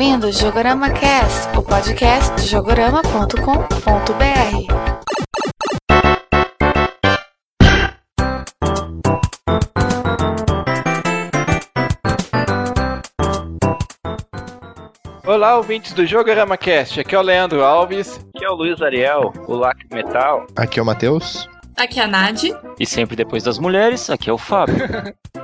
ouvindo 0.00 0.32
Jogorama 0.32 0.88
Cast, 0.88 1.54
o 1.58 1.62
podcast 1.62 2.34
de 2.36 2.46
jogorama.com.br. 2.46 3.36
Olá, 15.26 15.58
ouvintes 15.58 15.92
do 15.92 16.06
Jogorama 16.06 16.56
Cast. 16.56 16.98
Aqui 16.98 17.14
é 17.14 17.18
o 17.18 17.22
Leandro 17.22 17.62
Alves. 17.62 18.16
Aqui 18.34 18.46
é 18.46 18.48
o 18.48 18.54
Luiz 18.54 18.80
Ariel, 18.80 19.34
o 19.46 19.54
Lac 19.54 19.76
Metal. 19.92 20.46
Aqui 20.56 20.80
é 20.80 20.82
o 20.82 20.86
Matheus. 20.86 21.46
Aqui 21.76 22.00
é 22.00 22.04
a 22.04 22.08
Nadi. 22.08 22.56
E 22.78 22.86
sempre 22.86 23.14
depois 23.14 23.42
das 23.42 23.58
mulheres, 23.58 24.08
aqui 24.08 24.30
é 24.30 24.32
o 24.32 24.38
Fábio. 24.38 24.76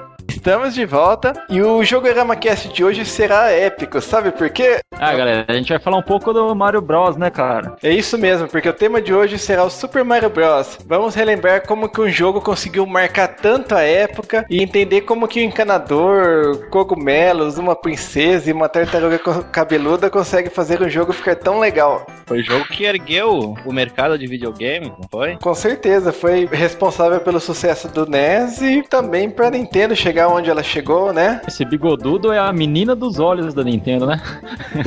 Estamos 0.47 0.75
de 0.77 0.87
volta 0.87 1.33
e 1.51 1.61
o 1.61 1.83
Jogorama 1.83 2.37
Cast 2.37 2.69
de 2.69 2.85
hoje 2.85 3.05
será 3.05 3.51
épico, 3.51 4.01
sabe 4.01 4.31
por 4.31 4.49
quê? 4.49 4.79
Ah, 4.93 5.13
galera, 5.13 5.45
a 5.49 5.53
gente 5.53 5.71
vai 5.71 5.81
falar 5.81 5.97
um 5.97 6.03
pouco 6.03 6.33
do 6.33 6.55
Mario 6.55 6.81
Bros, 6.81 7.17
né, 7.17 7.31
cara? 7.31 7.75
É 7.83 7.93
isso 7.93 8.17
mesmo, 8.17 8.47
porque 8.47 8.69
o 8.69 8.73
tema 8.73 9.03
de 9.03 9.13
hoje 9.13 9.41
será 9.41 9.65
o 9.65 9.71
Super 9.71 10.05
Mario 10.05 10.31
Bros. 10.31 10.79
Vamos 10.87 11.17
relembrar 11.17 11.67
como 11.67 11.89
que 11.89 12.01
um 12.01 12.09
jogo 12.09 12.41
conseguiu 12.41 12.87
marcar 12.87 13.27
tanto 13.27 13.75
a 13.75 13.83
época 13.83 14.47
e 14.49 14.63
entender 14.63 15.01
como 15.01 15.27
que 15.27 15.41
o 15.41 15.43
um 15.43 15.47
encanador, 15.47 16.69
cogumelos, 16.71 17.59
uma 17.59 17.75
princesa 17.75 18.49
e 18.49 18.53
uma 18.53 18.69
tartaruga 18.69 19.19
cabeluda 19.51 20.09
consegue 20.09 20.49
fazer 20.49 20.81
o 20.81 20.89
jogo 20.89 21.13
ficar 21.13 21.35
tão 21.35 21.59
legal. 21.59 22.07
Foi 22.25 22.41
o 22.41 22.45
jogo 22.45 22.65
que 22.67 22.85
ergueu 22.85 23.55
o 23.65 23.73
mercado 23.73 24.17
de 24.19 24.27
videogame, 24.27 24.87
não 24.87 25.09
foi? 25.11 25.37
Com 25.37 25.55
certeza, 25.55 26.13
foi 26.13 26.47
responsável 26.47 27.21
pelo 27.21 27.41
sucesso 27.41 27.89
do 27.89 28.07
NES 28.07 28.63
e 28.63 28.83
também 28.83 29.29
para 29.29 29.51
Nintendo 29.51 29.95
chegar 29.95 30.36
onde 30.37 30.51
ela 30.51 30.63
chegou, 30.63 31.13
né? 31.13 31.41
Esse 31.47 31.65
bigodudo 31.65 32.33
é 32.33 32.39
a 32.39 32.53
menina 32.53 32.95
dos 32.95 33.19
olhos 33.19 33.55
da 33.55 33.65
Nintendo, 33.65 34.07
né? 34.07 34.21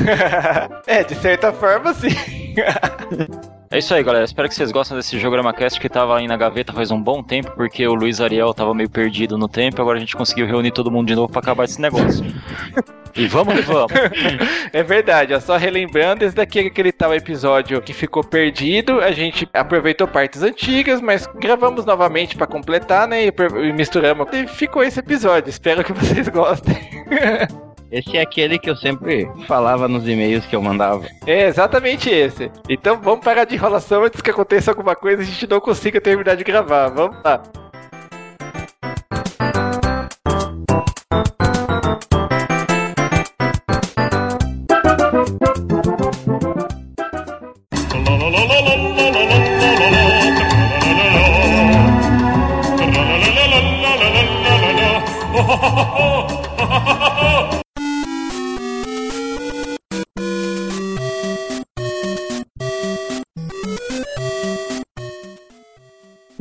é, 0.88 1.04
de 1.04 1.16
certa 1.16 1.52
forma, 1.52 1.94
sim. 1.94 2.10
É 3.72 3.78
isso 3.78 3.94
aí, 3.94 4.02
galera. 4.02 4.26
Espero 4.26 4.50
que 4.50 4.56
vocês 4.56 4.72
gostem 4.72 4.98
desse 4.98 5.20
Jogorama 5.20 5.54
Cast 5.54 5.80
que 5.80 5.88
tava 5.88 6.18
aí 6.18 6.28
na 6.28 6.36
gaveta 6.36 6.74
faz 6.74 6.90
um 6.90 7.00
bom 7.00 7.22
tempo, 7.22 7.52
porque 7.52 7.88
o 7.88 7.94
Luiz 7.94 8.20
Ariel 8.20 8.52
tava 8.52 8.74
meio 8.74 8.90
perdido 8.90 9.38
no 9.38 9.48
tempo, 9.48 9.80
agora 9.80 9.98
a 9.98 10.00
gente 10.00 10.16
conseguiu 10.16 10.48
reunir 10.48 10.72
todo 10.72 10.90
mundo 10.90 11.08
de 11.08 11.16
novo 11.16 11.32
para 11.32 11.40
acabar 11.40 11.66
esse 11.66 11.80
negócio. 11.80 12.26
E 13.16 13.28
vamos 13.28 13.54
que 13.54 13.62
vamos. 13.62 13.92
é 14.74 14.82
verdade, 14.82 15.34
ó, 15.36 15.40
só 15.40 15.56
relembrando, 15.56 16.26
esse 16.26 16.36
daqui 16.36 16.60
é 16.60 16.66
aquele 16.66 16.92
tal 16.92 17.14
episódio 17.14 17.80
que 17.82 17.94
ficou 17.94 18.24
perdido. 18.24 19.02
A 19.02 19.12
gente 19.12 19.48
aproveitou 19.54 20.08
partes 20.08 20.42
antigas, 20.42 21.00
mas 21.00 21.28
gravamos 21.36 21.86
novamente 21.86 22.36
para 22.36 22.48
completar, 22.48 23.08
né? 23.08 23.26
E 23.26 23.74
misturamos. 23.74 24.28
E 24.32 24.48
ficou 24.48 24.84
esse 24.84 25.00
episódio. 25.00 25.50
Espero 25.50 25.84
que 25.84 25.94
vocês 25.94 26.28
gostem. 26.28 26.76
Esse 27.92 28.18
é 28.18 28.22
aquele 28.22 28.60
que 28.60 28.70
eu 28.70 28.76
sempre 28.76 29.28
falava 29.48 29.88
nos 29.88 30.08
e-mails 30.08 30.46
que 30.46 30.56
eu 30.56 30.62
mandava. 30.62 31.08
É 31.26 31.48
exatamente 31.48 32.10
esse. 32.10 32.52
Então 32.70 33.02
vamos 33.02 33.26
parar 33.26 33.46
de 33.46 33.56
enrolação 33.56 34.04
antes 34.04 34.22
que 34.22 34.30
aconteça 34.30 34.70
alguma 34.72 34.96
coisa 34.96 35.24
e 35.24 35.26
a 35.26 35.28
gente 35.28 35.48
não 35.48 35.60
consiga 35.60 36.00
terminar 36.00 36.36
de 36.36 36.44
gravar. 36.44 36.90
Vamos 36.90 37.18
lá. 37.24 37.42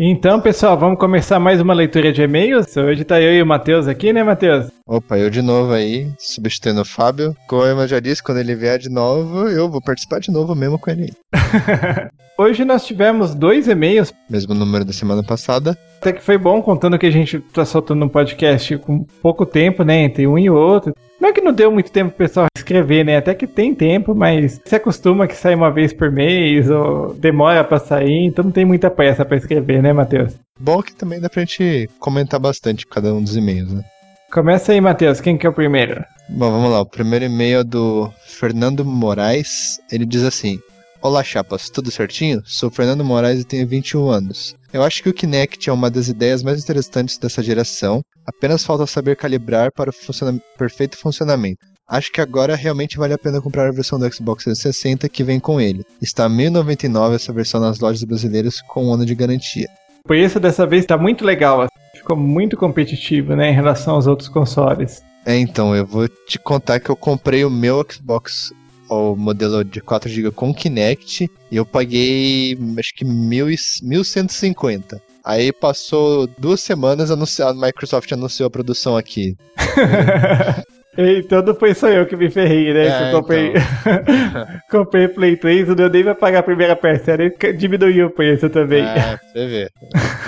Então, 0.00 0.40
pessoal, 0.40 0.78
vamos 0.78 0.96
começar 0.96 1.40
mais 1.40 1.60
uma 1.60 1.74
leitura 1.74 2.12
de 2.12 2.22
e-mails. 2.22 2.76
Hoje 2.76 3.02
tá 3.02 3.20
eu 3.20 3.34
e 3.34 3.42
o 3.42 3.46
Matheus 3.46 3.88
aqui, 3.88 4.12
né, 4.12 4.22
Matheus? 4.22 4.70
Opa, 4.86 5.18
eu 5.18 5.28
de 5.28 5.42
novo 5.42 5.72
aí, 5.72 6.08
substituindo 6.16 6.82
o 6.82 6.84
Fábio. 6.84 7.34
Como 7.48 7.64
eu 7.64 7.88
já 7.88 7.98
disse, 7.98 8.22
quando 8.22 8.38
ele 8.38 8.54
vier 8.54 8.78
de 8.78 8.88
novo, 8.88 9.48
eu 9.48 9.68
vou 9.68 9.82
participar 9.82 10.20
de 10.20 10.30
novo 10.30 10.54
mesmo 10.54 10.78
com 10.78 10.88
ele. 10.88 11.12
Hoje 12.38 12.64
nós 12.64 12.86
tivemos 12.86 13.34
dois 13.34 13.66
e-mails. 13.66 14.14
Mesmo 14.30 14.54
número 14.54 14.84
da 14.84 14.92
semana 14.92 15.24
passada. 15.24 15.76
Até 16.00 16.12
que 16.12 16.22
foi 16.22 16.38
bom, 16.38 16.62
contando 16.62 16.96
que 16.96 17.06
a 17.06 17.10
gente 17.10 17.40
tá 17.52 17.64
soltando 17.64 18.04
um 18.04 18.08
podcast 18.08 18.78
com 18.78 19.04
pouco 19.20 19.44
tempo, 19.44 19.82
né, 19.82 20.04
entre 20.04 20.28
um 20.28 20.38
e 20.38 20.48
outro. 20.48 20.94
Não 21.20 21.30
é 21.30 21.32
que 21.32 21.40
não 21.40 21.52
deu 21.52 21.72
muito 21.72 21.90
tempo 21.90 22.10
pro 22.10 22.24
pessoal 22.24 22.46
escrever, 22.68 23.04
né? 23.04 23.16
Até 23.16 23.34
que 23.34 23.46
tem 23.46 23.74
tempo, 23.74 24.14
mas 24.14 24.60
se 24.64 24.74
acostuma 24.76 25.26
que 25.26 25.34
sai 25.34 25.54
uma 25.54 25.72
vez 25.72 25.92
por 25.92 26.12
mês 26.12 26.68
ou 26.68 27.14
demora 27.14 27.64
para 27.64 27.78
sair, 27.78 28.26
então 28.26 28.44
não 28.44 28.52
tem 28.52 28.66
muita 28.66 28.90
pressa 28.90 29.24
para 29.24 29.38
escrever, 29.38 29.82
né, 29.82 29.92
Matheus? 29.92 30.34
Bom 30.60 30.82
que 30.82 30.94
também 30.94 31.20
dá 31.20 31.30
pra 31.30 31.40
gente 31.40 31.88
comentar 31.98 32.38
bastante 32.38 32.86
cada 32.86 33.14
um 33.14 33.22
dos 33.22 33.36
e-mails, 33.36 33.72
né? 33.72 33.82
Começa 34.30 34.72
aí, 34.72 34.80
Matheus. 34.80 35.22
Quem 35.22 35.38
que 35.38 35.46
é 35.46 35.48
o 35.48 35.54
primeiro? 35.54 36.04
Bom, 36.28 36.50
vamos 36.50 36.70
lá. 36.70 36.82
O 36.82 36.86
primeiro 36.86 37.24
e-mail 37.24 37.60
é 37.60 37.64
do 37.64 38.12
Fernando 38.26 38.84
Moraes. 38.84 39.80
Ele 39.90 40.04
diz 40.04 40.22
assim: 40.22 40.58
Olá, 41.00 41.24
chapas, 41.24 41.70
tudo 41.70 41.90
certinho? 41.90 42.42
Sou 42.44 42.70
Fernando 42.70 43.02
Moraes 43.02 43.40
e 43.40 43.44
tenho 43.44 43.66
21 43.66 44.10
anos. 44.10 44.54
Eu 44.70 44.82
acho 44.82 45.02
que 45.02 45.08
o 45.08 45.14
Kinect 45.14 45.70
é 45.70 45.72
uma 45.72 45.90
das 45.90 46.08
ideias 46.08 46.42
mais 46.42 46.62
interessantes 46.62 47.16
dessa 47.16 47.42
geração, 47.42 48.02
apenas 48.26 48.64
falta 48.64 48.86
saber 48.86 49.16
calibrar 49.16 49.72
para 49.72 49.88
o 49.88 49.92
funciona 49.92 50.38
perfeito 50.58 50.98
funcionamento. 50.98 51.64
Acho 51.88 52.12
que 52.12 52.20
agora 52.20 52.54
realmente 52.54 52.98
vale 52.98 53.14
a 53.14 53.18
pena 53.18 53.40
comprar 53.40 53.66
a 53.66 53.72
versão 53.72 53.98
do 53.98 54.12
Xbox 54.12 54.44
360 54.44 55.08
que 55.08 55.24
vem 55.24 55.40
com 55.40 55.58
ele. 55.58 55.86
Está 56.02 56.26
a 56.26 56.28
1099 56.28 57.16
essa 57.16 57.32
versão 57.32 57.62
nas 57.62 57.80
lojas 57.80 58.04
brasileiras 58.04 58.60
com 58.60 58.88
um 58.88 58.92
ano 58.92 59.06
de 59.06 59.14
garantia. 59.14 59.66
O 60.04 60.08
preço 60.08 60.38
dessa 60.38 60.66
vez 60.66 60.84
está 60.84 60.98
muito 60.98 61.24
legal, 61.24 61.66
ficou 61.94 62.14
muito 62.14 62.58
competitivo 62.58 63.34
né, 63.34 63.50
em 63.50 63.54
relação 63.54 63.94
aos 63.94 64.06
outros 64.06 64.28
consoles. 64.28 65.02
É, 65.24 65.34
então, 65.38 65.74
eu 65.74 65.86
vou 65.86 66.06
te 66.08 66.38
contar 66.38 66.78
que 66.78 66.90
eu 66.90 66.96
comprei 66.96 67.42
o 67.42 67.50
meu 67.50 67.84
Xbox 67.90 68.52
o 68.90 69.14
modelo 69.14 69.64
de 69.64 69.80
4 69.80 70.10
GB 70.10 70.30
com 70.30 70.54
Kinect 70.54 71.30
e 71.50 71.56
eu 71.56 71.64
paguei 71.66 72.58
acho 72.78 72.94
que 72.94 73.04
1150. 73.04 75.00
Aí 75.24 75.52
passou 75.52 76.26
duas 76.38 76.60
semanas, 76.60 77.10
a 77.10 77.16
Microsoft 77.54 78.10
anunciou 78.12 78.46
a 78.46 78.50
produção 78.50 78.96
aqui. 78.96 79.36
Então 81.00 81.40
não 81.42 81.54
foi 81.54 81.74
só 81.74 81.88
eu 81.88 82.04
que 82.06 82.16
me 82.16 82.28
ferrei, 82.28 82.74
né? 82.74 82.88
É, 82.88 83.08
eu 83.08 83.16
comprei, 83.20 83.50
então. 83.50 84.46
comprei 84.68 85.06
Play 85.14 85.36
3, 85.36 85.68
o 85.68 85.74
deu 85.76 85.88
nem 85.88 86.02
vai 86.02 86.14
pagar 86.14 86.40
a 86.40 86.42
primeira 86.42 86.74
parcela 86.74 87.22
e 87.22 87.52
diminuiu 87.52 88.08
o 88.08 88.10
preço 88.10 88.50
também. 88.50 88.84
É, 88.84 89.16
você 89.16 89.46
vê. 89.46 89.70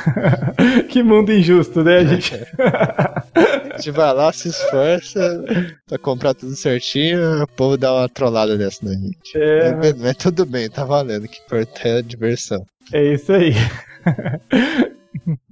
que 0.88 1.02
mundo 1.02 1.32
injusto, 1.32 1.82
né, 1.82 1.96
a 1.96 2.04
gente? 2.04 2.34
a 2.56 3.76
gente 3.76 3.90
vai 3.90 4.14
lá, 4.14 4.32
se 4.32 4.48
esforça 4.48 5.44
pra 5.88 5.98
comprar 5.98 6.34
tudo 6.34 6.54
certinho, 6.54 7.42
o 7.42 7.48
povo 7.48 7.76
dá 7.76 7.92
uma 7.92 8.08
trollada 8.08 8.56
dessa 8.56 8.86
na 8.86 8.92
gente. 8.92 9.36
É, 9.36 9.74
mas, 9.74 9.94
mas 9.94 10.16
tudo 10.16 10.46
bem, 10.46 10.70
tá 10.70 10.84
valendo, 10.84 11.26
que 11.26 11.40
importa 11.40 11.88
é 11.88 11.98
a 11.98 12.00
diversão. 12.00 12.64
É 12.92 13.14
isso 13.14 13.32
aí. 13.32 13.54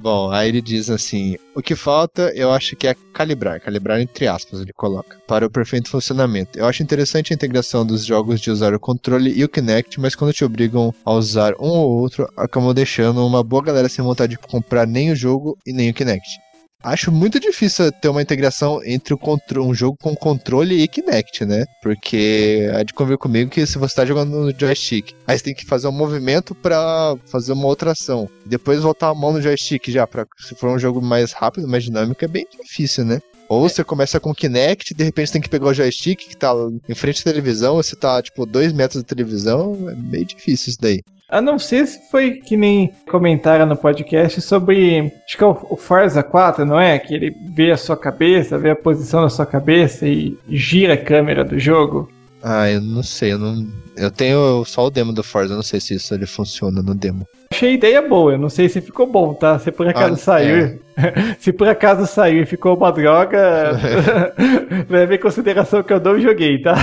Bom, 0.09 0.31
aí 0.31 0.49
ele 0.49 0.63
diz 0.63 0.89
assim: 0.89 1.37
o 1.55 1.61
que 1.61 1.77
falta 1.77 2.33
eu 2.35 2.51
acho 2.51 2.75
que 2.75 2.87
é 2.87 2.97
calibrar, 3.13 3.61
calibrar 3.61 4.01
entre 4.01 4.27
aspas, 4.27 4.59
ele 4.59 4.73
coloca, 4.73 5.19
para 5.27 5.45
o 5.45 5.51
perfeito 5.51 5.91
funcionamento. 5.91 6.59
Eu 6.59 6.65
acho 6.65 6.83
interessante 6.83 7.31
a 7.31 7.37
integração 7.37 7.85
dos 7.85 8.07
jogos 8.07 8.41
de 8.41 8.51
usar 8.51 8.73
o 8.73 8.81
controle 8.81 9.31
e 9.39 9.45
o 9.45 9.49
Kinect, 9.51 10.01
mas 10.01 10.15
quando 10.15 10.33
te 10.33 10.47
obrigam 10.47 10.95
a 11.05 11.13
usar 11.13 11.53
um 11.61 11.69
ou 11.69 11.91
outro, 12.01 12.27
acabam 12.39 12.73
deixando 12.73 13.27
uma 13.27 13.45
boa 13.45 13.63
galera 13.63 13.87
sem 13.87 14.03
vontade 14.03 14.31
de 14.31 14.39
comprar 14.39 14.87
nem 14.87 15.13
o 15.13 15.15
jogo 15.15 15.59
e 15.67 15.75
nem 15.75 15.91
o 15.91 15.95
Kinect. 15.95 16.39
Acho 16.83 17.11
muito 17.11 17.41
difícil 17.41 17.91
ter 17.91 18.09
uma 18.09 18.23
integração 18.23 18.81
entre 18.85 19.13
um 19.59 19.75
jogo 19.75 19.99
com 20.01 20.15
controle 20.15 20.81
e 20.81 20.87
Kinect, 20.87 21.45
né? 21.45 21.65
Porque 21.83 22.71
há 22.73 22.85
de 22.85 22.95
convir 22.95 23.19
comigo 23.19 23.51
que 23.51 23.67
se 23.67 23.79
você 23.79 23.93
está 23.93 24.07
jogando 24.07 24.31
no 24.31 24.57
joystick, 24.57 25.13
aí 25.27 25.37
você 25.37 25.43
tem 25.43 25.55
que 25.55 25.67
fazer 25.67 25.89
um 25.89 25.93
movimento 25.93 26.55
para 26.55 27.17
fazer 27.27 27.53
uma 27.53 27.67
outra 27.67 27.91
ação. 27.91 28.29
Depois 28.47 28.81
voltar 28.81 29.09
a 29.09 29.15
mão 29.15 29.33
no 29.33 29.43
joystick 29.43 29.91
já, 29.91 30.07
para 30.07 30.25
se 30.39 30.55
for 30.55 30.71
um 30.71 30.79
jogo 30.79 31.03
mais 31.03 31.33
rápido, 31.33 31.67
mais 31.67 31.83
dinâmico, 31.83 32.25
é 32.25 32.29
bem 32.29 32.47
difícil, 32.49 33.05
né? 33.05 33.21
Ou 33.49 33.65
é. 33.65 33.69
você 33.69 33.83
começa 33.83 34.21
com 34.21 34.31
o 34.31 34.35
Kinect, 34.35 34.95
de 34.95 35.05
repente 35.05 35.29
você 35.29 35.33
tem 35.35 35.43
que 35.43 35.49
pegar 35.49 35.67
o 35.67 35.75
joystick 35.75 36.29
que 36.29 36.37
tá 36.37 36.53
em 36.89 36.95
frente 36.95 37.21
à 37.21 37.25
televisão, 37.25 37.77
você 37.77 37.97
tá, 37.97 38.21
tipo, 38.23 38.45
dois 38.45 38.73
metros 38.73 39.03
da 39.03 39.09
televisão, 39.09 39.77
é 39.89 39.95
meio 39.95 40.25
difícil 40.25 40.71
isso 40.71 40.81
daí. 40.81 41.03
A 41.31 41.43
não 41.43 41.59
ser 41.59 41.87
se 41.87 42.11
foi 42.11 42.33
que 42.37 42.57
nem 42.57 42.91
comentaram 43.07 43.67
no 43.67 43.77
podcast 43.77 44.41
sobre. 44.41 45.13
Acho 45.27 45.37
que 45.37 45.45
é 45.45 45.47
o 45.47 45.77
Forza 45.77 46.23
4, 46.23 46.65
não 46.65 46.81
é? 46.81 46.99
Que 46.99 47.15
ele 47.15 47.37
vê 47.55 47.71
a 47.71 47.77
sua 47.77 47.99
cabeça, 47.99 48.57
vê 48.57 48.71
a 48.71 48.77
posição 48.77 49.21
da 49.23 49.29
sua 49.29 49.45
cabeça 49.45 50.09
e 50.09 50.39
gira 50.49 50.95
a 50.95 50.97
câmera 50.97 51.45
do 51.45 51.59
jogo. 51.59 52.09
Ah, 52.43 52.71
eu 52.71 52.81
não 52.81 53.03
sei, 53.03 53.33
eu 53.33 53.39
não. 53.39 53.67
Eu 53.97 54.11
tenho 54.11 54.65
só 54.65 54.87
o 54.87 54.91
demo 54.91 55.13
do 55.13 55.25
Forza, 55.25 55.53
eu 55.53 55.57
não 55.57 55.63
sei 55.63 55.81
se 55.81 55.95
isso 55.95 56.15
ele 56.15 56.25
funciona 56.27 56.81
no 56.81 56.95
demo. 56.95 57.27
Achei 57.51 57.71
a 57.71 57.73
ideia 57.73 58.03
boa, 58.07 58.33
eu 58.33 58.39
não 58.39 58.49
sei 58.51 58.69
se 58.69 58.81
ficou 58.81 59.07
bom, 59.11 59.35
tá? 59.35 59.59
Se 59.59 59.73
por 59.73 59.89
acaso 59.89 60.15
Ah, 60.15 60.17
saiu. 60.17 60.79
se 61.41 61.53
por 61.53 61.67
acaso 61.67 62.07
saiu 62.07 62.43
e 62.43 62.47
ficou 62.47 62.77
uma 62.77 62.93
droga, 62.93 63.73
leve 64.89 65.17
em 65.17 65.19
consideração 65.19 65.83
que 65.83 65.93
eu 65.93 66.01
não 66.01 66.21
joguei, 66.21 66.61
tá? 66.61 66.75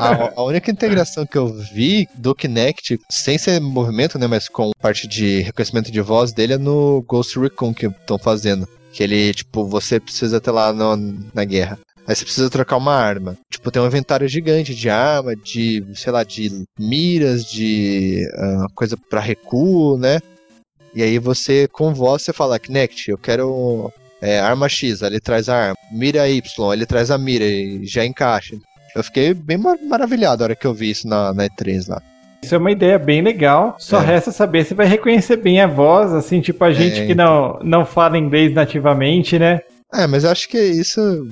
A, 0.00 0.32
a 0.40 0.42
única 0.42 0.70
integração 0.70 1.26
que 1.26 1.38
eu 1.38 1.54
vi 1.72 2.08
do 2.14 2.34
Kinect, 2.34 2.98
sem 3.10 3.38
ser 3.38 3.60
movimento, 3.60 4.18
né, 4.18 4.26
mas 4.26 4.48
com 4.48 4.70
parte 4.80 5.06
de 5.06 5.40
reconhecimento 5.42 5.92
de 5.92 6.00
voz 6.00 6.32
dele, 6.32 6.54
é 6.54 6.58
no 6.58 7.04
Ghost 7.06 7.38
Recon 7.38 7.72
que 7.74 7.86
estão 7.86 8.18
fazendo. 8.18 8.66
Que 8.92 9.02
ele, 9.02 9.34
tipo, 9.34 9.64
você 9.66 9.98
precisa 10.00 10.40
ter 10.40 10.50
lá 10.52 10.72
no- 10.72 10.96
na 11.34 11.44
guerra. 11.44 11.78
Aí 12.06 12.14
você 12.14 12.24
precisa 12.24 12.50
trocar 12.50 12.76
uma 12.76 12.94
arma. 12.94 13.36
Tipo, 13.50 13.70
tem 13.70 13.80
um 13.80 13.86
inventário 13.86 14.28
gigante 14.28 14.74
de 14.74 14.90
arma, 14.90 15.34
de, 15.34 15.82
sei 15.94 16.12
lá, 16.12 16.22
de 16.22 16.64
miras, 16.78 17.44
de 17.44 18.28
ah, 18.34 18.66
coisa 18.74 18.96
pra 19.08 19.20
recuo, 19.20 19.96
né? 19.98 20.20
E 20.94 21.02
aí 21.02 21.18
você, 21.18 21.66
com 21.66 21.92
voz, 21.94 22.22
você 22.22 22.32
fala, 22.32 22.58
Kinect, 22.58 23.10
eu 23.10 23.18
quero 23.18 23.90
é, 24.20 24.38
arma 24.38 24.68
X, 24.68 25.02
ele 25.02 25.18
traz 25.18 25.48
a 25.48 25.56
arma. 25.56 25.76
Mira 25.90 26.28
Y, 26.28 26.72
ele 26.72 26.86
traz 26.86 27.10
a 27.10 27.18
mira 27.18 27.44
e 27.44 27.84
já 27.86 28.04
encaixa. 28.04 28.56
Eu 28.94 29.02
fiquei 29.02 29.34
bem 29.34 29.56
mar- 29.56 29.78
maravilhado 29.82 30.42
a 30.42 30.46
hora 30.46 30.54
que 30.56 30.66
eu 30.66 30.74
vi 30.74 30.90
isso 30.90 31.08
na, 31.08 31.32
na 31.34 31.46
E3 31.48 31.88
lá. 31.88 32.00
Isso 32.44 32.54
é 32.54 32.58
uma 32.58 32.70
ideia 32.70 32.98
bem 32.98 33.22
legal. 33.22 33.74
Só 33.78 34.00
É. 34.02 34.04
resta 34.04 34.30
saber 34.30 34.64
se 34.66 34.74
vai 34.74 34.86
reconhecer 34.86 35.36
bem 35.38 35.60
a 35.60 35.66
voz, 35.66 36.12
assim, 36.12 36.40
tipo 36.42 36.62
a 36.62 36.72
gente 36.72 37.00
É, 37.00 37.06
que 37.06 37.14
não, 37.14 37.58
não 37.62 37.84
fala 37.86 38.18
inglês 38.18 38.52
nativamente, 38.52 39.38
né? 39.38 39.62
É, 39.92 40.06
mas 40.06 40.22
eu 40.24 40.30
acho 40.30 40.48
que 40.48 40.58
isso. 40.62 41.26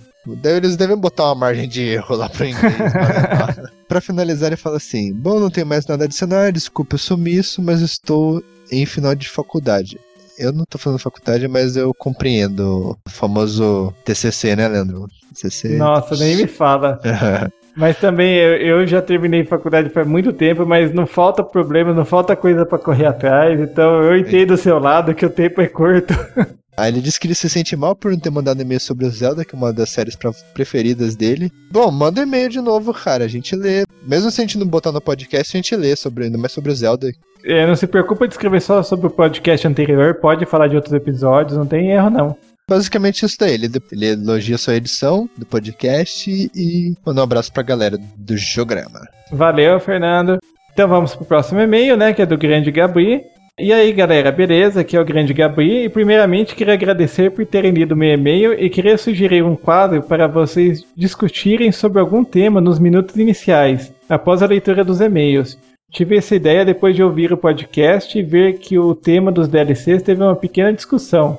Eles 0.44 0.76
devem 0.76 0.96
botar 0.96 1.24
uma 1.24 1.34
margem 1.34 1.68
de 1.68 1.82
erro 1.82 2.14
lá 2.14 2.28
pro 2.28 2.46
inglês. 2.46 2.74
pra 2.76 3.00
levar. 3.00 3.72
pra 3.88 4.00
finalizar, 4.00 4.48
ele 4.48 4.56
fala 4.56 4.76
assim: 4.76 5.12
Bom, 5.12 5.40
não 5.40 5.50
tenho 5.50 5.66
mais 5.66 5.86
nada 5.86 6.04
a 6.04 6.06
adicionar, 6.06 6.52
desculpe 6.52 6.94
o 6.94 6.98
sumiço, 6.98 7.60
mas 7.62 7.80
estou 7.80 8.42
em 8.70 8.86
final 8.86 9.14
de 9.14 9.28
faculdade. 9.28 9.98
Eu 10.38 10.52
não 10.52 10.64
tô 10.64 10.78
fazendo 10.78 10.98
faculdade, 10.98 11.46
mas 11.46 11.76
eu 11.76 11.92
compreendo 11.92 12.96
o 13.04 13.10
famoso 13.10 13.92
TCC, 14.04 14.56
né, 14.56 14.68
Leandro? 14.68 15.06
TCC. 15.34 15.76
Nossa, 15.76 16.16
nem 16.16 16.36
me 16.36 16.46
fala. 16.46 17.00
Mas 17.74 17.98
também 17.98 18.36
eu, 18.36 18.86
já 18.86 19.00
terminei 19.00 19.44
faculdade 19.44 19.88
faz 19.88 20.06
muito 20.06 20.30
tempo, 20.30 20.66
mas 20.66 20.92
não 20.92 21.06
falta 21.06 21.42
problema, 21.42 21.94
não 21.94 22.04
falta 22.04 22.36
coisa 22.36 22.66
pra 22.66 22.78
correr 22.78 23.06
atrás. 23.06 23.58
Então 23.58 24.02
eu 24.02 24.14
entendo 24.14 24.52
o 24.52 24.58
seu 24.58 24.78
lado 24.78 25.14
que 25.14 25.24
o 25.24 25.30
tempo 25.30 25.60
é 25.60 25.66
curto. 25.66 26.12
Aí 26.76 26.90
ele 26.90 27.00
disse 27.00 27.20
que 27.20 27.26
ele 27.26 27.34
se 27.34 27.48
sente 27.48 27.76
mal 27.76 27.94
por 27.94 28.10
não 28.10 28.18
ter 28.18 28.30
mandado 28.30 28.62
e-mail 28.62 28.80
sobre 28.80 29.04
o 29.04 29.10
Zelda, 29.10 29.44
que 29.44 29.54
é 29.54 29.58
uma 29.58 29.72
das 29.72 29.90
séries 29.90 30.16
preferidas 30.54 31.14
dele. 31.14 31.52
Bom, 31.70 31.90
manda 31.90 32.22
e-mail 32.22 32.48
de 32.48 32.60
novo, 32.60 32.94
cara. 32.94 33.24
A 33.24 33.28
gente 33.28 33.54
lê. 33.54 33.84
Mesmo 34.06 34.30
se 34.30 34.40
a 34.40 34.44
gente 34.44 34.58
não 34.58 34.66
botar 34.66 34.90
no 34.90 35.00
podcast, 35.00 35.54
a 35.54 35.58
gente 35.58 35.76
lê 35.76 35.94
sobre, 35.94 36.24
ainda 36.24 36.38
mais 36.38 36.52
sobre 36.52 36.72
o 36.72 36.74
Zelda. 36.74 37.12
É, 37.44 37.66
não 37.66 37.76
se 37.76 37.86
preocupa 37.86 38.26
de 38.26 38.34
escrever 38.34 38.60
só 38.60 38.82
sobre 38.82 39.08
o 39.08 39.10
podcast 39.10 39.66
anterior, 39.66 40.14
pode 40.14 40.46
falar 40.46 40.68
de 40.68 40.76
outros 40.76 40.94
episódios, 40.94 41.58
não 41.58 41.66
tem 41.66 41.90
erro 41.90 42.08
não. 42.08 42.36
Basicamente 42.68 43.24
isso 43.24 43.36
daí. 43.38 43.54
Ele, 43.54 43.68
ele 43.90 44.06
elogia 44.06 44.56
sua 44.56 44.76
edição 44.76 45.28
do 45.36 45.44
podcast 45.44 46.30
e 46.30 46.94
manda 47.04 47.20
um 47.20 47.24
abraço 47.24 47.52
pra 47.52 47.62
galera 47.62 47.98
do 48.16 48.36
Jograma. 48.36 49.00
Valeu, 49.30 49.78
Fernando. 49.80 50.38
Então 50.72 50.88
vamos 50.88 51.14
pro 51.14 51.26
próximo 51.26 51.60
e-mail, 51.60 51.96
né, 51.96 52.14
que 52.14 52.22
é 52.22 52.26
do 52.26 52.38
Grande 52.38 52.70
Gabri. 52.70 53.22
E 53.62 53.72
aí, 53.72 53.92
galera, 53.92 54.32
beleza? 54.32 54.80
Aqui 54.80 54.96
é 54.96 55.00
o 55.00 55.04
Grande 55.04 55.32
Gabri 55.32 55.84
e 55.84 55.88
primeiramente 55.88 56.56
queria 56.56 56.74
agradecer 56.74 57.30
por 57.30 57.46
terem 57.46 57.70
lido 57.70 57.94
meu 57.94 58.12
e-mail 58.12 58.54
e 58.54 58.68
queria 58.68 58.98
sugerir 58.98 59.44
um 59.44 59.54
quadro 59.54 60.02
para 60.02 60.26
vocês 60.26 60.84
discutirem 60.96 61.70
sobre 61.70 62.00
algum 62.00 62.24
tema 62.24 62.60
nos 62.60 62.80
minutos 62.80 63.14
iniciais, 63.14 63.94
após 64.08 64.42
a 64.42 64.46
leitura 64.46 64.82
dos 64.82 65.00
e-mails. 65.00 65.56
Tive 65.92 66.16
essa 66.16 66.34
ideia 66.34 66.64
depois 66.64 66.96
de 66.96 67.04
ouvir 67.04 67.32
o 67.32 67.36
podcast 67.36 68.18
e 68.18 68.22
ver 68.24 68.54
que 68.54 68.76
o 68.80 68.96
tema 68.96 69.30
dos 69.30 69.46
DLCs 69.46 70.02
teve 70.02 70.20
uma 70.20 70.34
pequena 70.34 70.72
discussão. 70.72 71.38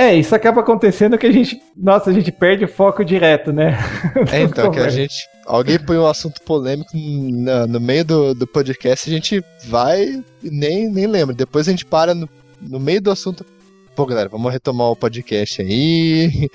É, 0.00 0.14
isso 0.14 0.34
acaba 0.34 0.62
acontecendo 0.62 1.18
que 1.18 1.26
a 1.26 1.30
gente, 1.30 1.60
nossa, 1.76 2.08
a 2.08 2.12
gente 2.14 2.32
perde 2.32 2.64
o 2.64 2.68
foco 2.68 3.04
direto, 3.04 3.52
né? 3.52 3.78
É, 4.32 4.40
então, 4.42 4.70
que 4.70 4.78
a 4.78 4.80
Conversa. 4.80 4.96
gente. 4.96 5.28
Alguém 5.44 5.78
põe 5.78 5.98
um 5.98 6.06
assunto 6.06 6.40
polêmico 6.40 6.90
na- 6.94 7.66
no 7.66 7.78
meio 7.78 8.02
do, 8.02 8.34
do 8.34 8.46
podcast, 8.46 9.10
a 9.10 9.12
gente 9.12 9.44
vai 9.66 10.22
e 10.42 10.50
nem, 10.50 10.88
nem 10.88 11.06
lembra. 11.06 11.34
Depois 11.34 11.68
a 11.68 11.70
gente 11.70 11.84
para 11.84 12.14
no, 12.14 12.26
no 12.62 12.80
meio 12.80 13.02
do 13.02 13.10
assunto. 13.10 13.44
Pô, 13.96 14.06
galera, 14.06 14.28
vamos 14.28 14.52
retomar 14.52 14.86
o 14.88 14.96
podcast 14.96 15.60
aí. 15.60 16.48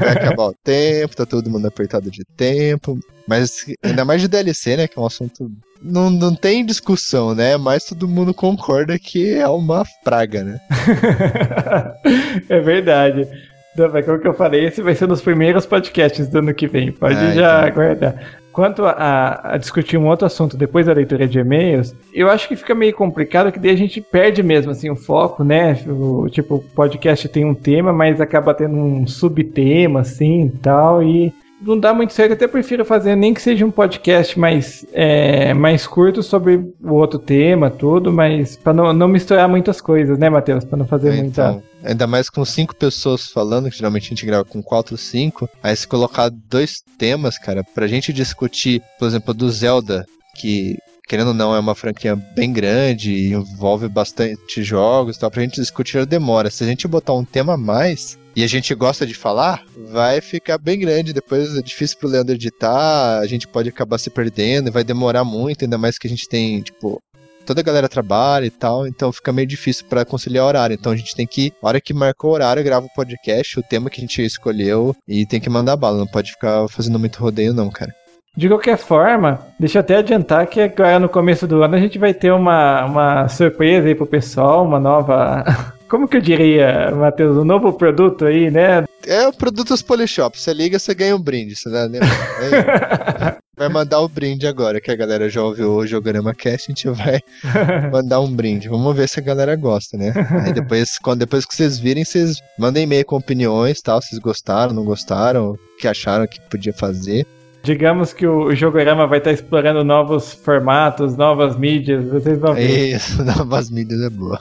Vai 0.00 0.10
acabar 0.16 0.44
o 0.46 0.54
tempo, 0.64 1.14
tá 1.14 1.24
todo 1.26 1.48
mundo 1.50 1.66
apertado 1.66 2.10
de 2.10 2.24
tempo. 2.36 2.98
Mas 3.28 3.66
ainda 3.82 4.04
mais 4.04 4.20
de 4.20 4.28
DLC, 4.28 4.76
né? 4.76 4.88
Que 4.88 4.98
é 4.98 5.02
um 5.02 5.06
assunto. 5.06 5.50
Não, 5.80 6.10
não 6.10 6.34
tem 6.34 6.64
discussão, 6.64 7.34
né? 7.34 7.56
Mas 7.56 7.84
todo 7.84 8.08
mundo 8.08 8.34
concorda 8.34 8.98
que 8.98 9.32
é 9.34 9.46
uma 9.48 9.84
praga, 10.02 10.42
né? 10.42 10.60
é 12.48 12.60
verdade. 12.60 13.28
Então, 13.74 13.90
mas 13.92 14.04
como 14.04 14.18
que 14.18 14.28
eu 14.28 14.34
falei, 14.34 14.66
esse 14.66 14.82
vai 14.82 14.94
ser 14.94 15.06
nos 15.08 15.22
primeiros 15.22 15.64
podcasts 15.66 16.28
do 16.28 16.38
ano 16.38 16.52
que 16.54 16.66
vem. 16.66 16.90
Pode 16.92 17.14
Ah, 17.16 17.32
já 17.32 17.60
entendi. 17.60 17.70
aguardar. 17.80 18.41
Quanto 18.52 18.84
a, 18.84 19.54
a 19.54 19.56
discutir 19.56 19.96
um 19.96 20.06
outro 20.06 20.26
assunto 20.26 20.56
depois 20.56 20.86
da 20.86 20.92
leitura 20.92 21.26
de 21.26 21.38
e-mails, 21.38 21.94
eu 22.12 22.28
acho 22.28 22.46
que 22.46 22.54
fica 22.54 22.74
meio 22.74 22.94
complicado, 22.94 23.50
que 23.50 23.58
daí 23.58 23.70
a 23.70 23.76
gente 23.76 24.00
perde 24.00 24.42
mesmo 24.42 24.70
assim 24.70 24.90
o 24.90 24.96
foco, 24.96 25.42
né? 25.42 25.82
O, 25.86 26.28
tipo, 26.28 26.56
o 26.56 26.60
podcast 26.60 27.28
tem 27.28 27.44
um 27.44 27.54
tema, 27.54 27.92
mas 27.92 28.20
acaba 28.20 28.52
tendo 28.52 28.76
um 28.76 29.06
subtema, 29.06 30.00
assim, 30.00 30.46
e 30.46 30.58
tal, 30.58 31.02
e 31.02 31.32
não 31.64 31.78
dá 31.78 31.94
muito 31.94 32.12
certo. 32.12 32.30
Eu 32.30 32.34
até 32.34 32.46
prefiro 32.46 32.84
fazer 32.84 33.16
nem 33.16 33.32
que 33.32 33.40
seja 33.40 33.64
um 33.64 33.70
podcast 33.70 34.38
mais, 34.38 34.84
é, 34.92 35.54
mais 35.54 35.86
curto 35.86 36.22
sobre 36.22 36.56
o 36.82 36.94
outro 36.94 37.18
tema, 37.18 37.70
tudo, 37.70 38.12
mas 38.12 38.56
para 38.56 38.72
não, 38.72 38.92
não 38.92 39.08
misturar 39.08 39.48
muitas 39.48 39.80
coisas, 39.80 40.18
né, 40.18 40.28
Matheus? 40.28 40.64
Para 40.64 40.78
não 40.78 40.86
fazer 40.86 41.12
muita. 41.12 41.26
Então, 41.26 41.62
ainda 41.84 42.06
mais 42.06 42.28
com 42.28 42.44
cinco 42.44 42.74
pessoas 42.74 43.30
falando, 43.30 43.70
que 43.70 43.76
geralmente 43.78 44.06
a 44.06 44.08
gente 44.10 44.26
grava 44.26 44.44
com 44.44 44.62
quatro, 44.62 44.96
cinco. 44.96 45.48
Aí 45.62 45.74
se 45.76 45.86
colocar 45.86 46.30
dois 46.30 46.82
temas, 46.98 47.38
cara, 47.38 47.64
pra 47.74 47.86
gente 47.86 48.12
discutir, 48.12 48.82
por 48.98 49.06
exemplo, 49.06 49.32
do 49.32 49.50
Zelda, 49.50 50.04
que 50.36 50.76
querendo 51.06 51.28
ou 51.28 51.34
não 51.34 51.54
é 51.54 51.58
uma 51.58 51.74
franquia 51.74 52.16
bem 52.16 52.52
grande 52.52 53.32
envolve 53.32 53.88
bastante 53.88 54.62
jogos 54.62 55.16
e 55.16 55.20
tal, 55.20 55.30
pra 55.30 55.42
gente 55.42 55.60
discutir 55.60 55.98
a 55.98 56.04
demora. 56.04 56.50
Se 56.50 56.64
a 56.64 56.66
gente 56.66 56.88
botar 56.88 57.14
um 57.14 57.24
tema 57.24 57.54
a 57.54 57.58
mais 57.58 58.18
e 58.34 58.42
a 58.42 58.46
gente 58.46 58.74
gosta 58.74 59.06
de 59.06 59.14
falar, 59.14 59.62
vai 59.90 60.20
ficar 60.20 60.58
bem 60.58 60.78
grande. 60.78 61.12
Depois 61.12 61.56
é 61.56 61.62
difícil 61.62 61.98
pro 61.98 62.08
Leandro 62.08 62.34
editar, 62.34 63.18
a 63.18 63.26
gente 63.26 63.46
pode 63.46 63.68
acabar 63.68 63.98
se 63.98 64.10
perdendo, 64.10 64.72
vai 64.72 64.84
demorar 64.84 65.24
muito, 65.24 65.64
ainda 65.64 65.76
mais 65.76 65.98
que 65.98 66.06
a 66.06 66.10
gente 66.10 66.28
tem, 66.28 66.62
tipo, 66.62 67.02
toda 67.44 67.60
a 67.60 67.64
galera 67.64 67.88
trabalha 67.88 68.46
e 68.46 68.50
tal, 68.50 68.86
então 68.86 69.12
fica 69.12 69.32
meio 69.32 69.46
difícil 69.46 69.84
pra 69.86 70.04
conciliar 70.04 70.46
horário. 70.46 70.74
Então 70.74 70.92
a 70.92 70.96
gente 70.96 71.14
tem 71.14 71.26
que, 71.26 71.52
hora 71.60 71.80
que 71.80 71.92
marcou 71.92 72.30
o 72.30 72.34
horário, 72.34 72.64
grava 72.64 72.86
o 72.86 72.94
podcast, 72.94 73.58
o 73.58 73.62
tema 73.62 73.90
que 73.90 74.00
a 74.00 74.02
gente 74.02 74.22
escolheu 74.22 74.96
e 75.06 75.26
tem 75.26 75.40
que 75.40 75.50
mandar 75.50 75.76
bala, 75.76 75.98
não 75.98 76.06
pode 76.06 76.30
ficar 76.30 76.66
fazendo 76.68 76.98
muito 76.98 77.20
rodeio 77.20 77.52
não, 77.52 77.70
cara. 77.70 77.94
De 78.34 78.48
qualquer 78.48 78.78
forma, 78.78 79.46
deixa 79.60 79.76
eu 79.76 79.80
até 79.80 79.96
adiantar 79.96 80.46
que 80.46 80.58
agora 80.58 80.98
no 80.98 81.08
começo 81.08 81.46
do 81.46 81.62
ano 81.62 81.74
a 81.74 81.78
gente 81.78 81.98
vai 81.98 82.14
ter 82.14 82.32
uma, 82.32 82.86
uma 82.86 83.28
surpresa 83.28 83.86
aí 83.88 83.94
pro 83.94 84.06
pessoal, 84.06 84.64
uma 84.64 84.80
nova. 84.80 85.44
Como 85.86 86.08
que 86.08 86.16
eu 86.16 86.20
diria, 86.22 86.90
Matheus? 86.92 87.36
Um 87.36 87.44
novo 87.44 87.74
produto 87.74 88.24
aí, 88.24 88.50
né? 88.50 88.84
É 89.06 89.28
o 89.28 89.32
Produtos 89.34 89.82
Polishop, 89.82 90.40
você 90.40 90.54
liga, 90.54 90.78
você 90.78 90.94
ganha 90.94 91.14
um 91.14 91.20
brinde, 91.20 91.54
você 91.54 91.68
dá, 91.68 91.82
lembra? 91.82 92.08
Aí, 93.28 93.34
vai 93.54 93.68
mandar 93.68 94.00
o 94.00 94.08
brinde 94.08 94.46
agora, 94.46 94.80
que 94.80 94.90
a 94.90 94.96
galera 94.96 95.28
já 95.28 95.42
ouviu 95.42 95.74
o 95.74 95.86
Jogorama 95.86 96.34
Cast, 96.34 96.70
a 96.70 96.74
gente 96.74 96.88
vai 96.88 97.20
mandar 97.92 98.20
um 98.20 98.34
brinde. 98.34 98.70
Vamos 98.70 98.96
ver 98.96 99.06
se 99.08 99.20
a 99.20 99.22
galera 99.22 99.54
gosta, 99.54 99.98
né? 99.98 100.14
Aí 100.42 100.54
depois, 100.54 100.98
quando, 100.98 101.18
depois 101.18 101.44
que 101.44 101.54
vocês 101.54 101.78
virem, 101.78 102.04
vocês 102.04 102.40
mandem 102.58 102.84
e-mail 102.84 103.04
com 103.04 103.16
opiniões, 103.16 103.82
tal, 103.82 104.00
vocês 104.00 104.18
gostaram, 104.18 104.72
não 104.72 104.84
gostaram, 104.84 105.50
o 105.50 105.58
que 105.78 105.86
acharam 105.86 106.26
que 106.26 106.40
podia 106.48 106.72
fazer. 106.72 107.26
Digamos 107.62 108.12
que 108.12 108.26
o 108.26 108.52
Jogorama 108.54 109.06
vai 109.06 109.18
estar 109.18 109.30
explorando 109.30 109.84
novos 109.84 110.32
formatos, 110.32 111.16
novas 111.16 111.56
mídias, 111.56 112.04
vocês 112.08 112.38
vão 112.38 112.54
ver. 112.54 112.96
Isso, 112.96 113.22
novas 113.24 113.70
mídias 113.70 114.00
é 114.02 114.10
boa. 114.10 114.38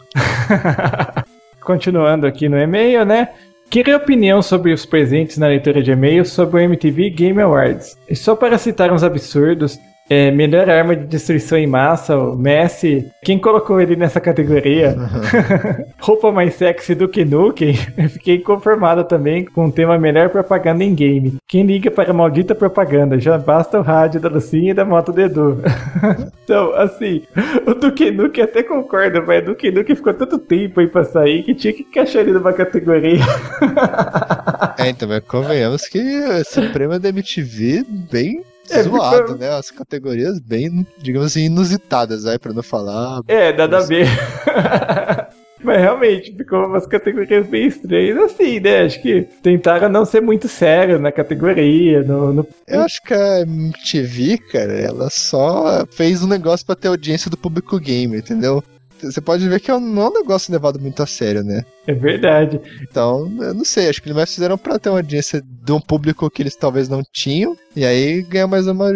Continuando 1.61 2.25
aqui 2.25 2.49
no 2.49 2.57
e-mail, 2.57 3.05
né? 3.05 3.29
Queria 3.69 3.95
opinião 3.95 4.41
sobre 4.41 4.73
os 4.73 4.85
presentes 4.85 5.37
na 5.37 5.47
leitura 5.47 5.81
de 5.81 5.91
e-mails 5.91 6.29
sobre 6.29 6.57
o 6.57 6.63
MTV 6.63 7.11
Game 7.11 7.41
Awards. 7.41 7.95
E 8.09 8.15
só 8.15 8.35
para 8.35 8.57
citar 8.57 8.91
uns 8.91 9.03
absurdos, 9.03 9.79
é, 10.11 10.29
melhor 10.29 10.69
arma 10.69 10.93
de 10.93 11.05
destruição 11.05 11.57
em 11.57 11.65
massa, 11.65 12.17
o 12.17 12.35
Messi. 12.35 13.09
Quem 13.23 13.39
colocou 13.39 13.79
ele 13.79 13.95
nessa 13.95 14.19
categoria? 14.19 14.93
Roupa 16.01 16.33
mais 16.33 16.55
sexy 16.55 16.93
do 16.93 17.07
que 17.07 17.23
Nukem. 17.23 17.75
Eu 17.97 18.09
fiquei 18.11 18.39
conformado 18.39 19.05
também 19.05 19.45
com 19.45 19.67
o 19.67 19.71
tema 19.71 19.97
melhor 19.97 20.27
propaganda 20.27 20.83
em 20.83 20.93
game. 20.93 21.37
Quem 21.47 21.63
liga 21.65 21.89
para 21.89 22.11
a 22.11 22.13
maldita 22.13 22.53
propaganda? 22.53 23.17
Já 23.17 23.37
basta 23.37 23.79
o 23.79 23.81
rádio 23.81 24.19
da 24.19 24.27
Lucinha 24.27 24.71
e 24.71 24.73
da 24.73 24.83
moto 24.83 25.13
do 25.13 25.21
Edu. 25.21 25.61
então, 26.43 26.73
assim, 26.75 27.23
o 27.65 27.73
Duke 27.73 28.11
Nukem 28.11 28.43
até 28.43 28.63
concorda, 28.63 29.21
mas 29.21 29.41
o 29.43 29.45
Duke 29.45 29.71
Nukem 29.71 29.95
ficou 29.95 30.13
tanto 30.13 30.37
tempo 30.37 30.81
aí 30.81 30.87
pra 30.87 31.05
sair 31.05 31.41
que 31.43 31.55
tinha 31.55 31.71
que 31.71 31.83
encaixar 31.83 32.23
ele 32.23 32.33
numa 32.33 32.51
categoria. 32.51 33.23
É, 34.77 34.89
então, 34.89 35.07
mas 35.07 35.23
convenhamos 35.23 35.87
que 35.87 35.99
esse 35.99 36.61
prêmio 36.73 36.99
da 36.99 37.07
MTV 37.07 37.85
bem 38.11 38.43
É, 38.71 38.83
zoado, 38.83 39.37
né? 39.37 39.49
As 39.49 39.69
categorias 39.71 40.39
bem, 40.39 40.85
digamos 40.97 41.27
assim, 41.27 41.45
inusitadas, 41.45 42.25
aí, 42.25 42.37
pra 42.39 42.53
não 42.53 42.63
falar. 42.63 43.21
É, 43.27 43.51
nada 43.53 43.77
a 43.77 43.81
ver. 43.81 44.07
Mas 45.63 45.79
realmente, 45.79 46.35
ficou 46.35 46.65
umas 46.65 46.87
categorias 46.87 47.45
bem 47.45 47.67
estranhas, 47.67 48.17
assim, 48.17 48.59
né? 48.59 48.81
Acho 48.81 48.99
que 48.99 49.27
tentaram 49.43 49.89
não 49.89 50.03
ser 50.05 50.19
muito 50.19 50.47
sério 50.47 50.97
na 50.97 51.11
categoria, 51.11 52.01
no, 52.01 52.33
no- 52.33 52.47
Eu 52.67 52.81
acho 52.81 52.99
que 53.03 53.13
a 53.13 53.41
MTV, 53.41 54.39
cara, 54.51 54.73
ela 54.73 55.07
só 55.11 55.85
fez 55.91 56.23
um 56.23 56.27
negócio 56.27 56.65
pra 56.65 56.75
ter 56.75 56.87
audiência 56.87 57.29
do 57.29 57.37
público 57.37 57.79
gamer, 57.79 58.19
entendeu? 58.21 58.63
Você 59.05 59.21
pode 59.21 59.47
ver 59.47 59.59
que 59.59 59.71
é 59.71 59.75
um- 59.75 59.79
não 59.79 60.03
é 60.03 60.09
um 60.09 60.13
negócio 60.13 60.51
levado 60.51 60.79
muito 60.79 61.01
a 61.01 61.05
sério, 61.05 61.43
né? 61.43 61.63
É 61.87 61.93
verdade. 61.93 62.59
Então, 62.81 63.31
eu 63.39 63.53
não 63.53 63.65
sei, 63.65 63.89
acho 63.89 64.01
que 64.01 64.07
eles 64.07 64.15
mais 64.15 64.33
fizeram 64.33 64.57
pra 64.57 64.77
ter 64.79 64.89
uma 64.89 64.99
audiência 64.99 65.41
de 65.45 65.71
um 65.71 65.79
público 65.79 66.29
que 66.29 66.41
eles 66.41 66.55
talvez 66.55 66.87
não 66.89 67.01
tinham, 67.11 67.55
e 67.75 67.85
aí 67.85 68.21
ganhar 68.21 68.47
mais 68.47 68.67
uma 68.67 68.91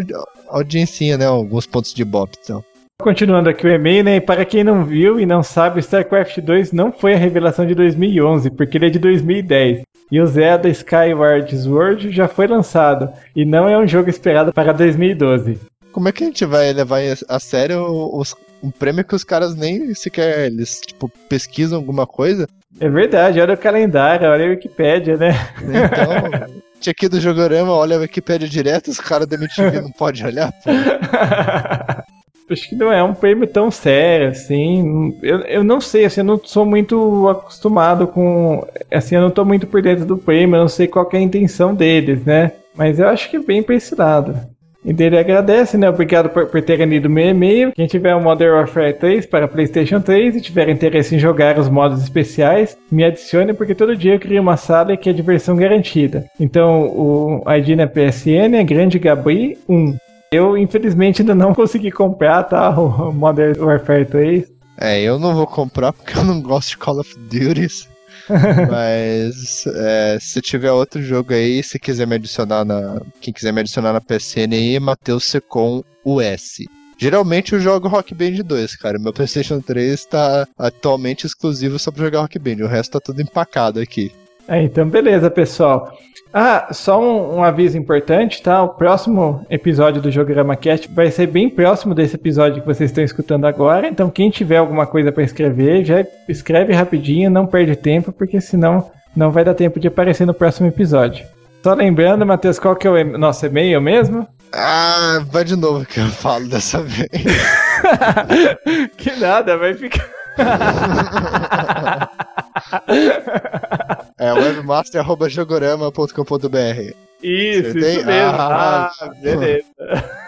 audiencinha, 0.49 1.17
né? 1.17 1.25
Alguns 1.25 1.65
pontos 1.65 1.93
de 1.93 2.03
bop, 2.03 2.31
então. 2.43 2.63
Continuando 3.01 3.49
aqui 3.49 3.67
o 3.67 3.69
e-mail, 3.69 4.03
né? 4.03 4.19
Para 4.21 4.45
quem 4.45 4.63
não 4.63 4.85
viu 4.85 5.19
e 5.19 5.25
não 5.25 5.43
sabe, 5.43 5.81
StarCraft 5.81 6.39
2 6.39 6.71
não 6.71 6.91
foi 6.93 7.13
a 7.13 7.17
revelação 7.17 7.65
de 7.65 7.75
2011, 7.75 8.49
porque 8.49 8.77
ele 8.77 8.87
é 8.87 8.89
de 8.89 8.99
2010. 8.99 9.81
E 10.11 10.21
o 10.21 10.27
Zelda 10.27 10.69
Skyward 10.69 11.57
Sword 11.57 12.11
já 12.11 12.27
foi 12.27 12.47
lançado, 12.47 13.09
e 13.35 13.43
não 13.43 13.67
é 13.67 13.77
um 13.77 13.87
jogo 13.87 14.09
esperado 14.09 14.53
para 14.53 14.71
2012. 14.71 15.57
Como 15.91 16.07
é 16.07 16.11
que 16.11 16.23
a 16.23 16.27
gente 16.27 16.45
vai 16.45 16.71
levar 16.73 16.99
a 17.27 17.39
sério 17.39 17.83
os, 18.13 18.35
um 18.65 18.71
prêmio 18.71 19.05
que 19.05 19.15
os 19.15 19.23
caras 19.23 19.55
nem 19.55 19.93
sequer, 19.93 20.47
eles, 20.47 20.81
tipo, 20.81 21.09
pesquisam 21.29 21.77
alguma 21.77 22.07
coisa? 22.07 22.47
É 22.79 22.89
verdade, 22.89 23.39
olha 23.39 23.53
o 23.53 23.57
calendário, 23.57 24.27
olha 24.27 24.45
a 24.45 24.49
Wikipédia, 24.49 25.15
né? 25.15 25.31
Então, 25.61 26.61
tinha 26.81 26.91
aqui 26.91 27.07
do 27.07 27.21
Jogorama, 27.21 27.71
olha 27.71 27.95
a 27.95 27.99
Wikipédia 27.99 28.47
direto, 28.47 28.89
os 28.89 28.99
caras 28.99 29.27
da 29.27 29.35
MTV 29.37 29.81
não 29.81 29.91
podem 29.91 30.25
olhar, 30.25 30.51
pô. 30.51 30.71
Acho 32.47 32.69
que 32.69 32.75
não 32.75 32.91
é 32.93 33.01
um 33.01 33.13
prêmio 33.13 33.47
tão 33.47 33.71
sério, 33.71 34.29
assim. 34.29 35.17
Eu, 35.23 35.39
eu 35.39 35.63
não 35.63 35.81
sei, 35.81 36.05
assim, 36.05 36.21
eu 36.21 36.25
não 36.25 36.39
sou 36.43 36.63
muito 36.63 37.27
acostumado 37.27 38.05
com. 38.05 38.63
Assim, 38.91 39.15
eu 39.15 39.21
não 39.21 39.31
tô 39.31 39.43
muito 39.43 39.65
por 39.65 39.81
dentro 39.81 40.05
do 40.05 40.15
prêmio, 40.15 40.55
eu 40.55 40.61
não 40.61 40.67
sei 40.67 40.85
qual 40.85 41.07
que 41.07 41.15
é 41.15 41.19
a 41.19 41.23
intenção 41.23 41.73
deles, 41.73 42.23
né? 42.23 42.51
Mas 42.75 42.99
eu 42.99 43.07
acho 43.07 43.31
que 43.31 43.37
é 43.37 43.39
bem 43.39 43.63
pra 43.63 43.73
esse 43.73 43.95
lado. 43.95 44.39
E 44.85 44.93
dele 44.93 45.17
agradece, 45.17 45.77
né? 45.77 45.89
Obrigado 45.89 46.29
por, 46.29 46.45
por 46.45 46.61
terem 46.61 46.85
lido 46.85 47.09
meu 47.09 47.29
e-mail. 47.29 47.71
Quem 47.71 47.87
tiver 47.87 48.13
o 48.13 48.21
Modern 48.21 48.53
Warfare 48.53 48.93
3 48.93 49.25
para 49.25 49.47
PlayStation 49.47 49.99
3 49.99 50.35
e 50.35 50.41
tiver 50.41 50.69
interesse 50.69 51.15
em 51.15 51.19
jogar 51.19 51.57
os 51.57 51.67
modos 51.67 52.03
especiais, 52.03 52.77
me 52.91 53.03
adicione 53.03 53.51
porque 53.51 53.73
todo 53.73 53.97
dia 53.97 54.13
eu 54.13 54.19
crio 54.19 54.41
uma 54.43 54.57
sala 54.57 54.95
que 54.95 55.09
é 55.09 55.13
diversão 55.13 55.55
garantida. 55.55 56.25
Então 56.39 56.87
o 56.87 57.43
ID 57.51 57.69
na 57.69 57.87
PSN 57.87 58.55
é 58.55 58.63
Grande 58.63 58.99
Gabri 58.99 59.57
1. 59.67 59.97
Eu, 60.31 60.55
infelizmente, 60.55 61.23
ainda 61.23 61.33
não 61.33 61.53
consegui 61.55 61.89
comprar, 61.89 62.43
tá? 62.43 62.69
O 62.69 63.11
Modern 63.11 63.59
Warfare 63.59 64.05
3. 64.05 64.53
É, 64.79 65.01
eu 65.01 65.17
não 65.17 65.33
vou 65.33 65.47
comprar 65.47 65.93
porque 65.93 66.17
eu 66.17 66.23
não 66.23 66.41
gosto 66.41 66.69
de 66.69 66.77
Call 66.77 66.99
of 66.99 67.17
Duty. 67.17 67.94
Mas 68.69 69.65
é, 69.67 70.17
se 70.19 70.41
tiver 70.41 70.71
outro 70.71 71.01
jogo 71.01 71.33
aí, 71.33 71.61
se 71.63 71.79
quiser 71.79 72.07
me 72.07 72.15
adicionar 72.15 72.65
na. 72.65 73.01
Quem 73.21 73.33
quiser 73.33 73.51
me 73.51 73.61
adicionar 73.61 73.93
na 73.93 74.01
PSN 74.01 74.53
aí, 74.53 74.79
Matheus 74.79 75.25
Secom 75.25 75.83
US. 76.03 76.57
Geralmente 76.97 77.53
eu 77.53 77.59
jogo 77.59 77.87
Rock 77.87 78.15
Band 78.15 78.43
2, 78.43 78.75
cara. 78.77 78.97
Meu 78.97 79.11
PlayStation 79.11 79.59
3 79.59 80.05
tá 80.05 80.47
atualmente 80.57 81.25
exclusivo 81.25 81.77
só 81.77 81.91
pra 81.91 82.05
jogar 82.05 82.21
Rock 82.21 82.39
Band. 82.39 82.63
O 82.63 82.67
resto 82.67 82.91
tá 82.91 82.99
tudo 82.99 83.21
empacado 83.21 83.79
aqui. 83.79 84.11
É, 84.47 84.61
então 84.63 84.87
beleza, 84.87 85.29
pessoal. 85.29 85.97
Ah, 86.37 86.67
só 86.73 87.01
um, 87.01 87.37
um 87.37 87.43
aviso 87.45 87.77
importante, 87.77 88.41
tá? 88.41 88.61
O 88.61 88.67
próximo 88.67 89.45
episódio 89.49 90.01
do 90.01 90.11
Jogorama 90.11 90.57
Cast 90.57 90.89
vai 90.93 91.09
ser 91.09 91.27
bem 91.27 91.49
próximo 91.49 91.95
desse 91.95 92.15
episódio 92.15 92.61
que 92.61 92.67
vocês 92.67 92.89
estão 92.89 93.01
escutando 93.01 93.45
agora. 93.45 93.87
Então, 93.87 94.09
quem 94.09 94.29
tiver 94.29 94.57
alguma 94.57 94.85
coisa 94.85 95.13
para 95.13 95.23
escrever, 95.23 95.85
já 95.85 96.05
escreve 96.27 96.73
rapidinho, 96.73 97.31
não 97.31 97.47
perde 97.47 97.73
tempo, 97.77 98.11
porque 98.11 98.41
senão 98.41 98.91
não 99.15 99.31
vai 99.31 99.45
dar 99.45 99.53
tempo 99.53 99.79
de 99.79 99.87
aparecer 99.87 100.27
no 100.27 100.33
próximo 100.33 100.67
episódio. 100.67 101.25
Só 101.63 101.73
lembrando, 101.73 102.25
Matheus, 102.25 102.59
qual 102.59 102.75
que 102.75 102.85
é 102.85 102.91
o 102.91 103.17
nosso 103.17 103.45
e-mail 103.45 103.79
mesmo? 103.79 104.27
Ah, 104.51 105.23
vai 105.31 105.45
de 105.45 105.55
novo 105.55 105.85
que 105.85 106.01
eu 106.01 106.07
falo 106.07 106.49
dessa 106.49 106.83
vez. 106.83 107.09
que 108.97 109.11
nada, 109.21 109.57
vai 109.57 109.73
ficar. 109.73 110.05
É 114.17 114.31
webmaster.jogorama.com.br. 114.33 116.93
Isso, 117.21 117.77
isso 117.77 118.05
mesmo. 118.05 118.09
Ah, 118.11 118.89
Ah, 119.01 119.09
beleza. 119.21 119.65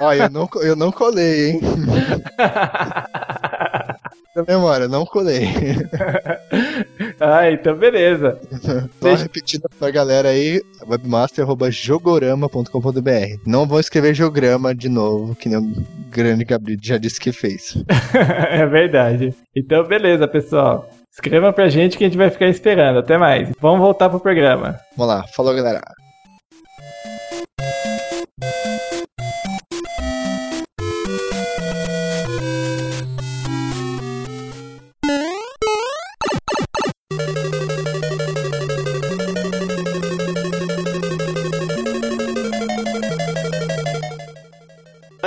Ó, 0.01 0.11
eu 0.13 0.29
não, 0.29 0.49
eu 0.61 0.75
não 0.75 0.91
colei, 0.91 1.51
hein? 1.51 1.61
Da 4.35 4.43
memória, 4.47 4.87
não 4.87 5.03
colei. 5.03 5.47
ah, 7.19 7.49
então 7.49 7.75
beleza. 7.75 8.39
Só 8.61 8.81
Deixa- 9.01 9.23
repetindo 9.23 9.63
pra 9.79 9.89
galera 9.89 10.29
aí, 10.29 10.61
webmaster.jogorama.com.br. 10.87 13.39
Não 13.47 13.65
vou 13.65 13.79
escrever 13.79 14.13
jograma 14.13 14.75
de 14.75 14.89
novo, 14.89 15.33
que 15.33 15.49
nem 15.49 15.57
o 15.57 15.73
grande 16.11 16.43
Gabriel 16.45 16.79
já 16.83 16.99
disse 16.99 17.19
que 17.19 17.31
fez. 17.31 17.83
é 18.51 18.63
verdade. 18.67 19.33
Então, 19.55 19.83
beleza, 19.87 20.27
pessoal. 20.27 20.87
Escrevam 21.17 21.51
pra 21.51 21.67
gente 21.67 21.97
que 21.97 22.03
a 22.03 22.07
gente 22.07 22.17
vai 22.17 22.29
ficar 22.29 22.45
esperando. 22.47 22.99
Até 22.99 23.17
mais. 23.17 23.49
Vamos 23.59 23.79
voltar 23.79 24.07
pro 24.07 24.19
programa. 24.19 24.79
Vamos 24.95 25.15
lá, 25.15 25.23
falou 25.35 25.55
galera. 25.55 25.81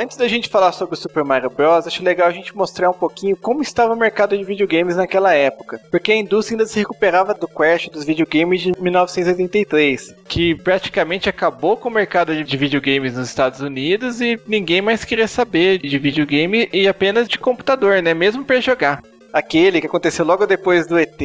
Antes 0.01 0.17
da 0.17 0.27
gente 0.27 0.49
falar 0.49 0.73
sobre 0.73 0.95
o 0.95 0.97
Super 0.97 1.23
Mario 1.23 1.51
Bros., 1.51 1.87
acho 1.87 2.03
legal 2.03 2.27
a 2.27 2.31
gente 2.31 2.57
mostrar 2.57 2.89
um 2.89 2.95
pouquinho 2.95 3.37
como 3.37 3.61
estava 3.61 3.93
o 3.93 3.97
mercado 3.97 4.35
de 4.35 4.43
videogames 4.43 4.97
naquela 4.97 5.35
época, 5.35 5.79
porque 5.91 6.11
a 6.11 6.17
indústria 6.17 6.55
ainda 6.55 6.67
se 6.67 6.79
recuperava 6.79 7.35
do 7.35 7.47
crash 7.47 7.91
dos 7.91 8.03
videogames 8.03 8.63
de 8.63 8.73
1983. 8.81 10.15
Que 10.27 10.55
praticamente 10.55 11.29
acabou 11.29 11.77
com 11.77 11.91
o 11.91 11.93
mercado 11.93 12.35
de 12.43 12.57
videogames 12.57 13.15
nos 13.15 13.29
Estados 13.29 13.61
Unidos 13.61 14.23
e 14.23 14.41
ninguém 14.47 14.81
mais 14.81 15.05
queria 15.05 15.29
saber 15.29 15.77
de 15.77 15.99
videogame 15.99 16.67
e 16.73 16.89
apenas 16.89 17.29
de 17.29 17.39
computador, 17.39 18.01
né? 18.03 18.15
Mesmo 18.15 18.43
pra 18.43 18.59
jogar. 18.59 19.03
Aquele 19.33 19.81
que 19.81 19.87
aconteceu 19.87 20.25
logo 20.25 20.47
depois 20.47 20.87
do 20.87 20.99
ET, 20.99 21.21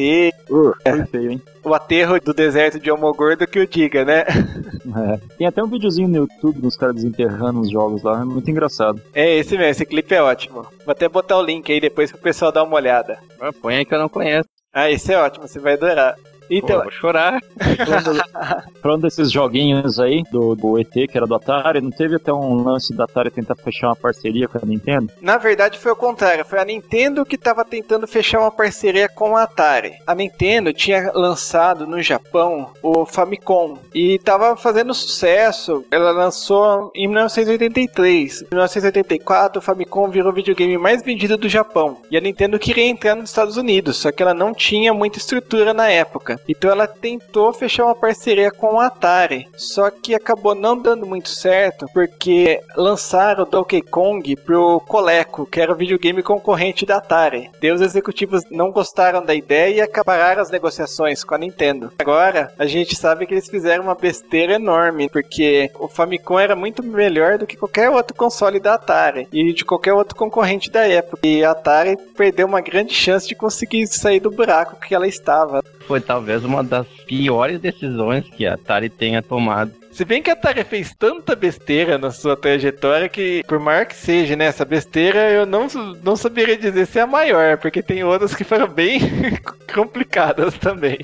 Uh, 0.48 0.72
foi 0.88 1.06
feio, 1.06 1.30
hein? 1.32 1.42
o 1.64 1.74
aterro 1.74 2.20
do 2.20 2.32
deserto 2.32 2.78
de 2.78 2.90
Homogordo 2.90 3.46
que 3.46 3.58
o 3.58 3.66
diga, 3.66 4.04
né? 4.04 4.24
É. 4.86 5.18
Tem 5.36 5.46
até 5.46 5.62
um 5.62 5.66
videozinho 5.66 6.08
no 6.08 6.16
YouTube 6.16 6.60
dos 6.60 6.76
caras 6.76 6.94
desenterrando 6.94 7.60
os 7.60 7.68
jogos 7.70 8.02
lá, 8.04 8.20
é 8.20 8.24
muito 8.24 8.48
engraçado. 8.50 9.02
É 9.12 9.36
esse 9.36 9.50
mesmo, 9.56 9.70
esse 9.72 9.84
clipe 9.84 10.14
é 10.14 10.22
ótimo. 10.22 10.62
Vou 10.62 10.92
até 10.92 11.08
botar 11.08 11.36
o 11.36 11.42
link 11.42 11.70
aí 11.70 11.80
depois 11.80 12.10
pro 12.12 12.20
pessoal 12.20 12.52
dar 12.52 12.62
uma 12.62 12.76
olhada. 12.76 13.18
Ah, 13.40 13.50
Põe 13.52 13.76
aí 13.76 13.84
que 13.84 13.92
eu 13.92 13.98
não 13.98 14.08
conheço. 14.08 14.48
Ah, 14.72 14.88
esse 14.90 15.12
é 15.12 15.18
ótimo, 15.18 15.46
você 15.46 15.58
vai 15.58 15.74
adorar. 15.74 16.14
Então, 16.50 16.76
Pô, 16.76 16.82
vou 16.84 16.92
chorar. 16.92 17.40
Falando, 17.84 18.22
falando 18.80 19.02
desses 19.02 19.30
joguinhos 19.30 19.98
aí, 19.98 20.22
do, 20.30 20.54
do 20.54 20.78
ET, 20.78 20.92
que 20.92 21.16
era 21.16 21.26
do 21.26 21.34
Atari, 21.34 21.80
não 21.80 21.90
teve 21.90 22.16
até 22.16 22.32
um 22.32 22.62
lance 22.62 22.94
da 22.94 23.04
Atari 23.04 23.30
tentar 23.30 23.56
fechar 23.56 23.88
uma 23.88 23.96
parceria 23.96 24.48
com 24.48 24.58
a 24.58 24.66
Nintendo? 24.66 25.12
Na 25.20 25.36
verdade 25.36 25.78
foi 25.78 25.92
o 25.92 25.96
contrário, 25.96 26.44
foi 26.44 26.58
a 26.58 26.64
Nintendo 26.64 27.24
que 27.24 27.36
estava 27.36 27.64
tentando 27.64 28.06
fechar 28.06 28.40
uma 28.40 28.50
parceria 28.50 29.08
com 29.08 29.36
a 29.36 29.42
Atari. 29.42 29.94
A 30.06 30.14
Nintendo 30.14 30.72
tinha 30.72 31.10
lançado 31.14 31.86
no 31.86 32.00
Japão 32.02 32.72
o 32.82 33.04
Famicom 33.04 33.78
e 33.94 34.14
estava 34.14 34.56
fazendo 34.56 34.94
sucesso. 34.94 35.84
Ela 35.90 36.10
lançou 36.10 36.90
em 36.94 37.08
1983. 37.08 38.42
Em 38.42 38.46
1984 38.52 39.58
o 39.58 39.62
Famicom 39.62 40.08
virou 40.08 40.30
o 40.30 40.34
videogame 40.34 40.78
mais 40.78 41.02
vendido 41.02 41.36
do 41.36 41.48
Japão. 41.48 41.98
E 42.10 42.16
a 42.16 42.20
Nintendo 42.20 42.58
queria 42.58 42.84
entrar 42.84 43.14
nos 43.14 43.30
Estados 43.30 43.56
Unidos, 43.56 43.96
só 43.96 44.12
que 44.12 44.22
ela 44.22 44.34
não 44.34 44.52
tinha 44.52 44.92
muita 44.92 45.18
estrutura 45.18 45.72
na 45.72 45.88
época. 45.90 46.35
Então 46.48 46.70
ela 46.70 46.86
tentou 46.86 47.52
fechar 47.52 47.84
uma 47.84 47.94
parceria 47.94 48.50
com 48.50 48.80
a 48.80 48.86
Atari, 48.86 49.48
só 49.56 49.90
que 49.90 50.14
acabou 50.14 50.54
não 50.54 50.78
dando 50.78 51.06
muito 51.06 51.28
certo 51.28 51.86
porque 51.92 52.60
lançaram 52.76 53.44
o 53.44 53.46
Donkey 53.46 53.82
Kong 53.82 54.36
pro 54.36 54.80
Coleco, 54.80 55.46
que 55.46 55.60
era 55.60 55.72
o 55.72 55.76
videogame 55.76 56.22
concorrente 56.22 56.86
da 56.86 56.96
Atari. 56.96 57.50
Daí 57.60 57.72
os 57.72 57.80
executivos 57.80 58.42
não 58.50 58.70
gostaram 58.70 59.24
da 59.24 59.34
ideia 59.34 59.76
e 59.76 59.80
acabaram 59.80 60.42
as 60.42 60.50
negociações 60.50 61.24
com 61.24 61.34
a 61.34 61.38
Nintendo. 61.38 61.92
Agora, 61.98 62.52
a 62.58 62.66
gente 62.66 62.94
sabe 62.96 63.26
que 63.26 63.34
eles 63.34 63.48
fizeram 63.48 63.84
uma 63.84 63.94
besteira 63.94 64.54
enorme, 64.54 65.08
porque 65.08 65.70
o 65.78 65.88
Famicom 65.88 66.38
era 66.38 66.56
muito 66.56 66.82
melhor 66.82 67.38
do 67.38 67.46
que 67.46 67.56
qualquer 67.56 67.90
outro 67.90 68.16
console 68.16 68.60
da 68.60 68.74
Atari 68.74 69.28
e 69.32 69.52
de 69.52 69.64
qualquer 69.64 69.92
outro 69.92 70.16
concorrente 70.16 70.70
da 70.70 70.86
época. 70.86 71.26
E 71.26 71.44
a 71.44 71.50
Atari 71.50 71.96
perdeu 72.16 72.46
uma 72.46 72.60
grande 72.60 72.94
chance 72.94 73.26
de 73.26 73.34
conseguir 73.34 73.86
sair 73.86 74.20
do 74.20 74.30
buraco 74.30 74.80
que 74.80 74.94
ela 74.94 75.06
estava. 75.06 75.62
Foi 75.86 76.00
talvez 76.00 76.44
uma 76.44 76.62
das 76.62 76.86
piores 77.06 77.60
decisões 77.60 78.24
que 78.28 78.46
a 78.46 78.54
Atari 78.54 78.88
tenha 78.88 79.22
tomado. 79.22 79.72
Se 79.92 80.04
bem 80.04 80.22
que 80.22 80.28
a 80.28 80.34
Atari 80.34 80.62
fez 80.64 80.94
tanta 80.94 81.34
besteira 81.34 81.96
na 81.96 82.10
sua 82.10 82.36
trajetória 82.36 83.08
que, 83.08 83.42
por 83.48 83.58
maior 83.58 83.86
que 83.86 83.94
seja, 83.94 84.36
né, 84.36 84.44
essa 84.44 84.64
besteira, 84.64 85.30
eu 85.30 85.46
não, 85.46 85.68
não 86.02 86.16
saberia 86.16 86.56
dizer 86.56 86.86
se 86.86 86.98
é 86.98 87.02
a 87.02 87.06
maior, 87.06 87.56
porque 87.56 87.82
tem 87.82 88.04
outras 88.04 88.34
que 88.34 88.44
foram 88.44 88.68
bem 88.68 89.00
complicadas 89.74 90.54
também. 90.58 90.98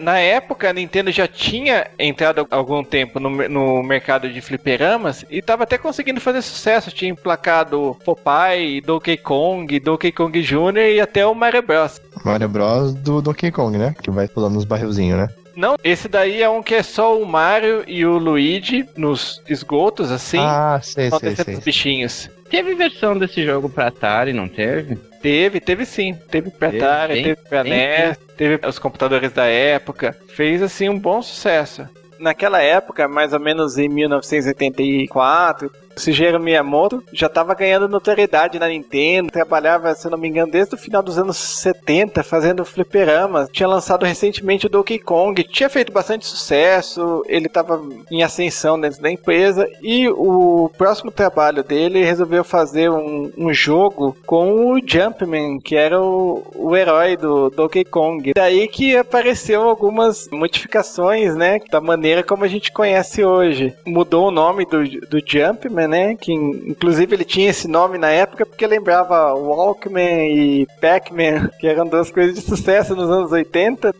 Na 0.00 0.18
época, 0.18 0.70
a 0.70 0.72
Nintendo 0.72 1.10
já 1.10 1.26
tinha 1.26 1.86
entrado 1.98 2.46
algum 2.50 2.82
tempo 2.82 3.20
no, 3.20 3.30
no 3.48 3.82
mercado 3.82 4.28
de 4.28 4.40
fliperamas 4.40 5.24
e 5.30 5.38
estava 5.38 5.64
até 5.64 5.78
conseguindo 5.78 6.20
fazer 6.20 6.42
sucesso. 6.42 6.90
Tinha 6.90 7.10
emplacado 7.10 7.96
Popeye, 8.04 8.80
Donkey 8.80 9.16
Kong, 9.16 9.78
Donkey 9.80 10.12
Kong 10.12 10.40
Jr. 10.42 10.78
e 10.94 11.00
até 11.00 11.26
o 11.26 11.34
Mario 11.34 11.62
Bros. 11.62 12.00
Mario 12.24 12.48
Bros 12.48 12.94
do 12.94 13.22
Donkey 13.22 13.50
Kong, 13.50 13.76
né? 13.76 13.94
Que 14.02 14.10
vai 14.10 14.28
pulando 14.28 14.54
nos 14.54 14.64
barrilzinhos, 14.64 15.18
né? 15.18 15.28
Não, 15.56 15.76
esse 15.82 16.06
daí 16.06 16.42
é 16.42 16.48
um 16.50 16.62
que 16.62 16.74
é 16.74 16.82
só 16.82 17.18
o 17.18 17.24
Mario 17.24 17.82
e 17.86 18.04
o 18.04 18.18
Luigi 18.18 18.86
nos 18.94 19.42
esgotos, 19.48 20.12
assim. 20.12 20.38
Ah, 20.38 20.78
sei, 20.82 21.08
só 21.08 21.18
sei, 21.18 21.34
sei. 21.34 21.54
os 21.54 21.60
bichinhos. 21.60 22.30
Teve 22.50 22.74
versão 22.74 23.18
desse 23.18 23.44
jogo 23.44 23.68
pra 23.68 23.88
Atari, 23.88 24.34
não 24.34 24.48
teve? 24.48 24.96
Teve, 25.22 25.58
teve 25.58 25.86
sim. 25.86 26.14
Teve 26.30 26.50
pra 26.50 26.70
Teve, 26.70 26.84
Atari, 26.84 27.14
tem, 27.14 27.22
teve 27.24 27.48
pra 27.48 27.64
NES, 27.64 28.18
teve 28.36 28.66
os 28.66 28.78
computadores 28.78 29.32
da 29.32 29.46
época. 29.46 30.16
Fez, 30.28 30.62
assim, 30.62 30.90
um 30.90 30.98
bom 30.98 31.22
sucesso. 31.22 31.88
Naquela 32.18 32.62
época, 32.62 33.08
mais 33.08 33.32
ou 33.32 33.40
menos 33.40 33.78
em 33.78 33.88
1984, 33.88 35.68
o 35.68 35.85
Shigeru 35.98 36.38
Miyamoto 36.38 37.02
já 37.12 37.26
estava 37.26 37.54
ganhando 37.54 37.88
notoriedade 37.88 38.58
na 38.58 38.68
Nintendo, 38.68 39.30
trabalhava, 39.30 39.94
se 39.94 40.08
não 40.08 40.18
me 40.18 40.28
engano, 40.28 40.52
desde 40.52 40.74
o 40.74 40.78
final 40.78 41.02
dos 41.02 41.18
anos 41.18 41.36
70 41.36 42.22
fazendo 42.22 42.64
fliperamas. 42.64 43.48
Tinha 43.50 43.68
lançado 43.68 44.04
recentemente 44.04 44.66
o 44.66 44.68
Donkey 44.68 44.98
Kong, 44.98 45.42
tinha 45.44 45.68
feito 45.68 45.92
bastante 45.92 46.26
sucesso, 46.26 47.22
ele 47.26 47.46
estava 47.46 47.82
em 48.10 48.22
ascensão 48.22 48.78
dentro 48.78 49.00
da 49.00 49.10
empresa 49.10 49.68
e 49.82 50.08
o 50.08 50.70
próximo 50.76 51.10
trabalho 51.10 51.62
dele 51.62 52.04
resolveu 52.04 52.44
fazer 52.44 52.90
um, 52.90 53.32
um 53.36 53.52
jogo 53.52 54.16
com 54.26 54.72
o 54.72 54.80
Jumpman, 54.84 55.58
que 55.60 55.76
era 55.76 56.00
o, 56.00 56.42
o 56.54 56.76
herói 56.76 57.16
do 57.16 57.50
Donkey 57.50 57.84
Kong. 57.84 58.32
Daí 58.34 58.68
que 58.68 58.96
apareceu 58.96 59.62
algumas 59.62 60.28
modificações, 60.30 61.34
né, 61.34 61.60
da 61.70 61.80
maneira 61.80 62.22
como 62.22 62.44
a 62.44 62.48
gente 62.48 62.70
conhece 62.70 63.24
hoje. 63.24 63.74
Mudou 63.86 64.28
o 64.28 64.30
nome 64.30 64.66
do, 64.66 64.82
do 65.06 65.20
Jumpman, 65.24 65.85
né, 65.86 66.16
que 66.16 66.32
inclusive 66.32 67.14
ele 67.14 67.24
tinha 67.24 67.50
esse 67.50 67.68
nome 67.68 67.98
na 67.98 68.10
época 68.10 68.46
porque 68.46 68.66
lembrava 68.66 69.34
Walkman 69.34 70.28
e 70.28 70.66
Pac-Man, 70.80 71.50
que 71.58 71.66
eram 71.66 71.86
duas 71.86 72.10
coisas 72.10 72.34
de 72.34 72.40
sucesso 72.40 72.94
nos 72.94 73.10
anos 73.10 73.32
80. 73.32 73.94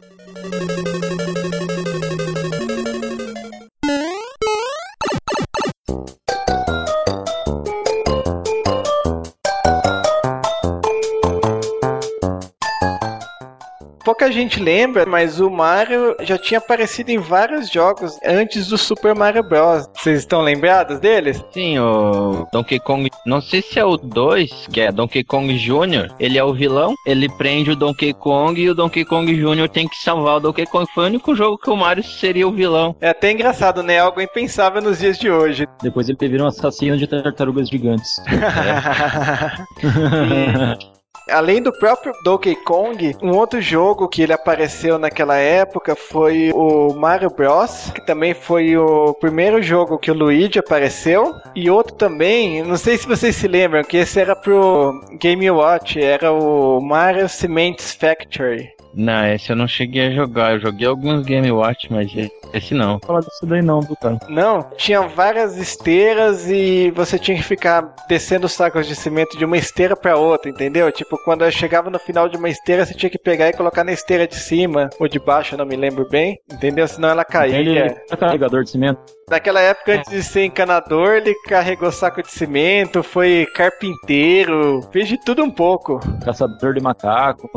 Pouca 14.27 14.41
gente 14.41 14.61
lembra, 14.61 15.07
mas 15.07 15.39
o 15.39 15.49
Mario 15.49 16.17
já 16.23 16.37
tinha 16.37 16.59
aparecido 16.59 17.13
em 17.13 17.19
vários 17.19 17.71
jogos 17.71 18.19
antes 18.25 18.67
do 18.67 18.77
Super 18.77 19.15
Mario 19.15 19.45
Bros. 19.45 19.89
Vocês 19.95 20.19
estão 20.19 20.43
lembrados 20.43 20.99
deles? 20.99 21.41
Sim, 21.53 21.79
o 21.79 22.45
Donkey 22.53 22.81
Kong, 22.81 23.09
não 23.25 23.41
sei 23.41 23.63
se 23.63 23.79
é 23.79 23.85
o 23.85 23.97
2, 23.97 24.67
que 24.73 24.81
é 24.81 24.91
Donkey 24.91 25.23
Kong 25.23 25.57
Jr., 25.57 26.13
ele 26.19 26.39
é 26.39 26.43
o 26.43 26.53
vilão, 26.53 26.97
ele 27.07 27.29
prende 27.29 27.71
o 27.71 27.77
Donkey 27.77 28.13
Kong 28.15 28.61
e 28.61 28.69
o 28.69 28.75
Donkey 28.75 29.05
Kong 29.05 29.33
Jr. 29.33 29.69
tem 29.69 29.87
que 29.87 29.97
salvar 29.97 30.39
o 30.39 30.41
Donkey 30.41 30.67
Kong. 30.67 30.91
Foi 30.93 31.05
o 31.05 31.07
único 31.07 31.33
jogo 31.37 31.57
que 31.57 31.71
o 31.71 31.77
Mario 31.77 32.03
seria 32.03 32.49
o 32.49 32.53
vilão. 32.53 32.97
É 33.01 33.11
até 33.11 33.31
engraçado, 33.31 33.81
né? 33.81 34.01
Algo 34.01 34.21
impensável 34.21 34.83
nos 34.83 34.99
dias 34.99 35.21
de 35.21 35.31
hoje. 35.31 35.69
Depois 35.81 36.09
ele 36.09 36.19
vira 36.21 36.43
um 36.43 36.49
assassino 36.49 36.99
de 36.99 37.07
tartarugas 37.07 37.69
gigantes. 37.69 38.11
Além 41.29 41.61
do 41.61 41.73
próprio 41.73 42.13
Donkey 42.23 42.55
Kong, 42.55 43.17
um 43.21 43.31
outro 43.31 43.61
jogo 43.61 44.09
que 44.09 44.23
ele 44.23 44.33
apareceu 44.33 44.97
naquela 44.97 45.37
época 45.37 45.97
foi 45.97 46.53
o 46.55 46.95
Mario 46.95 47.31
Bros, 47.31 47.91
que 47.93 48.05
também 48.07 48.33
foi 48.33 48.77
o 48.77 49.13
primeiro 49.15 49.61
jogo 49.61 49.99
que 49.99 50.11
o 50.11 50.15
Luigi 50.15 50.59
apareceu. 50.59 51.35
E 51.55 51.69
outro 51.69 51.97
também, 51.97 52.63
não 52.63 52.77
sei 52.77 52.97
se 52.97 53.09
vocês 53.09 53.35
se 53.35 53.49
lembram, 53.49 53.83
que 53.83 53.97
esse 53.97 54.21
era 54.21 54.37
pro 54.37 55.01
Game 55.21 55.51
Watch, 55.51 56.01
era 56.01 56.33
o 56.33 56.81
Mario 56.81 57.29
Cements 57.29 57.93
Factory. 57.93 58.76
Não, 58.97 59.27
esse 59.27 59.51
eu 59.51 59.57
não 59.57 59.69
cheguei 59.69 60.07
a 60.07 60.11
jogar. 60.11 60.55
Eu 60.55 60.61
joguei 60.61 60.87
alguns 60.87 61.25
Game 61.27 61.51
Watch, 61.53 61.93
mas 61.93 62.11
esse 62.55 62.73
não. 62.73 62.95
Não 62.95 63.01
fala 63.01 63.21
disso 63.21 63.45
daí 63.45 63.61
não, 63.61 63.81
viu, 63.83 63.95
cara? 63.97 64.19
Não, 64.29 64.63
tinha 64.77 65.03
várias 65.03 65.59
esteiras 65.59 66.49
e 66.49 66.91
você 66.93 67.19
tinha 67.19 67.37
que 67.37 67.43
ficar 67.43 67.95
descendo 68.09 68.47
os 68.47 68.53
sacos 68.53 68.87
de 68.87 68.97
cimento 68.97 69.37
de 69.37 69.45
uma 69.45 69.59
esteira 69.59 69.95
para 69.95 70.17
outra, 70.17 70.51
entendeu? 70.51 70.91
Tipo, 70.91 71.19
quando 71.25 71.45
eu 71.45 71.51
chegava 71.51 71.91
no 71.91 71.99
final 71.99 72.27
de 72.27 72.39
uma 72.39 72.49
esteira, 72.49 72.87
você 72.87 72.95
tinha 72.95 73.11
que 73.11 73.19
pegar 73.19 73.51
e 73.51 73.53
colocar 73.53 73.85
na 73.85 73.93
esteira 73.93 74.27
de 74.27 74.37
cima 74.37 74.89
ou 74.99 75.07
de 75.07 75.19
baixo, 75.19 75.55
eu 75.55 75.59
não 75.59 75.67
me 75.67 75.77
lembro 75.77 76.09
bem, 76.09 76.39
entendeu? 76.51 76.89
Senão 76.89 77.11
ela 77.11 77.25
caía. 77.25 77.59
Ele 77.59 77.79
é 77.79 78.17
carregador 78.17 78.65
de 78.65 78.71
cimento. 78.71 79.01
Naquela 79.29 79.61
época, 79.61 79.93
antes 79.93 80.11
de 80.11 80.23
ser 80.23 80.45
encanador, 80.45 81.17
ele 81.17 81.35
carregou 81.47 81.91
saco 81.93 82.23
de 82.23 82.31
cimento, 82.31 83.03
foi 83.03 83.47
carpinteiro, 83.55 84.81
fez 84.93 85.09
de 85.09 85.19
tudo 85.23 85.43
um 85.43 85.51
pouco. 85.51 86.01
Caçador 86.25 86.75
de 86.75 86.81
macaco. 86.81 87.51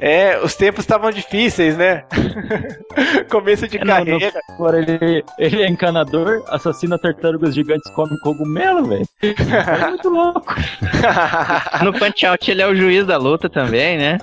É, 0.00 0.38
os 0.42 0.54
tempos 0.54 0.80
estavam 0.84 1.10
difíceis, 1.10 1.76
né? 1.76 2.04
Começo 3.30 3.68
de 3.68 3.76
É, 3.78 3.84
não, 3.84 3.94
carreira. 3.94 4.40
Agora 4.48 4.78
ele, 4.78 5.24
ele 5.38 5.62
é 5.62 5.68
encanador, 5.68 6.42
assassina 6.48 6.98
tartarugas 6.98 7.54
gigantes, 7.54 7.90
come 7.92 8.18
cogumelo, 8.20 8.86
velho. 8.86 9.06
É 9.22 9.88
muito 9.88 10.08
louco. 10.08 10.54
No 11.84 11.92
Punch 11.92 12.26
Out 12.26 12.50
ele 12.50 12.62
é 12.62 12.66
o 12.66 12.74
juiz 12.74 13.06
da 13.06 13.16
luta 13.16 13.48
também, 13.48 13.96
né? 13.96 14.18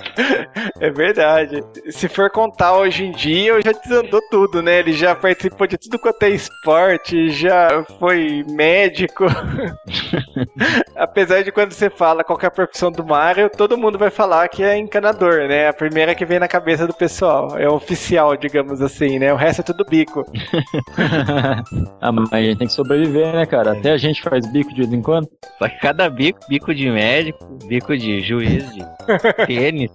É 0.79 0.89
verdade. 0.89 1.63
Se 1.89 2.07
for 2.07 2.29
contar 2.29 2.75
hoje 2.77 3.05
em 3.05 3.11
dia, 3.11 3.59
já 3.61 3.71
desandou 3.71 4.21
tudo, 4.29 4.61
né? 4.61 4.79
Ele 4.79 4.93
já 4.93 5.15
participou 5.15 5.67
de 5.67 5.77
tudo 5.77 5.99
quanto 5.99 6.23
é 6.23 6.29
esporte, 6.29 7.29
já 7.29 7.83
foi 7.99 8.43
médico. 8.49 9.25
Apesar 10.95 11.43
de 11.43 11.51
quando 11.51 11.71
você 11.71 11.89
fala 11.89 12.23
qualquer 12.23 12.51
profissão 12.51 12.91
do 12.91 13.05
Mario, 13.05 13.49
todo 13.49 13.77
mundo 13.77 13.97
vai 13.97 14.09
falar 14.09 14.47
que 14.49 14.63
é 14.63 14.77
encanador, 14.77 15.47
né? 15.47 15.66
A 15.67 15.73
primeira 15.73 16.15
que 16.15 16.25
vem 16.25 16.39
na 16.39 16.47
cabeça 16.47 16.87
do 16.87 16.93
pessoal. 16.93 17.57
É 17.57 17.67
oficial, 17.69 18.35
digamos 18.37 18.81
assim, 18.81 19.19
né? 19.19 19.33
O 19.33 19.35
resto 19.35 19.61
é 19.61 19.63
tudo 19.63 19.85
bico. 19.85 20.25
ah, 22.01 22.11
mas 22.11 22.31
a 22.31 22.41
gente 22.41 22.57
tem 22.57 22.67
que 22.67 22.73
sobreviver, 22.73 23.33
né, 23.33 23.45
cara? 23.45 23.73
Até 23.73 23.91
a 23.91 23.97
gente 23.97 24.21
faz 24.21 24.45
bico 24.51 24.73
de 24.73 24.81
vez 24.81 24.93
em 24.93 25.01
quando. 25.01 25.27
Só 25.59 25.67
que 25.67 25.79
cada 25.79 26.09
bico, 26.09 26.39
bico 26.47 26.73
de 26.73 26.89
médico, 26.89 27.45
bico 27.65 27.97
de 27.97 28.21
juiz 28.21 28.63
de 28.73 28.85
tênis, 29.45 29.91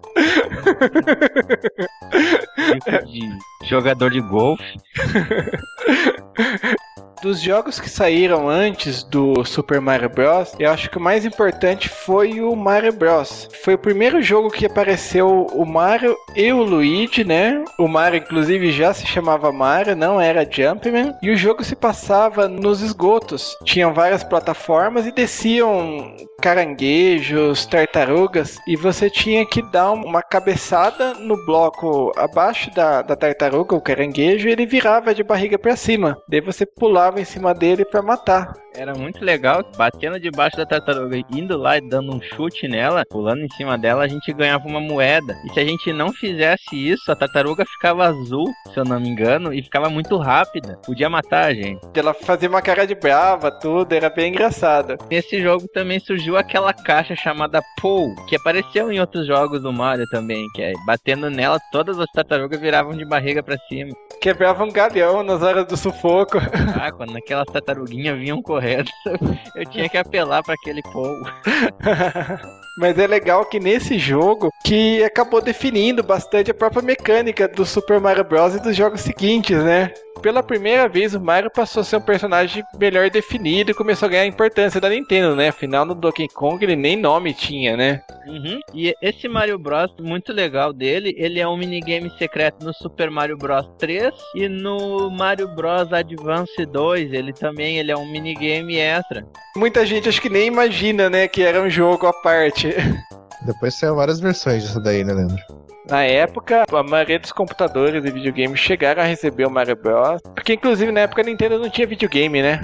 bico 2.72 3.06
de 3.06 3.28
jogador 3.68 4.10
de 4.10 4.20
golfe. 4.20 4.64
Dos 7.20 7.40
jogos 7.40 7.78
que 7.78 7.88
saíram 7.88 8.48
antes 8.48 9.02
do 9.04 9.44
Super 9.44 9.80
Mario 9.80 10.08
Bros., 10.08 10.54
eu 10.58 10.70
acho 10.70 10.90
que 10.90 10.98
o 10.98 11.00
mais 11.00 11.24
importante 11.24 11.88
foi 11.88 12.40
o 12.40 12.56
Mario 12.56 12.92
Bros. 12.92 13.48
Foi 13.62 13.74
o 13.74 13.78
primeiro 13.78 14.20
jogo 14.22 14.50
que 14.50 14.66
apareceu 14.66 15.46
o 15.52 15.64
Mario 15.64 16.16
e 16.34 16.52
o 16.52 16.62
Luigi, 16.62 17.22
né? 17.22 17.64
O 17.78 17.86
Mario, 17.86 18.18
inclusive, 18.18 18.72
já 18.72 18.92
se 18.92 19.06
chamava 19.06 19.52
Mario, 19.52 19.94
não 19.94 20.20
era 20.20 20.48
Jumpman. 20.48 21.14
E 21.22 21.30
o 21.30 21.36
jogo 21.36 21.62
se 21.62 21.76
passava 21.76 22.48
nos 22.48 22.80
esgotos. 22.80 23.56
Tinham 23.64 23.94
várias 23.94 24.24
plataformas 24.24 25.06
e 25.06 25.12
desciam 25.12 26.16
caranguejos, 26.40 27.64
tartarugas, 27.66 28.58
e 28.66 28.74
você 28.74 29.08
tinha 29.08 29.46
que 29.46 29.62
dar 29.70 29.92
uma 29.92 30.20
cabeçada 30.22 31.14
no 31.14 31.36
bloco 31.46 32.10
abaixo 32.16 32.68
da, 32.74 33.00
da 33.00 33.14
tartaruga, 33.14 33.76
o 33.76 33.80
caranguejo, 33.80 34.48
e 34.48 34.52
ele 34.52 34.66
virava 34.66 35.14
de 35.14 35.22
barriga 35.22 35.56
para 35.56 35.76
cima. 35.76 36.20
Daí 36.28 36.40
você 36.40 36.66
pulava 36.66 37.01
em 37.20 37.24
cima 37.24 37.54
dele 37.54 37.84
para 37.84 38.02
matar. 38.02 38.54
Era 38.74 38.94
muito 38.94 39.22
legal, 39.22 39.62
batendo 39.76 40.18
debaixo 40.18 40.56
da 40.56 40.64
tartaruga, 40.64 41.18
indo 41.30 41.58
lá 41.58 41.76
e 41.76 41.80
dando 41.80 42.14
um 42.14 42.22
chute 42.22 42.66
nela, 42.66 43.04
pulando 43.08 43.42
em 43.42 43.48
cima 43.50 43.76
dela, 43.76 44.04
a 44.04 44.08
gente 44.08 44.32
ganhava 44.32 44.66
uma 44.66 44.80
moeda. 44.80 45.36
E 45.44 45.52
se 45.52 45.60
a 45.60 45.64
gente 45.64 45.92
não 45.92 46.10
fizesse 46.12 46.74
isso, 46.74 47.12
a 47.12 47.16
tartaruga 47.16 47.66
ficava 47.66 48.06
azul, 48.06 48.50
se 48.72 48.78
eu 48.78 48.84
não 48.84 48.98
me 48.98 49.08
engano, 49.08 49.52
e 49.52 49.62
ficava 49.62 49.90
muito 49.90 50.16
rápida. 50.16 50.78
Podia 50.86 51.10
matar 51.10 51.46
a 51.46 51.54
gente. 51.54 51.80
Ela 51.94 52.14
fazia 52.14 52.48
uma 52.48 52.62
cara 52.62 52.86
de 52.86 52.94
brava, 52.94 53.50
tudo, 53.50 53.92
era 53.92 54.08
bem 54.08 54.30
engraçado. 54.30 54.96
Nesse 55.10 55.40
jogo 55.42 55.68
também 55.68 56.00
surgiu 56.00 56.36
aquela 56.36 56.72
caixa 56.72 57.14
chamada 57.14 57.62
Pou, 57.80 58.14
que 58.26 58.36
apareceu 58.36 58.90
em 58.90 59.00
outros 59.00 59.26
jogos 59.26 59.62
do 59.62 59.72
Mario 59.72 60.06
também, 60.08 60.46
que 60.54 60.62
é 60.62 60.72
batendo 60.86 61.28
nela, 61.28 61.58
todas 61.70 61.98
as 61.98 62.10
tartarugas 62.12 62.58
viravam 62.58 62.96
de 62.96 63.04
barriga 63.04 63.42
para 63.42 63.58
cima. 63.68 63.92
Quebrava 64.20 64.64
um 64.64 64.72
galhão 64.72 65.22
nas 65.22 65.42
horas 65.42 65.66
do 65.66 65.76
sufoco. 65.76 66.38
Ah, 66.82 66.90
quando 66.90 67.16
aquelas 67.16 67.46
tartaruguinhas 67.46 68.18
vinham 68.18 68.42
correndo 68.42 68.61
Eu 69.54 69.66
tinha 69.66 69.88
que 69.88 69.96
apelar 69.96 70.42
pra 70.42 70.54
aquele 70.54 70.82
povo. 70.82 71.22
Mas 72.76 72.98
é 72.98 73.06
legal 73.06 73.44
que 73.44 73.60
nesse 73.60 73.98
jogo 73.98 74.50
que 74.64 75.02
acabou 75.04 75.42
definindo 75.42 76.02
bastante 76.02 76.50
a 76.50 76.54
própria 76.54 76.82
mecânica 76.82 77.46
do 77.46 77.66
Super 77.66 78.00
Mario 78.00 78.24
Bros. 78.24 78.54
e 78.54 78.62
dos 78.62 78.76
jogos 78.76 79.00
seguintes, 79.00 79.62
né? 79.62 79.92
Pela 80.22 80.42
primeira 80.42 80.88
vez 80.88 81.14
o 81.14 81.20
Mario 81.20 81.50
passou 81.50 81.80
a 81.80 81.84
ser 81.84 81.96
um 81.96 82.00
personagem 82.00 82.62
melhor 82.78 83.10
definido 83.10 83.72
e 83.72 83.74
começou 83.74 84.06
a 84.06 84.10
ganhar 84.10 84.26
importância 84.26 84.80
da 84.80 84.88
Nintendo, 84.88 85.34
né? 85.34 85.48
Afinal, 85.48 85.84
no 85.84 85.94
Donkey 85.94 86.28
Kong 86.28 86.64
ele 86.64 86.76
nem 86.76 86.96
nome 86.96 87.34
tinha, 87.34 87.76
né? 87.76 88.00
Uhum. 88.26 88.60
E 88.72 88.94
esse 89.02 89.28
Mario 89.28 89.58
Bros, 89.58 89.90
muito 90.00 90.32
legal 90.32 90.72
dele, 90.72 91.14
ele 91.18 91.40
é 91.40 91.48
um 91.48 91.56
minigame 91.56 92.08
secreto 92.18 92.64
no 92.64 92.72
Super 92.72 93.10
Mario 93.10 93.36
Bros 93.36 93.68
3 93.78 94.14
e 94.36 94.48
no 94.48 95.10
Mario 95.10 95.48
Bros 95.48 95.92
Advance 95.92 96.64
2, 96.64 97.12
ele 97.12 97.32
também 97.32 97.78
ele 97.78 97.90
é 97.90 97.96
um 97.96 98.06
minigame 98.06 98.76
extra. 98.76 99.26
Muita 99.56 99.84
gente 99.84 100.08
acho 100.08 100.22
que 100.22 100.30
nem 100.30 100.46
imagina, 100.46 101.10
né, 101.10 101.26
que 101.26 101.42
era 101.42 101.60
um 101.60 101.68
jogo 101.68 102.06
à 102.06 102.12
parte. 102.12 102.61
Depois 103.46 103.74
saiu 103.74 103.96
várias 103.96 104.20
versões 104.20 104.62
disso 104.62 104.80
daí, 104.80 105.02
né, 105.02 105.12
Leandro? 105.12 105.42
Na 105.88 106.04
época, 106.04 106.64
a 106.72 106.82
maioria 106.82 107.18
dos 107.18 107.32
computadores 107.32 108.04
e 108.04 108.10
videogames 108.10 108.60
chegaram 108.60 109.02
a 109.02 109.06
receber 109.06 109.46
o 109.46 109.50
Mario 109.50 109.74
Bros. 109.76 110.20
Porque, 110.34 110.54
inclusive, 110.54 110.92
na 110.92 111.00
época 111.00 111.22
a 111.22 111.24
Nintendo 111.24 111.58
não 111.58 111.68
tinha 111.68 111.86
videogame, 111.86 112.40
né? 112.40 112.60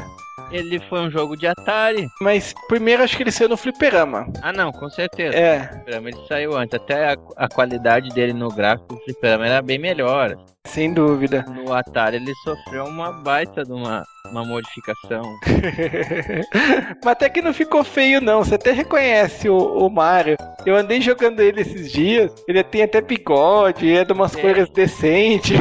Ele 0.53 0.81
foi 0.89 1.01
um 1.01 1.11
jogo 1.11 1.37
de 1.37 1.47
Atari. 1.47 2.09
Mas 2.21 2.55
primeiro 2.69 3.03
acho 3.03 3.17
que 3.17 3.23
ele 3.23 3.33
saiu 3.33 3.49
no 3.49 3.57
Fliperama. 3.57 4.27
Ah, 4.41 4.53
não, 4.53 4.71
com 4.73 4.89
certeza. 4.89 5.37
É, 5.37 5.59
O 5.59 5.69
Fliperama 5.75 6.09
ele 6.09 6.27
saiu 6.29 6.57
antes. 6.57 6.75
Até 6.75 7.13
a, 7.13 7.17
a 7.37 7.49
qualidade 7.49 8.09
dele 8.11 8.33
no 8.33 8.49
gráfico 8.49 8.95
do 8.95 9.01
Fliperama 9.01 9.47
era 9.47 9.61
bem 9.61 9.79
melhor. 9.79 10.37
Sem 10.69 10.93
dúvida. 10.93 11.45
No 11.49 11.73
Atari 11.73 12.17
ele 12.17 12.33
sofreu 12.45 12.85
uma 12.85 13.13
baita 13.13 13.65
de 13.65 13.73
uma, 13.73 14.05
uma 14.31 14.45
modificação. 14.45 15.23
Mas 17.05 17.13
até 17.13 17.29
que 17.29 17.43
não 17.43 17.53
ficou 17.53 17.83
feio, 17.83 18.21
não. 18.21 18.45
Você 18.45 18.55
até 18.55 18.73
reconhece 18.73 19.49
o, 19.49 19.57
o 19.57 19.91
Mario. 19.91 20.37
Eu 20.67 20.77
andei 20.77 21.01
jogando 21.01 21.41
ele 21.41 21.63
esses 21.63 21.91
dias. 21.91 22.33
Ele 22.47 22.63
tem 22.63 22.83
até 22.83 23.01
bigode, 23.01 23.91
é 23.93 24.05
de 24.05 24.13
umas 24.13 24.37
É. 24.37 24.41
cores 24.41 24.69
decentes. 24.71 25.59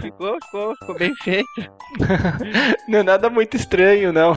Ficou, 0.00 0.36
ficou, 0.44 0.74
ficou 0.80 0.94
bem 0.98 1.14
feito. 1.22 1.46
Não 2.88 3.00
é 3.00 3.02
nada 3.02 3.28
muito 3.30 3.56
estranho, 3.56 4.12
não. 4.12 4.34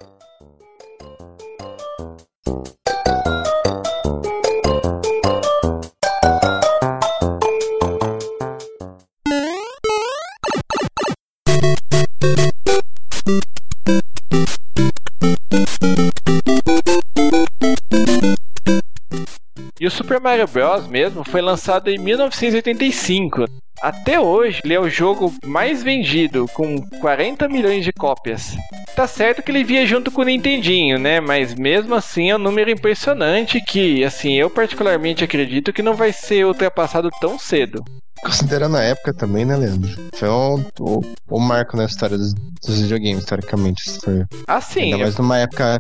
O 19.90 19.92
Super 19.92 20.22
Mario 20.22 20.48
Bros. 20.48 20.88
mesmo 20.88 21.24
foi 21.28 21.42
lançado 21.42 21.90
em 21.90 21.98
1985. 21.98 23.46
Até 23.82 24.20
hoje, 24.20 24.62
ele 24.64 24.76
é 24.76 24.80
o 24.80 24.88
jogo 24.88 25.34
mais 25.44 25.82
vendido, 25.82 26.46
com 26.54 26.80
40 27.00 27.48
milhões 27.50 27.84
de 27.84 27.92
cópias. 27.92 28.56
Tá 28.96 29.08
certo 29.08 29.42
que 29.42 29.50
ele 29.50 29.64
via 29.64 29.88
junto 29.88 30.12
com 30.12 30.22
o 30.22 30.26
Nintendinho, 30.26 31.00
né? 31.00 31.20
Mas 31.20 31.56
mesmo 31.56 31.96
assim 31.96 32.30
é 32.30 32.36
um 32.36 32.40
número 32.40 32.70
impressionante 32.70 33.60
que, 33.62 34.04
assim, 34.04 34.36
eu 34.36 34.50
particularmente 34.50 35.24
acredito 35.24 35.74
que 35.74 35.82
não 35.82 35.96
vai 35.96 36.14
ser 36.14 36.46
ultrapassado 36.46 37.10
tão 37.20 37.40
cedo. 37.40 37.84
Considerando 38.22 38.78
a 38.78 38.84
época 38.84 39.14
também, 39.14 39.46
né, 39.46 39.56
Leandro? 39.56 39.90
Foi 40.14 40.30
um, 40.30 40.66
um, 40.82 41.02
um 41.32 41.40
marco 41.40 41.76
na 41.78 41.86
história 41.86 42.18
dos, 42.18 42.34
dos 42.34 42.82
videogames, 42.82 43.20
historicamente. 43.20 43.90
Se 43.90 44.00
for. 44.02 44.28
Assim, 44.46 44.92
Ainda 44.92 44.98
mais 45.00 45.18
numa 45.18 45.40
época 45.40 45.80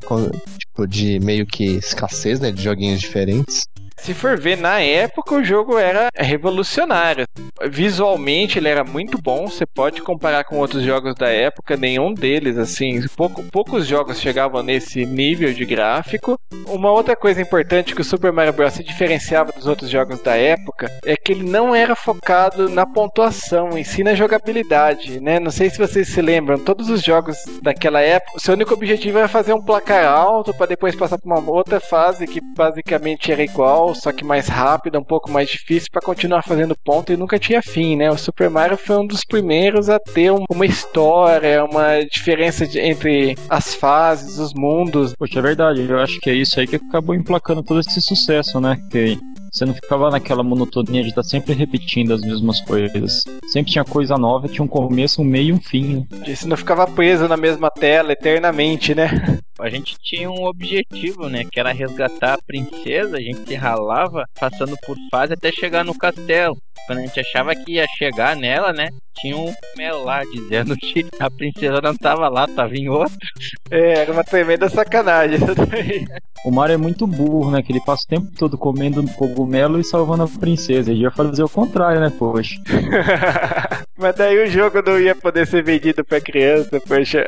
tipo, 0.57 0.87
de 0.87 1.19
meio 1.19 1.45
que 1.45 1.65
escassez, 1.65 2.39
né? 2.39 2.49
De 2.51 2.63
joguinhos 2.63 3.01
diferentes. 3.01 3.67
Se 4.01 4.13
for 4.13 4.39
ver, 4.39 4.57
na 4.57 4.81
época 4.81 5.35
o 5.35 5.43
jogo 5.43 5.77
era 5.77 6.09
revolucionário. 6.15 7.25
Visualmente 7.69 8.57
ele 8.57 8.67
era 8.67 8.83
muito 8.83 9.21
bom, 9.21 9.47
você 9.47 9.65
pode 9.65 10.01
comparar 10.01 10.43
com 10.45 10.57
outros 10.57 10.83
jogos 10.83 11.13
da 11.15 11.27
época, 11.29 11.77
nenhum 11.77 12.13
deles, 12.13 12.57
assim, 12.57 13.05
pouco- 13.15 13.43
poucos 13.51 13.85
jogos 13.85 14.19
chegavam 14.19 14.63
nesse 14.63 15.05
nível 15.05 15.53
de 15.53 15.65
gráfico. 15.65 16.39
Uma 16.65 16.91
outra 16.91 17.15
coisa 17.15 17.41
importante 17.41 17.93
que 17.93 18.01
o 18.01 18.05
Super 18.05 18.31
Mario 18.31 18.53
Bros. 18.53 18.73
se 18.73 18.83
diferenciava 18.83 19.51
dos 19.51 19.67
outros 19.67 19.89
jogos 19.89 20.21
da 20.21 20.35
época 20.35 20.89
é 21.05 21.15
que 21.15 21.31
ele 21.31 21.43
não 21.49 21.75
era 21.75 21.95
focado 21.95 22.67
na 22.69 22.85
pontuação, 22.85 23.77
em 23.77 23.83
si 23.83 24.03
na 24.03 24.15
jogabilidade, 24.15 25.19
né? 25.19 25.39
Não 25.39 25.51
sei 25.51 25.69
se 25.69 25.77
vocês 25.77 26.07
se 26.07 26.21
lembram, 26.21 26.57
todos 26.57 26.89
os 26.89 27.03
jogos 27.03 27.37
daquela 27.61 28.01
época, 28.01 28.39
seu 28.39 28.53
único 28.55 28.73
objetivo 28.73 29.19
era 29.19 29.27
fazer 29.27 29.53
um 29.53 29.61
placar 29.61 30.05
alto 30.05 30.53
para 30.53 30.67
depois 30.67 30.95
passar 30.95 31.17
para 31.17 31.39
uma 31.39 31.51
outra 31.51 31.79
fase 31.79 32.25
que 32.25 32.41
basicamente 32.55 33.31
era 33.31 33.43
igual, 33.43 33.88
só 33.95 34.11
que 34.11 34.23
mais 34.23 34.47
rápida, 34.47 34.99
um 34.99 35.03
pouco 35.03 35.29
mais 35.31 35.49
difícil 35.49 35.89
para 35.91 36.01
continuar 36.01 36.43
fazendo 36.43 36.75
ponto 36.83 37.11
e 37.11 37.17
nunca 37.17 37.37
tinha 37.39 37.61
fim, 37.61 37.95
né? 37.95 38.09
O 38.11 38.17
Super 38.17 38.49
Mario 38.49 38.77
foi 38.77 38.97
um 38.97 39.05
dos 39.07 39.23
primeiros 39.23 39.89
a 39.89 39.99
ter 39.99 40.31
um- 40.31 40.43
uma 40.49 40.65
história, 40.65 41.63
uma 41.63 42.03
diferença 42.11 42.65
de- 42.67 42.79
entre 42.79 43.35
as 43.49 43.73
fases, 43.73 44.37
os 44.39 44.53
mundos. 44.53 45.13
Poxa, 45.17 45.39
é 45.39 45.41
verdade. 45.41 45.85
Eu 45.89 45.99
acho 45.99 46.19
que 46.19 46.29
é 46.29 46.33
isso 46.33 46.59
aí 46.59 46.67
que 46.67 46.75
acabou 46.77 47.15
emplacando 47.15 47.63
todo 47.63 47.79
esse 47.79 48.01
sucesso, 48.01 48.59
né? 48.59 48.77
Que 48.91 49.17
você 49.51 49.65
não 49.65 49.73
ficava 49.73 50.09
naquela 50.11 50.43
monotonia 50.43 51.01
de 51.03 51.09
estar 51.09 51.23
sempre 51.23 51.53
repetindo 51.53 52.13
as 52.13 52.21
mesmas 52.21 52.61
coisas. 52.61 53.21
Sempre 53.47 53.71
tinha 53.71 53.83
coisa 53.83 54.15
nova, 54.17 54.47
tinha 54.47 54.63
um 54.63 54.67
começo, 54.67 55.21
um 55.21 55.25
meio 55.25 55.49
e 55.49 55.53
um 55.53 55.59
fim. 55.61 56.05
né? 56.11 56.35
Você 56.35 56.47
não 56.47 56.55
ficava 56.57 56.85
preso 56.85 57.27
na 57.27 57.35
mesma 57.37 57.69
tela 57.71 58.11
eternamente, 58.11 58.93
né? 58.93 59.09
A 59.59 59.69
gente 59.69 59.97
tinha 60.01 60.29
um 60.29 60.45
objetivo, 60.45 61.27
né? 61.27 61.43
Que 61.43 61.59
era 61.59 61.71
resgatar 61.71 62.33
a 62.33 62.41
princesa. 62.41 63.17
A 63.17 63.21
gente 63.21 63.47
se 63.47 63.55
ralava 63.55 64.25
passando 64.39 64.75
por 64.85 64.95
fase 65.11 65.33
até 65.33 65.51
chegar 65.51 65.83
no 65.83 65.97
castelo. 65.97 66.57
Quando 66.87 66.99
a 66.99 67.01
gente 67.01 67.19
achava 67.19 67.55
que 67.55 67.73
ia 67.73 67.85
chegar 67.97 68.35
nela, 68.35 68.73
né? 68.73 68.89
Tinha 69.19 69.37
um 69.37 69.53
mel 69.77 70.03
lá 70.03 70.23
dizendo 70.23 70.75
que 70.77 71.05
a 71.19 71.29
princesa 71.29 71.81
não 71.81 71.95
tava 71.95 72.29
lá, 72.29 72.47
tava 72.47 72.75
em 72.75 72.89
outro. 72.89 73.17
É, 73.69 73.99
era 73.99 74.11
uma 74.11 74.23
tremenda 74.23 74.69
sacanagem. 74.69 75.39
O 76.45 76.51
Mario 76.51 76.75
é 76.75 76.77
muito 76.77 77.05
burro, 77.05 77.51
né? 77.51 77.61
Que 77.61 77.73
ele 77.73 77.81
passa 77.81 78.03
o 78.05 78.07
tempo 78.07 78.31
todo 78.37 78.57
comendo 78.57 79.03
cogumelo 79.13 79.79
e 79.79 79.83
salvando 79.83 80.23
a 80.23 80.27
princesa. 80.27 80.89
Ele 80.89 81.01
ia 81.01 81.11
fazer 81.11 81.43
o 81.43 81.49
contrário, 81.49 81.99
né, 81.99 82.11
poxa? 82.17 82.55
Mas 83.97 84.15
daí 84.15 84.41
o 84.41 84.47
jogo 84.47 84.81
não 84.81 84.97
ia 84.97 85.13
poder 85.13 85.45
ser 85.45 85.61
vendido 85.61 86.05
pra 86.05 86.21
criança, 86.21 86.79
poxa. 86.87 87.25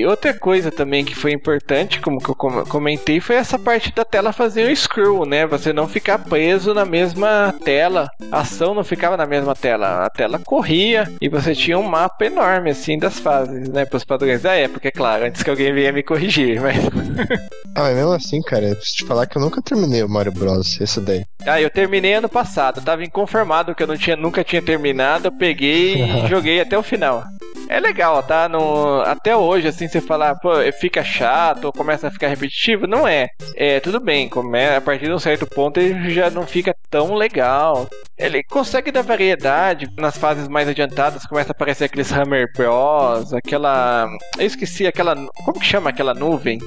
e 0.00 0.06
outra 0.06 0.32
coisa 0.32 0.70
também 0.78 1.04
que 1.04 1.14
foi 1.14 1.32
importante, 1.32 2.00
como 2.00 2.20
que 2.20 2.30
eu 2.30 2.34
com- 2.36 2.64
comentei, 2.64 3.18
foi 3.18 3.34
essa 3.34 3.58
parte 3.58 3.92
da 3.92 4.04
tela 4.04 4.32
fazer 4.32 4.70
o 4.70 4.76
scroll, 4.76 5.26
né? 5.26 5.44
Você 5.48 5.72
não 5.72 5.88
ficar 5.88 6.18
preso 6.20 6.72
na 6.72 6.84
mesma 6.84 7.52
tela. 7.64 8.08
A 8.30 8.40
ação 8.40 8.74
não 8.74 8.84
ficava 8.84 9.16
na 9.16 9.26
mesma 9.26 9.56
tela. 9.56 10.06
A 10.06 10.08
tela 10.10 10.38
corria 10.38 11.10
e 11.20 11.28
você 11.28 11.52
tinha 11.52 11.76
um 11.76 11.82
mapa 11.82 12.24
enorme, 12.26 12.70
assim, 12.70 12.96
das 12.96 13.18
fases, 13.18 13.68
né? 13.68 13.84
Pros 13.84 14.04
padrões 14.04 14.40
da 14.42 14.54
época, 14.54 14.86
é 14.86 14.92
claro, 14.92 15.24
antes 15.24 15.42
que 15.42 15.50
alguém 15.50 15.72
venha 15.74 15.92
me 15.92 16.02
corrigir, 16.04 16.60
mas. 16.62 16.76
Ah, 17.74 17.82
mas 17.82 17.96
mesmo 17.96 18.12
assim, 18.12 18.42
cara, 18.42 18.64
eu 18.70 18.74
preciso 18.74 18.96
te 18.96 19.04
falar 19.04 19.26
que 19.26 19.36
eu 19.38 19.42
nunca 19.42 19.62
terminei 19.62 20.02
o 20.02 20.08
Mario 20.08 20.32
Bros. 20.32 20.80
Esse 20.80 21.00
daí. 21.00 21.24
Ah, 21.46 21.60
eu 21.60 21.70
terminei 21.70 22.14
ano 22.14 22.28
passado. 22.28 22.80
Tava 22.80 23.04
inconformado 23.04 23.72
que 23.72 23.82
eu 23.82 23.86
não 23.86 23.96
tinha, 23.96 24.16
nunca 24.16 24.42
tinha 24.42 24.60
terminado. 24.60 25.28
Eu 25.28 25.32
peguei 25.32 26.02
e 26.02 26.26
joguei 26.26 26.60
até 26.60 26.76
o 26.76 26.82
final. 26.82 27.22
É 27.68 27.78
legal, 27.78 28.20
tá? 28.22 28.48
No, 28.48 29.00
até 29.02 29.36
hoje, 29.36 29.68
assim, 29.68 29.86
você 29.86 30.00
falar, 30.00 30.34
pô, 30.36 30.60
fica 30.72 31.02
chato 31.04 31.64
ou 31.66 31.72
começa 31.72 32.08
a 32.08 32.10
ficar 32.10 32.28
repetitivo, 32.28 32.86
não 32.86 33.06
é. 33.06 33.28
É, 33.56 33.80
tudo 33.80 34.00
bem, 34.00 34.28
come, 34.28 34.66
a 34.66 34.80
partir 34.80 35.06
de 35.06 35.12
um 35.12 35.18
certo 35.18 35.46
ponto 35.46 35.78
ele 35.80 36.10
já 36.12 36.30
não 36.30 36.46
fica 36.46 36.74
tão 36.90 37.14
legal. 37.14 37.88
Ele 38.16 38.42
consegue 38.42 38.90
dar 38.90 39.02
variedade 39.02 39.88
nas 39.96 40.16
fases 40.18 40.48
mais 40.48 40.68
adiantadas, 40.68 41.24
começa 41.26 41.50
a 41.50 41.52
aparecer 41.52 41.84
aqueles 41.84 42.12
Hammer 42.12 42.50
Bros, 42.56 43.32
aquela. 43.32 44.06
Eu 44.38 44.46
esqueci 44.46 44.86
aquela. 44.86 45.14
Como 45.44 45.58
que 45.60 45.66
chama 45.66 45.90
aquela 45.90 46.14
nuvem? 46.14 46.58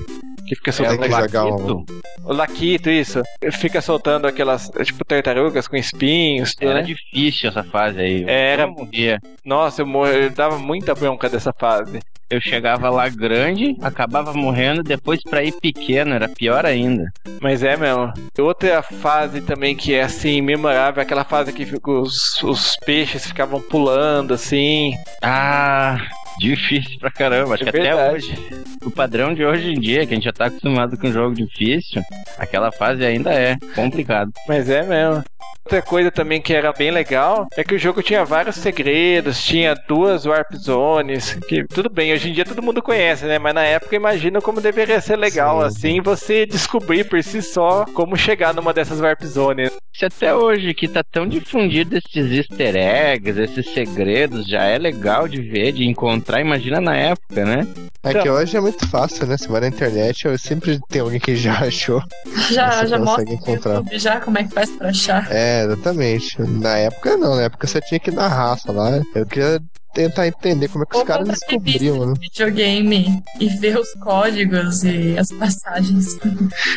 Que 0.47 0.55
fica 0.55 0.69
É, 0.69 0.73
soltando 0.73 1.07
Laquito. 1.09 1.77
um... 1.77 1.85
o 2.25 2.33
Laquito, 2.33 2.89
isso. 2.89 3.21
Fica 3.53 3.79
soltando 3.81 4.27
aquelas, 4.27 4.69
tipo, 4.83 5.05
tartarugas 5.05 5.67
com 5.67 5.75
espinhos. 5.77 6.55
tudo, 6.55 6.69
Era 6.69 6.79
né? 6.81 6.85
difícil 6.85 7.49
essa 7.49 7.63
fase 7.63 7.99
aí. 8.01 8.25
Era. 8.27 8.63
Eu 8.63 8.71
morria. 8.71 9.19
Nossa, 9.45 9.81
eu, 9.81 9.85
mor- 9.85 10.09
eu 10.09 10.29
dava 10.29 10.57
muita 10.57 10.93
bronca 10.95 11.29
dessa 11.29 11.53
fase. 11.53 11.99
Eu 12.31 12.39
chegava 12.39 12.89
lá 12.89 13.09
grande, 13.09 13.75
acabava 13.81 14.33
morrendo, 14.33 14.81
depois 14.81 15.21
pra 15.21 15.43
ir 15.43 15.51
pequeno, 15.59 16.13
era 16.13 16.29
pior 16.29 16.65
ainda. 16.65 17.11
Mas 17.41 17.61
é 17.61 17.75
mesmo. 17.75 18.13
Outra 18.39 18.81
fase 18.81 19.41
também 19.41 19.75
que 19.75 19.93
é 19.93 20.03
assim, 20.03 20.41
memorável, 20.41 21.03
aquela 21.03 21.25
fase 21.25 21.51
que 21.51 21.67
os, 21.85 22.41
os 22.41 22.77
peixes 22.85 23.25
ficavam 23.25 23.61
pulando 23.61 24.33
assim. 24.33 24.93
Ah, 25.21 25.97
Difícil 26.41 26.97
pra 26.99 27.11
caramba. 27.11 27.53
Acho 27.53 27.63
É 27.67 27.71
que 27.71 27.77
até 27.77 27.81
verdade. 27.95 28.15
hoje. 28.15 28.35
O 28.83 28.89
padrão 28.89 29.31
de 29.33 29.45
hoje 29.45 29.69
em 29.69 29.79
dia, 29.79 30.07
que 30.07 30.13
a 30.13 30.15
gente 30.15 30.23
já 30.23 30.33
tá 30.33 30.45
acostumado 30.45 30.97
com 30.97 31.07
um 31.07 31.13
jogo 31.13 31.35
difícil, 31.35 32.01
aquela 32.39 32.71
fase 32.71 33.05
ainda 33.05 33.31
é 33.31 33.55
complicado. 33.75 34.31
Mas 34.47 34.67
é 34.67 34.81
mesmo. 34.81 35.23
Outra 35.63 35.81
coisa 35.83 36.09
também 36.09 36.41
que 36.41 36.53
era 36.53 36.73
bem 36.73 36.89
legal 36.89 37.47
é 37.55 37.63
que 37.63 37.75
o 37.75 37.79
jogo 37.79 38.01
tinha 38.01 38.25
vários 38.25 38.55
segredos, 38.55 39.41
tinha 39.43 39.75
duas 39.87 40.25
warp 40.25 40.51
zones, 40.55 41.35
que 41.47 41.63
tudo 41.65 41.87
bem, 41.87 42.11
hoje 42.11 42.29
em 42.29 42.33
dia 42.33 42.43
todo 42.43 42.63
mundo 42.63 42.81
conhece, 42.81 43.25
né? 43.25 43.37
Mas 43.37 43.53
na 43.53 43.63
época 43.63 43.95
imagina 43.95 44.41
como 44.41 44.59
deveria 44.59 44.99
ser 44.99 45.17
legal 45.17 45.59
Sim. 45.61 45.65
assim 45.67 46.01
você 46.01 46.47
descobrir 46.47 47.03
por 47.07 47.21
si 47.23 47.43
só 47.43 47.85
como 47.93 48.17
chegar 48.17 48.55
numa 48.55 48.73
dessas 48.73 48.99
warp 48.99 49.21
zones. 49.23 49.71
Se 49.93 50.05
até 50.05 50.33
hoje 50.33 50.73
que 50.73 50.87
tá 50.87 51.03
tão 51.03 51.27
difundido 51.27 51.95
esses 51.95 52.31
easter 52.31 52.75
eggs, 52.75 53.39
esses 53.39 53.69
segredos, 53.71 54.47
já 54.47 54.63
é 54.63 54.79
legal 54.79 55.27
de 55.27 55.41
ver, 55.41 55.73
de 55.73 55.85
encontrar, 55.85 56.30
imagina 56.39 56.79
na 56.79 56.95
época, 56.95 57.43
né? 57.45 57.67
É 58.03 58.13
que 58.13 58.29
hoje 58.29 58.55
é 58.55 58.61
muito 58.61 58.87
fácil, 58.87 59.27
né? 59.27 59.37
Você 59.37 59.47
vai 59.47 59.61
na 59.61 59.67
internet, 59.67 60.25
eu 60.25 60.37
sempre 60.37 60.79
tem 60.89 61.01
alguém 61.01 61.19
que 61.19 61.35
já 61.35 61.59
achou. 61.65 62.01
Já, 62.49 62.71
Você 62.71 62.87
já 62.87 62.99
mostra 62.99 63.33
encontrar. 63.33 63.75
YouTube 63.75 63.99
já 63.99 64.19
como 64.21 64.37
é 64.37 64.43
que 64.43 64.53
faz 64.53 64.69
pra 64.71 64.89
achar. 64.89 65.27
É, 65.31 65.63
exatamente. 65.65 66.41
Na 66.41 66.77
época 66.77 67.17
não, 67.17 67.35
na 67.35 67.43
época 67.43 67.67
você 67.67 67.81
tinha 67.81 67.99
que 67.99 68.09
ir 68.09 68.13
na 68.13 68.27
raça 68.27 68.71
lá. 68.71 69.01
Eu 69.13 69.25
queria 69.25 69.59
tentar 69.93 70.27
entender 70.27 70.67
como 70.67 70.83
é 70.83 70.87
que 70.87 70.97
os 70.97 71.03
caras 71.03 71.27
descobriam, 71.27 71.99
né? 71.99 72.13
revista 72.13 72.13
de 72.13 72.19
videogame 72.19 73.23
e 73.39 73.49
ver 73.49 73.77
os 73.77 73.93
códigos 73.95 74.83
e 74.83 75.17
as 75.17 75.31
passagens. 75.31 76.17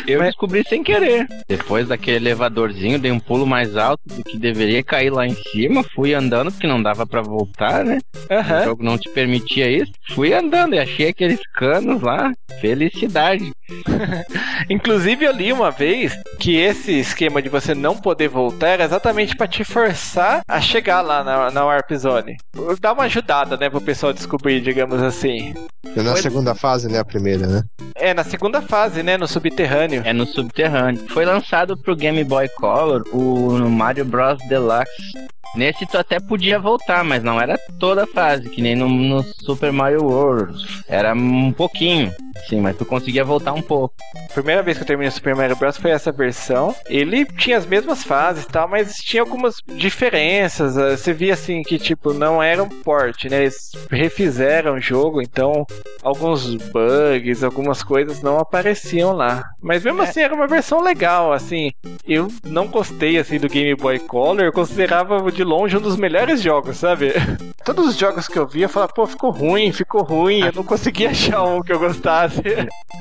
Eu 0.07 0.21
descobri 0.21 0.63
sem 0.67 0.83
querer. 0.83 1.27
Depois 1.47 1.87
daquele 1.87 2.17
elevadorzinho, 2.17 2.99
dei 2.99 3.11
um 3.11 3.19
pulo 3.19 3.45
mais 3.45 3.75
alto 3.77 4.01
do 4.05 4.23
que 4.23 4.37
deveria 4.37 4.83
cair 4.83 5.09
lá 5.11 5.25
em 5.25 5.35
cima. 5.51 5.83
Fui 5.95 6.13
andando, 6.13 6.51
porque 6.51 6.67
não 6.67 6.81
dava 6.81 7.05
pra 7.05 7.21
voltar, 7.21 7.83
né? 7.83 7.99
O 8.29 8.33
Aham. 8.33 8.63
jogo 8.63 8.83
não 8.83 8.97
te 8.97 9.09
permitia 9.09 9.69
isso. 9.69 9.91
Fui 10.13 10.33
andando 10.33 10.75
e 10.75 10.79
achei 10.79 11.09
aqueles 11.09 11.39
canos 11.53 12.01
lá. 12.01 12.31
Felicidade. 12.61 13.51
Inclusive 14.69 15.25
eu 15.25 15.31
li 15.31 15.51
uma 15.51 15.71
vez 15.71 16.15
que 16.39 16.55
esse 16.55 16.91
esquema 16.99 17.41
de 17.41 17.49
você 17.49 17.73
não 17.73 17.97
poder 17.97 18.27
voltar 18.27 18.69
era 18.69 18.83
exatamente 18.83 19.35
pra 19.35 19.47
te 19.47 19.63
forçar 19.63 20.41
a 20.47 20.61
chegar 20.61 21.01
lá 21.01 21.23
na, 21.23 21.51
na 21.51 21.65
Warp 21.65 21.91
Zone. 21.93 22.37
Dá 22.79 22.93
uma 22.93 23.04
ajudada, 23.05 23.55
né, 23.57 23.69
pro 23.69 23.81
pessoal 23.81 24.13
descobrir, 24.13 24.61
digamos 24.61 25.01
assim. 25.01 25.53
E 25.95 26.01
na 26.01 26.11
Foi- 26.13 26.21
segunda 26.21 26.53
fase, 26.55 26.87
né? 26.91 26.99
A 26.99 27.05
primeira, 27.05 27.45
né? 27.47 27.63
É, 27.95 28.13
na 28.13 28.23
segunda 28.23 28.61
fase, 28.61 29.01
né, 29.03 29.17
no 29.17 29.27
subterrâneo. 29.27 30.01
É 30.05 30.11
no 30.13 30.25
subterrâneo. 30.25 31.05
Foi 31.09 31.25
lançado 31.25 31.77
pro 31.77 31.95
Game 31.95 32.23
Boy 32.23 32.49
Color 32.49 33.03
o 33.13 33.69
Mario 33.69 34.03
Bros. 34.05 34.37
Deluxe. 34.49 34.91
Nesse 35.55 35.85
tu 35.85 35.97
até 35.97 36.19
podia 36.19 36.59
voltar, 36.59 37.01
mas 37.05 37.23
não 37.23 37.39
era 37.39 37.57
toda 37.79 38.03
a 38.03 38.07
fase, 38.07 38.49
que 38.49 38.61
nem 38.61 38.75
no, 38.75 38.89
no 38.89 39.23
Super 39.23 39.71
Mario 39.71 40.03
World. 40.03 40.53
Era 40.85 41.13
um 41.13 41.49
pouquinho, 41.53 42.13
sim, 42.49 42.59
mas 42.59 42.75
tu 42.75 42.83
conseguia 42.83 43.23
voltar 43.23 43.53
um 43.53 43.61
pouco. 43.61 43.95
Primeira 44.33 44.61
vez 44.61 44.75
que 44.77 44.83
eu 44.83 44.87
terminei 44.87 45.07
o 45.07 45.11
Super 45.13 45.33
Mario 45.33 45.55
Bros. 45.55 45.77
foi 45.77 45.91
essa 45.91 46.11
versão. 46.11 46.75
Ele 46.89 47.23
tinha 47.25 47.57
as 47.57 47.65
mesmas 47.65 48.03
fases 48.03 48.43
e 48.43 48.47
tal, 48.49 48.67
mas 48.67 48.95
tinha 48.95 49.23
algumas 49.23 49.55
diferenças. 49.77 50.75
eh, 50.77 50.97
Você 50.97 51.13
via 51.13 51.33
assim 51.33 51.61
que, 51.63 51.79
tipo, 51.79 52.13
não 52.13 52.43
era 52.43 52.61
um 52.61 52.67
né? 53.29 53.41
Eles 53.41 53.71
refizeram 53.89 54.75
o 54.75 54.81
jogo, 54.81 55.21
então 55.21 55.65
alguns 56.03 56.55
bugs, 56.55 57.43
algumas 57.43 57.83
coisas 57.83 58.21
não 58.21 58.37
apareciam 58.37 59.11
lá. 59.13 59.43
Mas 59.61 59.83
mesmo 59.83 60.01
É. 60.01 60.05
assim 60.07 60.21
era 60.21 60.33
uma 60.33 60.47
versão 60.47 60.81
legal, 60.81 61.33
assim. 61.33 61.71
Eu 62.07 62.27
não 62.45 62.67
gostei 62.67 63.17
assim 63.17 63.39
do 63.39 63.49
Game 63.49 63.75
Boy 63.75 63.99
Color, 63.99 64.41
eu 64.43 64.53
considerava 64.53 65.31
de 65.31 65.43
longe 65.43 65.77
um 65.77 65.81
dos 65.81 65.97
melhores 65.97 66.41
jogos, 66.41 66.77
sabe? 66.77 67.11
Todos 67.65 67.87
os 67.87 67.97
jogos 67.97 68.27
que 68.27 68.37
eu 68.37 68.47
via, 68.47 68.65
eu 68.65 68.69
falava, 68.69 68.93
pô, 68.93 69.07
ficou 69.07 69.31
ruim, 69.31 69.71
ficou 69.71 70.03
ruim, 70.03 70.41
eu 70.41 70.53
não 70.53 70.63
conseguia 70.63 71.09
achar 71.11 71.43
um 71.43 71.61
que 71.61 71.73
eu 71.73 71.79
gostasse. 71.79 72.41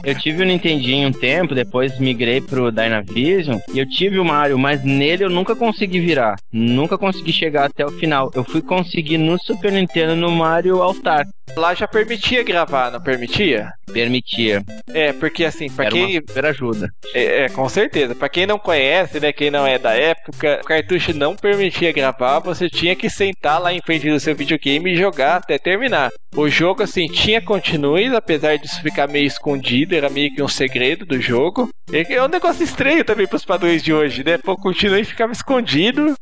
Eu 0.03 0.15
tive 0.19 0.43
o 0.43 0.47
Nintendinho 0.47 1.09
um 1.09 1.13
tempo, 1.13 1.55
depois 1.55 1.99
migrei 1.99 2.41
pro 2.41 2.73
Dynavision 2.73 3.59
e 3.73 3.79
eu 3.79 3.89
tive 3.89 4.19
o 4.19 4.25
Mario, 4.25 4.59
mas 4.59 4.83
nele 4.83 5.25
eu 5.25 5.31
nunca 5.31 5.55
consegui 5.55 6.01
virar. 6.01 6.37
Nunca 6.53 6.97
consegui 6.97 7.33
chegar 7.33 7.67
até 7.67 7.85
o 7.85 7.91
final. 7.91 8.31
Eu 8.35 8.45
fui 8.45 8.63
conseguir 8.63 9.19
no 9.19 9.39
Super 9.39 9.73
Nintendo 9.73 9.84
no 10.17 10.31
Mario 10.31 10.83
All 10.83 10.95
Star. 10.95 11.27
Lá 11.57 11.75
já 11.75 11.87
permitia 11.87 12.43
gravar, 12.43 12.91
não 12.91 13.01
permitia? 13.01 13.71
Permitia. 13.93 14.63
É, 14.93 15.13
porque 15.13 15.45
assim, 15.45 15.71
pra 15.71 15.85
Era 15.85 15.93
quem. 15.93 16.23
uma 16.37 16.49
ajuda. 16.49 16.89
É, 17.15 17.45
é, 17.45 17.49
com 17.49 17.69
certeza. 17.69 18.15
Pra 18.15 18.29
quem 18.29 18.47
não 18.47 18.59
conhece, 18.59 19.21
né? 19.21 19.33
Quem 19.33 19.51
não 19.51 19.67
é 19.67 19.79
da 19.79 19.95
época, 19.95 20.61
o 20.63 20.67
cartucho 20.67 21.13
não 21.13 21.37
permitia 21.37 21.93
gravar, 21.93 22.41
você 22.41 22.69
tinha 22.69 22.97
que 22.97 23.09
sentar 23.09 23.61
lá 23.61 23.73
em 23.73 23.81
frente 23.85 24.11
do 24.11 24.19
seu 24.19 24.35
videogame 24.35 24.93
e 24.93 24.97
jogar 24.97 25.37
até 25.37 25.59
terminar. 25.59 26.11
O 26.35 26.49
jogo, 26.49 26.83
assim, 26.83 27.07
tinha 27.07 27.41
continues, 27.41 28.13
apesar 28.13 28.57
disso 28.59 28.83
ficar 28.83 29.07
meio 29.07 29.27
escondido, 29.27 29.95
era 29.95 30.11
meio 30.11 30.35
que 30.35 30.43
um 30.43 30.49
segredo 30.49 31.07
do 31.07 31.21
jogo. 31.21 31.69
É 31.93 32.21
um 32.23 32.29
negócio 32.29 32.65
estranho 32.65 33.05
também 33.05 33.27
pros 33.27 33.45
padrões 33.45 33.83
de 33.83 33.93
hoje, 33.93 34.25
né? 34.25 34.39
Pô, 34.39 34.57
continue 34.57 35.05
ficava 35.05 35.33
escondido. 35.33 36.15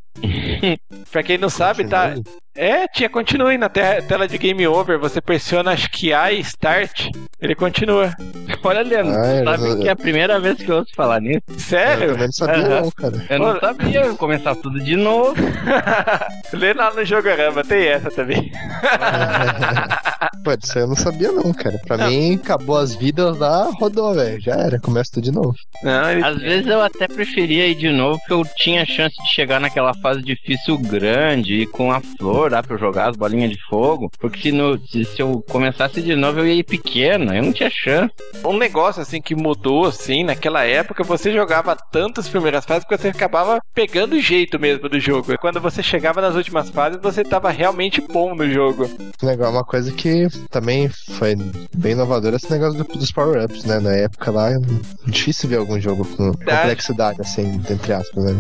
Pra 1.11 1.23
quem 1.23 1.39
não 1.39 1.49
sabe, 1.51 1.85
tá. 1.85 2.15
É, 2.55 2.87
tinha 2.87 3.09
continue 3.09 3.57
na 3.57 3.71
te- 3.71 4.03
tela 4.07 4.29
de 4.29 4.37
game 4.37 4.67
over, 4.67 4.99
você 4.99 5.23
pressiona 5.23 5.71
acho 5.73 5.91
que 5.91 6.13
A 6.13 6.31
e 6.33 6.41
Start, 6.41 7.09
ele 7.41 7.55
continua. 7.55 8.13
Olha, 8.63 8.83
Leandro, 8.83 9.15
Ah, 9.19 9.35
eu- 9.37 9.45
sabe 9.45 9.69
eu- 9.71 9.79
que 9.81 9.89
é 9.89 9.91
a 9.93 9.97
primeira 9.97 10.39
vez 10.39 10.59
que 10.59 10.69
eu 10.71 10.77
ouço 10.77 10.95
falar 10.95 11.19
nisso? 11.21 11.41
Eu 11.49 11.59
Sério? 11.59 12.09
também 12.13 12.27
não 12.27 12.33
sabia, 12.33 12.69
não, 12.69 12.91
cara. 12.91 13.27
Eu 13.31 13.39
não 13.39 13.55
Pô. 13.55 13.61
sabia, 13.61 14.01
eu 14.03 14.17
começar 14.19 14.55
tudo 14.57 14.79
de 14.81 14.97
novo. 14.97 15.35
Lê 16.53 16.75
lá 16.75 16.93
no 16.93 17.03
Jogorama, 17.07 17.65
tem 17.65 17.87
essa 17.87 18.11
também. 18.11 18.53
Pô, 20.45 20.53
isso 20.53 20.77
aí 20.79 20.85
eu 20.85 20.89
não 20.89 20.97
sabia, 20.97 21.33
não, 21.33 21.53
cara. 21.55 21.79
Pra 21.87 21.97
mim, 22.09 22.35
acabou 22.35 22.77
as 22.77 22.95
vidas 22.95 23.39
lá, 23.39 23.71
rodou, 23.81 24.15
velho. 24.15 24.41
Já 24.41 24.55
era, 24.57 24.79
começa 24.79 25.11
tudo 25.13 25.25
de 25.25 25.33
novo. 25.33 25.55
Não, 25.83 26.11
ele... 26.11 26.25
Às 26.25 26.39
vezes 26.39 26.67
eu 26.67 26.83
até 26.83 27.09
preferia 27.09 27.67
ir 27.67 27.75
de 27.77 27.89
novo, 27.91 28.19
porque 28.19 28.33
eu 28.35 28.45
tinha 28.57 28.85
chance 28.85 29.15
de 29.23 29.29
chegar 29.33 29.59
naquela 29.61 29.95
fase 30.03 30.21
difícil 30.23 30.77
grande 30.79 31.55
e 31.63 31.67
com 31.67 31.93
a 31.93 32.01
flor 32.01 32.51
lá 32.53 32.63
pra 32.63 32.75
eu 32.75 32.79
jogar 32.79 33.09
as 33.11 33.17
bolinhas 33.17 33.51
de 33.51 33.59
fogo. 33.69 34.11
Porque 34.19 34.41
se, 34.43 34.53
no, 34.53 34.79
se, 34.87 35.05
se 35.05 35.23
eu 35.23 35.43
começasse 35.49 36.03
de 36.03 36.15
novo 36.17 36.41
eu 36.41 36.47
ia 36.47 36.55
ir 36.55 36.65
pequeno, 36.65 37.33
eu 37.35 37.43
não 37.43 37.53
tinha 37.53 37.71
chance. 37.71 38.13
Um 38.45 38.57
negócio 38.59 39.01
assim 39.03 39.21
que 39.21 39.35
mudou 39.35 39.87
assim 39.87 40.25
naquela 40.25 40.65
época, 40.65 41.05
você 41.05 41.33
jogava 41.33 41.77
tantas 41.77 42.29
primeiras 42.29 42.65
fases 42.65 42.87
que 42.87 42.97
você 42.97 43.09
acabava 43.09 43.61
pegando 43.75 44.15
o 44.15 44.21
jeito 44.21 44.59
mesmo 44.59 44.89
do 44.89 44.99
jogo. 44.99 45.33
E 45.33 45.39
quando 45.39 45.61
você 45.61 45.83
chegava 45.83 46.21
nas 46.21 46.35
últimas 46.35 46.69
fases, 46.71 46.99
você 47.01 47.23
tava 47.23 47.51
realmente 47.51 48.01
bom 48.01 48.35
no 48.35 48.49
jogo. 48.51 48.91
Legal, 49.23 49.53
uma 49.53 49.65
coisa 49.65 49.93
que 49.93 50.27
também 50.51 50.89
foi 51.19 51.37
bem 51.77 51.93
inovadora 51.93 52.37
esse 52.37 52.51
negócio 52.51 52.83
do- 52.83 52.99
dos 52.99 53.13
power-ups, 53.13 53.65
né? 53.65 53.79
Na 53.79 53.93
época 53.93 54.31
lá, 54.31 54.51
é 54.51 54.57
difícil 55.07 55.49
ver 55.49 55.57
algum 55.57 55.79
jogo 55.81 56.05
com 56.17 56.33
complexidade, 56.33 57.21
assim, 57.21 57.61
entre 57.71 57.93
aspas, 57.93 58.25
né? 58.25 58.33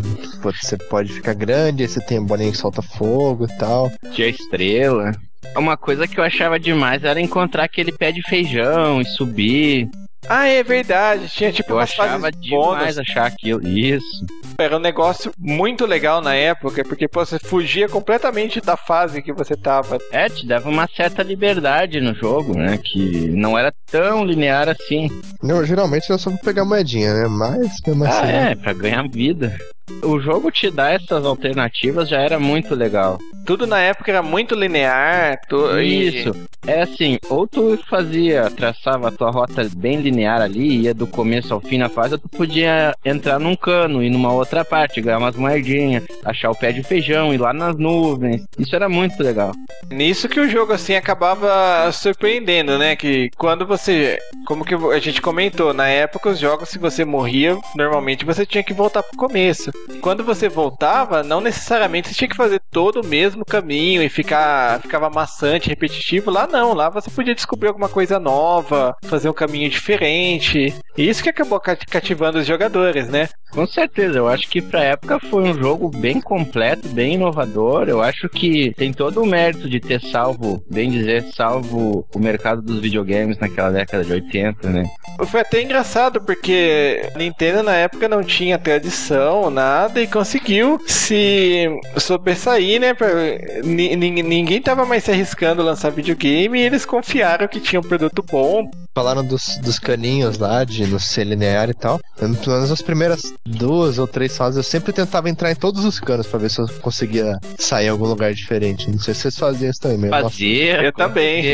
Você 0.42 0.76
pode 0.76 1.12
ficar 1.12 1.34
grande, 1.34 1.51
aí 1.54 1.72
você 1.88 2.00
tem 2.00 2.22
bolinha 2.24 2.50
que 2.50 2.56
solta 2.56 2.82
fogo 2.82 3.44
e 3.44 3.56
tal. 3.58 3.90
Tinha 4.12 4.28
estrela. 4.28 5.12
Uma 5.56 5.76
coisa 5.76 6.06
que 6.06 6.18
eu 6.18 6.24
achava 6.24 6.58
demais 6.58 7.02
era 7.04 7.20
encontrar 7.20 7.64
aquele 7.64 7.92
pé 7.92 8.12
de 8.12 8.22
feijão 8.22 9.00
e 9.00 9.04
subir. 9.04 9.88
Ah, 10.28 10.46
é 10.46 10.62
verdade. 10.62 11.28
Tinha 11.28 11.50
tipo 11.52 11.72
Eu 11.72 11.76
umas 11.76 11.90
achava 11.90 12.20
fases 12.20 12.40
demais 12.40 12.94
bônus. 12.94 12.98
achar 12.98 13.26
aquilo. 13.26 13.66
Isso. 13.66 14.24
Era 14.56 14.76
um 14.76 14.80
negócio 14.80 15.32
muito 15.36 15.84
legal 15.84 16.20
na 16.22 16.32
época, 16.32 16.84
porque 16.84 17.08
pô, 17.08 17.26
você 17.26 17.40
fugia 17.40 17.88
completamente 17.88 18.60
da 18.60 18.76
fase 18.76 19.20
que 19.20 19.32
você 19.32 19.56
tava. 19.56 19.98
É, 20.12 20.28
te 20.28 20.46
dava 20.46 20.68
uma 20.68 20.88
certa 20.96 21.24
liberdade 21.24 22.00
no 22.00 22.14
jogo, 22.14 22.56
né? 22.56 22.78
Que 22.78 23.28
não 23.30 23.58
era 23.58 23.72
tão 23.90 24.24
linear 24.24 24.68
assim. 24.68 25.08
Não, 25.42 25.64
geralmente 25.66 26.06
era 26.08 26.18
só 26.18 26.30
pra 26.30 26.38
pegar 26.38 26.64
moedinha, 26.64 27.12
né? 27.14 27.26
Mas, 27.28 27.80
mesmo 27.84 28.04
Ah, 28.04 28.08
assim, 28.20 28.32
é, 28.32 28.54
pra 28.54 28.72
ganhar 28.72 29.08
vida. 29.08 29.58
O 30.02 30.18
jogo 30.20 30.50
te 30.50 30.70
dá 30.70 30.90
essas 30.90 31.24
alternativas 31.24 32.08
já 32.08 32.20
era 32.20 32.38
muito 32.38 32.74
legal. 32.74 33.18
Tudo 33.46 33.66
na 33.66 33.78
época 33.80 34.10
era 34.10 34.22
muito 34.22 34.54
linear. 34.54 35.40
tu- 35.48 35.78
e- 35.80 36.08
Isso. 36.20 36.34
É 36.64 36.82
assim, 36.82 37.18
ou 37.28 37.44
tu 37.46 37.76
fazia, 37.90 38.48
traçava 38.50 39.08
a 39.08 39.10
tua 39.10 39.32
rota 39.32 39.68
bem 39.76 39.96
linear 40.00 40.40
ali, 40.40 40.82
ia 40.82 40.94
do 40.94 41.08
começo 41.08 41.52
ao 41.52 41.60
fim 41.60 41.76
na 41.76 41.88
fase, 41.88 42.12
ou 42.14 42.20
tu 42.20 42.28
podia 42.28 42.94
entrar 43.04 43.40
num 43.40 43.56
cano, 43.56 44.00
ir 44.00 44.10
numa 44.10 44.32
outra 44.32 44.64
parte, 44.64 45.00
ganhar 45.00 45.18
umas 45.18 45.34
moedinhas, 45.34 46.04
achar 46.24 46.50
o 46.50 46.54
pé 46.54 46.70
de 46.70 46.84
feijão, 46.84 47.34
ir 47.34 47.38
lá 47.38 47.52
nas 47.52 47.76
nuvens. 47.76 48.44
Isso 48.56 48.76
era 48.76 48.88
muito 48.88 49.20
legal. 49.20 49.50
Nisso 49.90 50.28
que 50.28 50.38
o 50.38 50.48
jogo 50.48 50.72
assim 50.72 50.94
acabava 50.94 51.90
surpreendendo, 51.90 52.78
né? 52.78 52.94
Que 52.94 53.28
quando 53.36 53.66
você, 53.66 54.18
como 54.46 54.64
que 54.64 54.74
a 54.74 54.98
gente 55.00 55.20
comentou, 55.20 55.74
na 55.74 55.88
época 55.88 56.30
os 56.30 56.38
jogos 56.38 56.68
se 56.68 56.78
você 56.78 57.04
morria, 57.04 57.58
normalmente 57.76 58.24
você 58.24 58.46
tinha 58.46 58.62
que 58.62 58.72
voltar 58.72 59.02
pro 59.02 59.16
começo. 59.18 59.72
Quando 60.00 60.24
você 60.24 60.48
voltava, 60.48 61.22
não 61.22 61.40
necessariamente 61.40 62.08
você 62.08 62.14
tinha 62.14 62.28
que 62.28 62.36
fazer 62.36 62.60
todo 62.70 63.00
o 63.00 63.06
mesmo 63.06 63.44
caminho 63.44 64.02
e 64.02 64.08
ficar 64.08 64.80
ficava 64.80 65.10
maçante, 65.10 65.68
repetitivo. 65.68 66.30
Lá 66.30 66.46
não, 66.46 66.72
lá 66.74 66.88
você 66.88 67.10
podia 67.10 67.34
descobrir 67.34 67.68
alguma 67.68 67.88
coisa 67.88 68.18
nova, 68.18 68.96
fazer 69.04 69.28
um 69.28 69.32
caminho 69.34 69.68
diferente. 69.70 70.74
E 70.96 71.08
isso 71.08 71.22
que 71.22 71.28
acabou 71.30 71.58
cati- 71.60 71.86
cativando 71.86 72.38
os 72.38 72.46
jogadores, 72.46 73.08
né? 73.08 73.28
Com 73.52 73.66
certeza, 73.66 74.16
eu 74.18 74.28
acho 74.28 74.48
que 74.48 74.62
pra 74.62 74.82
época 74.82 75.20
foi 75.20 75.42
um 75.42 75.54
jogo 75.54 75.90
bem 75.90 76.20
completo, 76.20 76.88
bem 76.88 77.14
inovador. 77.14 77.86
Eu 77.88 78.00
acho 78.02 78.28
que 78.28 78.72
tem 78.76 78.92
todo 78.92 79.22
o 79.22 79.26
mérito 79.26 79.68
de 79.68 79.78
ter 79.78 80.00
salvo, 80.00 80.64
bem 80.70 80.90
dizer, 80.90 81.22
salvo 81.34 82.06
o 82.14 82.18
mercado 82.18 82.62
dos 82.62 82.80
videogames 82.80 83.38
naquela 83.38 83.70
década 83.70 84.04
de 84.04 84.12
80, 84.12 84.68
né? 84.70 84.84
Foi 85.26 85.40
até 85.40 85.60
engraçado 85.62 86.20
porque 86.22 87.10
a 87.14 87.18
Nintendo 87.18 87.62
na 87.62 87.74
época 87.74 88.08
não 88.08 88.22
tinha 88.22 88.58
tradição, 88.58 89.50
nada, 89.50 89.71
e 90.00 90.06
conseguiu 90.06 90.80
se 90.86 91.68
sobressair, 91.98 92.80
né? 92.80 92.94
pra- 92.94 93.08
ni- 93.64 93.96
ni- 93.96 94.22
Ninguém 94.22 94.60
tava 94.60 94.84
mais 94.84 95.04
se 95.04 95.10
arriscando 95.10 95.62
a 95.62 95.64
lançar 95.64 95.90
videogame 95.90 96.58
e 96.58 96.62
eles 96.62 96.84
confiaram 96.84 97.48
que 97.48 97.60
tinha 97.60 97.80
um 97.80 97.82
produto 97.82 98.22
bom. 98.30 98.70
Falaram 98.94 99.24
dos, 99.24 99.58
dos 99.62 99.78
caninhos 99.78 100.38
lá, 100.38 100.64
de 100.64 100.86
no 100.86 101.00
ser 101.00 101.24
linear 101.24 101.70
e 101.70 101.74
tal. 101.74 101.98
Eu, 102.20 102.34
Pelo 102.34 102.56
menos 102.56 102.70
as 102.70 102.82
primeiras 102.82 103.32
duas 103.46 103.98
ou 103.98 104.06
três 104.06 104.36
fases 104.36 104.56
eu 104.58 104.62
sempre 104.62 104.92
tentava 104.92 105.30
entrar 105.30 105.50
em 105.50 105.54
todos 105.54 105.84
os 105.84 105.98
canos 105.98 106.26
pra 106.26 106.38
ver 106.38 106.50
se 106.50 106.60
eu 106.60 106.66
conseguia 106.80 107.38
sair 107.58 107.86
em 107.86 107.90
algum 107.90 108.06
lugar 108.06 108.34
diferente. 108.34 108.90
Não 108.90 108.98
sei 108.98 109.14
se 109.14 109.20
vocês 109.22 109.38
faziam 109.38 109.70
isso 109.70 109.80
também, 109.80 110.10
nossa, 110.10 110.22
Fazia. 110.24 110.82
Eu 110.82 110.92
também. 110.92 111.42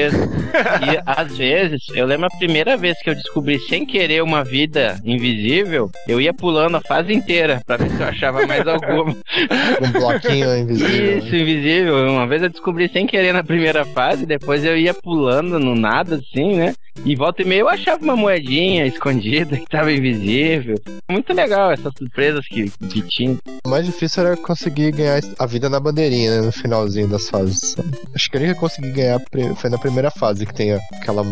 E 0.58 1.00
às 1.04 1.36
vezes, 1.36 1.82
eu 1.94 2.06
lembro 2.06 2.26
a 2.26 2.38
primeira 2.38 2.76
vez 2.76 3.00
que 3.02 3.10
eu 3.10 3.14
descobri 3.14 3.58
sem 3.68 3.84
querer 3.86 4.22
uma 4.22 4.42
vida 4.42 5.00
invisível, 5.04 5.90
eu 6.06 6.20
ia 6.20 6.32
pulando 6.32 6.76
a 6.76 6.80
fase 6.80 7.12
inteira 7.12 7.60
pra 7.66 7.76
ver 7.76 7.90
se 7.90 8.00
eu 8.00 8.06
achava 8.06 8.46
mais 8.46 8.66
alguma. 8.66 9.10
um 9.12 9.92
bloquinho 9.92 10.56
invisível. 10.56 11.18
Isso, 11.18 11.36
invisível. 11.36 12.08
Uma 12.10 12.26
vez 12.26 12.42
eu 12.42 12.48
descobri 12.48 12.88
sem 12.88 13.06
querer 13.06 13.32
na 13.32 13.44
primeira 13.44 13.84
fase, 13.84 14.26
depois 14.26 14.64
eu 14.64 14.76
ia 14.76 14.94
pulando 14.94 15.58
no 15.58 15.74
nada, 15.74 16.16
assim, 16.16 16.56
né? 16.56 16.74
E 17.04 17.14
volta 17.14 17.27
e 17.38 17.44
meia 17.44 17.60
eu 17.60 17.68
achava 17.68 18.02
uma 18.02 18.16
moedinha 18.16 18.86
escondida 18.86 19.56
que 19.56 19.66
tava 19.66 19.92
invisível. 19.92 20.76
Muito 21.08 21.32
legal 21.32 21.70
essas 21.70 21.92
surpresas 21.96 22.46
que, 22.46 22.70
que 22.70 23.02
tinha. 23.02 23.38
O 23.64 23.68
mais 23.68 23.86
difícil 23.86 24.26
era 24.26 24.36
conseguir 24.36 24.92
ganhar 24.92 25.20
a 25.38 25.46
vida 25.46 25.68
na 25.68 25.80
bandeirinha, 25.80 26.40
né, 26.40 26.46
no 26.46 26.52
finalzinho 26.52 27.08
das 27.08 27.28
fases. 27.28 27.76
Acho 28.14 28.30
que 28.30 28.36
eu 28.36 28.40
nunca 28.40 28.54
consegui 28.54 28.90
ganhar 28.92 29.20
foi 29.56 29.70
na 29.70 29.78
primeira 29.78 30.10
fase, 30.10 30.46
que 30.46 30.54
tem 30.54 30.72
aquela 30.72 31.22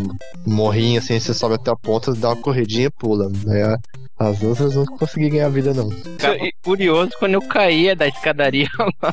morrinha 0.47 0.99
assim, 0.99 1.19
você 1.19 1.33
sobe 1.33 1.55
até 1.55 1.71
a 1.71 1.77
ponta, 1.77 2.15
dá 2.15 2.29
uma 2.31 2.37
corridinha 2.37 2.87
e 2.87 2.91
pula. 2.91 3.29
Né? 3.45 3.77
As 4.18 4.42
outras 4.42 4.74
eu 4.74 4.85
não 4.85 4.96
consegui 4.96 5.29
ganhar 5.31 5.48
vida, 5.50 5.74
não. 5.74 5.90
Ficava 5.90 6.37
curioso 6.64 7.11
quando 7.18 7.35
eu 7.35 7.42
caía 7.42 7.94
da 7.94 8.09
escadaria 8.09 8.66
lá. 9.02 9.11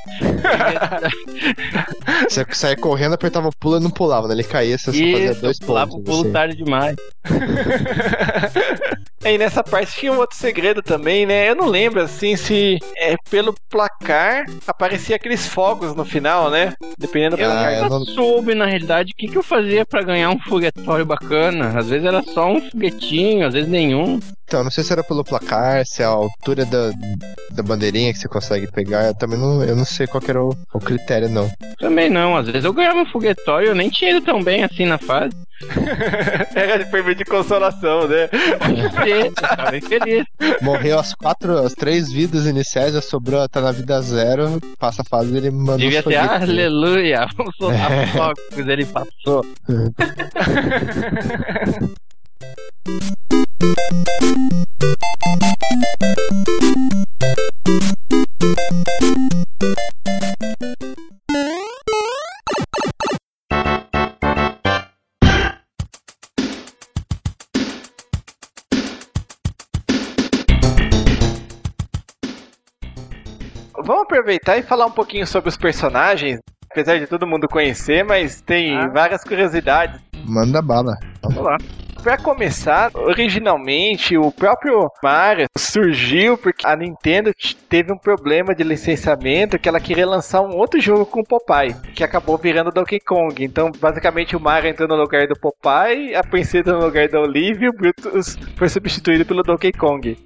Você 2.29 2.45
saía 2.51 2.77
correndo, 2.77 3.13
apertava 3.13 3.49
o 3.49 3.55
pulo 3.59 3.77
e 3.77 3.79
não 3.81 3.89
pulava, 3.91 4.27
né? 4.27 4.33
Ele 4.33 4.43
caía, 4.43 4.77
você 4.77 4.85
só 4.85 4.97
fazia 5.11 5.33
dois 5.35 5.59
eu 5.59 5.67
pulava 5.67 5.91
o 5.91 5.95
pontos. 5.95 6.05
pulo 6.09 6.21
assim. 6.23 6.31
tarde 6.31 6.55
demais. 6.55 6.95
E 9.25 9.37
nessa 9.37 9.63
parte 9.63 9.93
tinha 10.01 10.11
um 10.11 10.17
outro 10.17 10.35
segredo 10.37 10.81
também, 10.81 11.25
né? 11.25 11.49
Eu 11.49 11.55
não 11.55 11.67
lembro 11.69 12.01
assim 12.01 12.35
se 12.35 12.77
é 12.97 13.15
pelo 13.29 13.55
placar 13.69 14.43
aparecia 14.67 15.15
aqueles 15.15 15.47
fogos 15.47 15.95
no 15.95 16.03
final, 16.03 16.49
né? 16.51 16.73
Dependendo 16.99 17.37
do 17.37 17.41
Eu 17.41 17.49
Ah, 17.49 17.53
placar. 17.53 17.73
eu 17.73 17.83
nunca 17.83 17.99
não- 17.99 18.05
soube, 18.05 18.53
na 18.53 18.65
realidade, 18.65 19.13
o 19.13 19.15
que, 19.15 19.29
que 19.29 19.37
eu 19.37 19.41
fazia 19.43 19.85
pra 19.85 20.03
ganhar 20.03 20.29
um 20.29 20.37
foguetório 20.39 21.05
bacana. 21.05 21.69
Às 21.79 21.87
vezes 21.87 22.05
era 22.05 22.21
só 22.21 22.51
um 22.51 22.69
foguetinho, 22.69 23.47
às 23.47 23.53
vezes 23.53 23.69
nenhum. 23.69 24.19
Então, 24.53 24.63
não 24.63 24.69
sei 24.69 24.83
se 24.83 24.93
era 24.93 25.03
pelo 25.03 25.23
placar, 25.23 25.83
se 25.83 26.03
é 26.03 26.05
a 26.05 26.09
altura 26.09 26.63
da, 26.63 26.91
da 27.49 27.63
bandeirinha 27.63 28.13
que 28.13 28.19
você 28.19 28.27
consegue 28.27 28.71
pegar. 28.71 29.07
Eu 29.07 29.15
também 29.15 29.39
não, 29.39 29.63
eu 29.63 29.75
não 29.75 29.83
sei 29.83 30.05
qual 30.05 30.21
que 30.21 30.29
era 30.29 30.43
o, 30.43 30.55
o 30.71 30.79
critério, 30.79 31.27
não. 31.27 31.49
Também 31.79 32.07
não, 32.07 32.37
às 32.37 32.45
vezes 32.45 32.63
eu 32.63 32.71
ganhava 32.71 32.99
um 32.99 33.05
foguetório, 33.07 33.69
eu 33.69 33.73
nem 33.73 33.89
tinha 33.89 34.11
ido 34.11 34.21
tão 34.21 34.43
bem 34.43 34.63
assim 34.63 34.85
na 34.85 34.99
fase. 34.99 35.35
Era 36.53 36.83
de 36.83 36.91
permit 36.91 37.17
de 37.17 37.25
consolação, 37.25 38.07
né? 38.07 38.29
Tava 39.33 39.75
infeliz. 39.75 40.23
Morreu 40.61 40.99
as 40.99 41.15
quatro, 41.15 41.57
as 41.57 41.73
três 41.73 42.11
vidas 42.11 42.45
iniciais, 42.45 42.93
já 42.93 43.01
sobrou, 43.01 43.49
tá 43.49 43.59
na 43.59 43.71
vida 43.71 43.99
zero, 44.03 44.61
passa 44.77 45.01
a 45.01 45.05
fase 45.05 45.35
ele 45.35 45.49
manda 45.49 45.79
Devia 45.79 46.03
ter, 46.03 46.15
aleluia, 46.15 47.25
vamos 47.35 47.55
soltar 47.55 48.07
fogos, 48.09 48.67
ele 48.67 48.85
passou. 48.85 49.43
Vamos 73.85 74.03
aproveitar 74.03 74.57
e 74.57 74.63
falar 74.63 74.85
um 74.85 74.91
pouquinho 74.91 75.27
sobre 75.27 75.49
os 75.49 75.57
personagens. 75.57 76.39
Apesar 76.71 76.97
de 76.97 77.05
todo 77.07 77.27
mundo 77.27 77.47
conhecer, 77.47 78.03
mas 78.03 78.41
tem 78.41 78.75
Ah. 78.77 78.87
várias 78.87 79.23
curiosidades. 79.23 79.99
Manda 80.25 80.61
bala. 80.61 80.97
Vamos 81.21 81.43
lá. 81.43 81.57
Pra 82.03 82.17
começar, 82.17 82.91
originalmente 82.93 84.17
o 84.17 84.29
próprio 84.29 84.91
Mario 85.01 85.45
surgiu 85.57 86.37
porque 86.37 86.67
a 86.67 86.75
Nintendo 86.75 87.31
teve 87.69 87.93
um 87.93 87.97
problema 87.97 88.53
de 88.53 88.61
licenciamento 88.61 89.57
que 89.57 89.69
ela 89.69 89.79
queria 89.79 90.05
lançar 90.05 90.41
um 90.41 90.57
outro 90.57 90.81
jogo 90.81 91.05
com 91.05 91.21
o 91.21 91.23
Popeye, 91.23 91.73
que 91.95 92.03
acabou 92.03 92.37
virando 92.37 92.71
Donkey 92.71 92.99
Kong. 92.99 93.41
Então, 93.41 93.71
basicamente, 93.79 94.35
o 94.35 94.39
Mario 94.39 94.69
entrou 94.69 94.85
no 94.85 94.97
lugar 94.97 95.25
do 95.29 95.39
Popeye, 95.39 96.13
a 96.13 96.21
princesa 96.21 96.73
no 96.73 96.79
lugar 96.79 97.07
da 97.07 97.21
Olivia 97.21 97.67
e 97.67 97.69
o 97.69 97.73
Brutus 97.73 98.37
foi 98.57 98.67
substituído 98.67 99.25
pelo 99.25 99.41
Donkey 99.41 99.71
Kong. 99.71 100.17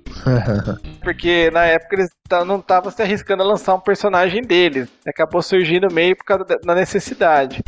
Porque 1.03 1.51
na 1.51 1.65
época 1.65 1.95
eles 1.95 2.09
não 2.47 2.57
estavam 2.57 2.89
se 2.89 3.03
arriscando 3.03 3.43
a 3.43 3.45
lançar 3.45 3.75
um 3.75 3.79
personagem 3.79 4.41
deles. 4.41 4.89
Acabou 5.07 5.43
surgindo 5.43 5.93
meio 5.93 6.15
por 6.15 6.25
causa 6.25 6.43
da 6.43 6.73
necessidade. 6.73 7.61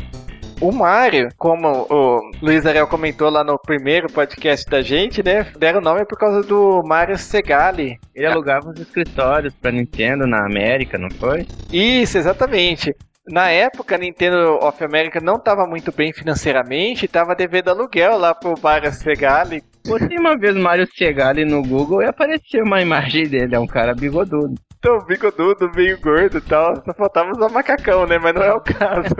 O 0.60 0.70
Mario, 0.70 1.30
como 1.38 1.86
o 1.88 2.20
Luiz 2.42 2.66
Ariel 2.66 2.86
comentou 2.86 3.30
lá 3.30 3.42
no 3.42 3.58
primeiro 3.58 4.12
podcast 4.12 4.68
da 4.68 4.82
gente, 4.82 5.22
né? 5.24 5.50
Deram 5.58 5.80
o 5.80 5.82
nome 5.82 6.04
por 6.04 6.18
causa 6.18 6.42
do 6.42 6.82
Mario 6.84 7.16
Segali. 7.16 7.98
Ele 8.14 8.26
alugava 8.26 8.68
os 8.68 8.78
escritórios 8.78 9.54
pra 9.54 9.72
Nintendo 9.72 10.26
na 10.26 10.44
América, 10.44 10.98
não 10.98 11.10
foi? 11.10 11.46
Isso, 11.72 12.18
exatamente. 12.18 12.94
Na 13.26 13.48
época, 13.48 13.94
a 13.94 13.98
Nintendo 13.98 14.58
of 14.60 14.84
America 14.84 15.18
não 15.18 15.36
estava 15.36 15.66
muito 15.66 15.90
bem 15.92 16.12
financeiramente, 16.12 17.06
estava 17.06 17.34
devendo 17.34 17.70
aluguel 17.70 18.18
lá 18.18 18.34
pro 18.34 18.54
Mario 18.62 18.92
Segali. 18.92 19.62
Botei 19.86 20.18
uma 20.18 20.36
vez 20.36 20.54
Mario 20.54 20.86
Segali 20.94 21.46
no 21.46 21.62
Google 21.62 22.02
e 22.02 22.06
apareceu 22.06 22.64
uma 22.64 22.82
imagem 22.82 23.26
dele, 23.26 23.54
é 23.54 23.58
um 23.58 23.66
cara 23.66 23.94
bigodudo. 23.94 24.54
Então, 24.80 24.98
bigodudo, 25.04 25.70
meio 25.74 26.00
gordo 26.00 26.38
e 26.38 26.40
tal. 26.40 26.74
Só 26.82 26.94
faltava 26.94 27.32
usar 27.32 27.50
macacão, 27.50 28.06
né? 28.06 28.18
Mas 28.18 28.34
não 28.34 28.42
é 28.42 28.54
o 28.54 28.62
caso. 28.62 29.14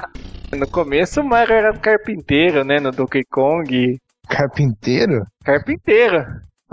no 0.56 0.66
começo, 0.66 1.20
o 1.20 1.24
Mario 1.24 1.54
era 1.54 1.70
um 1.70 1.78
carpinteiro, 1.78 2.64
né? 2.64 2.80
No 2.80 2.90
Donkey 2.90 3.22
Kong. 3.30 3.98
Carpinteiro? 4.26 5.26
Carpinteiro. 5.44 6.24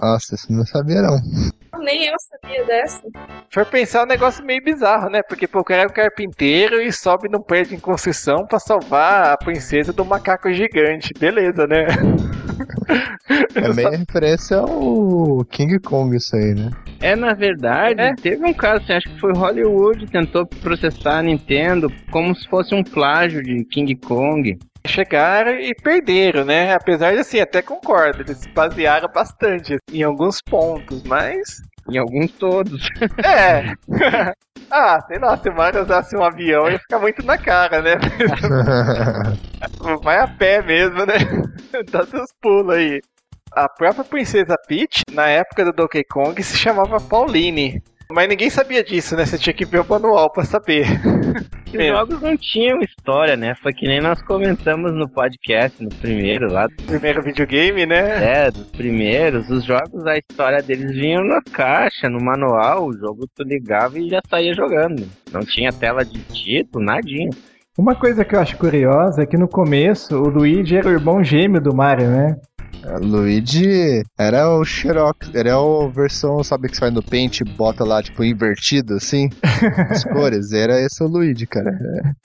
Nossa, 0.01 0.35
isso 0.35 0.53
não 0.53 0.65
sabia 0.65 1.01
não. 1.01 1.17
Nem 1.79 2.05
eu 2.05 2.15
sabia 2.19 2.65
dessa. 2.65 3.01
For 3.51 3.65
pensar, 3.65 3.99
é 4.01 4.03
um 4.03 4.07
negócio 4.07 4.43
meio 4.45 4.63
bizarro, 4.63 5.09
né? 5.09 5.21
Porque 5.23 5.47
pô, 5.47 5.59
o 5.59 5.63
cara 5.63 5.83
é 5.83 5.85
um 5.87 5.89
carpinteiro 5.89 6.81
e 6.81 6.91
sobe 6.91 7.29
num 7.29 7.41
prédio 7.41 7.75
em 7.75 7.79
construção 7.79 8.45
pra 8.45 8.59
salvar 8.59 9.31
a 9.33 9.37
princesa 9.37 9.91
do 9.91 10.05
macaco 10.05 10.51
gigante. 10.53 11.13
Beleza, 11.17 11.65
né? 11.67 11.87
É 13.55 13.73
meio 13.73 13.89
referência 13.91 14.57
ao 14.57 15.45
King 15.45 15.79
Kong 15.79 16.15
isso 16.15 16.35
aí, 16.35 16.53
né? 16.53 16.71
É, 16.99 17.15
na 17.15 17.33
verdade, 17.33 18.01
É. 18.01 18.13
teve 18.15 18.45
um 18.45 18.53
caso, 18.53 18.83
assim, 18.83 18.93
acho 18.93 19.09
que 19.09 19.19
foi 19.19 19.31
Hollywood, 19.33 20.05
tentou 20.07 20.45
processar 20.45 21.19
a 21.19 21.23
Nintendo 21.23 21.89
como 22.11 22.35
se 22.35 22.47
fosse 22.49 22.75
um 22.75 22.83
plágio 22.83 23.41
de 23.41 23.63
King 23.65 23.95
Kong. 23.95 24.57
Chegaram 24.89 25.51
e 25.51 25.73
perderam, 25.75 26.43
né? 26.43 26.73
Apesar 26.73 27.13
de 27.13 27.19
assim, 27.19 27.39
até 27.39 27.61
concordo, 27.61 28.21
eles 28.21 28.39
se 28.39 28.49
basearam 28.49 29.07
bastante 29.07 29.77
em 29.91 30.01
alguns 30.01 30.41
pontos, 30.41 31.03
mas. 31.03 31.61
Em 31.89 31.97
alguns 31.97 32.31
todos. 32.33 32.89
É. 33.23 33.73
ah, 34.71 34.99
sei 35.07 35.19
lá, 35.19 35.37
se 35.37 35.49
o 35.49 35.55
Mario 35.55 35.83
usasse 35.83 36.15
um 36.15 36.23
avião 36.23 36.69
ia 36.69 36.79
ficar 36.79 36.99
muito 36.99 37.23
na 37.23 37.37
cara, 37.37 37.81
né? 37.81 37.95
Vai 40.03 40.19
a 40.19 40.27
pé 40.27 40.61
mesmo, 40.61 41.05
né? 41.05 41.15
Dá 41.91 42.05
seus 42.05 42.31
pulos 42.41 42.75
aí. 42.75 42.99
A 43.51 43.67
própria 43.69 44.03
princesa 44.03 44.55
Peach, 44.67 45.03
na 45.11 45.27
época 45.27 45.65
do 45.65 45.73
Donkey 45.73 46.03
Kong, 46.03 46.41
se 46.41 46.57
chamava 46.57 46.99
Pauline. 46.99 47.81
Mas 48.11 48.27
ninguém 48.27 48.49
sabia 48.49 48.83
disso, 48.83 49.15
né? 49.15 49.23
Você 49.23 49.37
tinha 49.37 49.53
que 49.53 49.65
ver 49.65 49.81
o 49.81 49.87
manual 49.87 50.31
pra 50.31 50.43
saber. 50.43 50.87
Os 51.69 51.85
jogos 51.85 52.19
não 52.21 52.35
tinham 52.35 52.81
história, 52.81 53.37
né? 53.37 53.53
Foi 53.61 53.71
que 53.71 53.87
nem 53.87 54.01
nós 54.01 54.19
comentamos 54.23 54.91
no 54.91 55.07
podcast, 55.07 55.83
no 55.83 55.89
primeiro 55.89 56.51
lá. 56.51 56.67
Primeiro 56.87 57.21
videogame, 57.21 57.85
né? 57.85 58.45
É, 58.47 58.51
dos 58.51 58.65
primeiros. 58.71 59.47
Os 59.51 59.63
jogos, 59.63 60.07
a 60.07 60.17
história 60.17 60.63
deles 60.63 60.91
vinham 60.91 61.23
na 61.23 61.39
caixa, 61.51 62.09
no 62.09 62.19
manual. 62.19 62.87
O 62.87 62.97
jogo 62.97 63.27
tu 63.35 63.43
ligava 63.43 63.99
e 63.99 64.09
já 64.09 64.19
saía 64.27 64.55
jogando. 64.55 65.07
Não 65.31 65.41
tinha 65.41 65.71
tela 65.71 66.03
de 66.03 66.19
título, 66.23 66.83
nadinha. 66.83 67.29
Uma 67.77 67.93
coisa 67.93 68.25
que 68.25 68.35
eu 68.35 68.39
acho 68.39 68.57
curiosa 68.57 69.21
é 69.21 69.25
que 69.27 69.37
no 69.37 69.47
começo 69.47 70.15
o 70.15 70.27
Luigi 70.27 70.75
era 70.75 70.89
o 70.89 70.91
irmão 70.91 71.23
gêmeo 71.23 71.61
do 71.61 71.75
Mario, 71.75 72.09
né? 72.09 72.35
Luigi 73.01 74.03
era 74.17 74.49
o 74.49 74.63
Xerox, 74.63 75.29
era 75.33 75.53
a 75.55 75.87
versão, 75.89 76.43
sabe, 76.43 76.69
que 76.69 76.75
você 76.75 76.81
vai 76.81 76.91
no 76.91 77.03
Paint 77.03 77.41
e 77.41 77.43
bota 77.43 77.83
lá, 77.83 78.01
tipo, 78.01 78.23
invertido, 78.23 78.95
assim, 78.95 79.29
as 79.89 80.03
cores. 80.03 80.51
Era 80.53 80.79
esse 80.81 81.03
o 81.03 81.07
Luigi, 81.07 81.45
cara. 81.45 81.69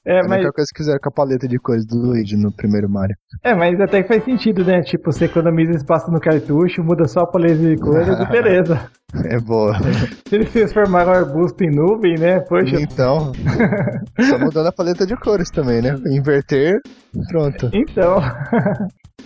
É, 0.07 0.17
É, 0.17 0.21
a 0.21 0.23
mas, 0.25 0.39
única 0.39 0.53
coisa 0.53 0.71
que 0.73 0.79
fizeram 0.83 0.99
com 1.03 1.09
a 1.09 1.13
paleta 1.13 1.49
de 1.49 1.59
cores 1.59 1.85
do 1.87 1.97
Luigi 1.97 2.37
no 2.37 2.53
primeiro 2.53 2.89
Mario. 2.89 3.17
é, 3.43 3.55
mas 3.55 3.81
até 3.81 4.03
que 4.03 4.09
faz 4.09 4.25
sentido, 4.25 4.65
né? 4.65 4.83
Tipo, 4.83 5.13
você 5.13 5.27
economiza 5.27 5.73
espaço 5.73 6.11
no 6.11 6.21
cartucho, 6.21 6.83
muda 6.83 7.07
só 7.07 7.21
a 7.21 7.27
paleta 7.27 7.57
de 7.57 7.77
cores 7.77 8.09
e 8.09 8.27
beleza. 8.27 8.81
É 9.27 9.39
boa. 9.39 9.79
Se 10.29 10.35
eles 10.35 10.51
transformaram 10.51 11.13
o 11.13 11.15
arbusto 11.15 11.63
em 11.63 11.71
nuvem, 11.71 12.17
né? 12.19 12.41
Poxa, 12.41 12.81
Então, 12.81 13.31
só 14.29 14.37
mudando 14.41 14.67
a 14.67 14.73
paleta 14.73 15.07
de 15.07 15.15
cores 15.15 15.51
também, 15.51 15.81
né? 15.81 15.95
Inverter, 16.07 16.81
pronto. 17.31 17.71
Então. 17.73 18.17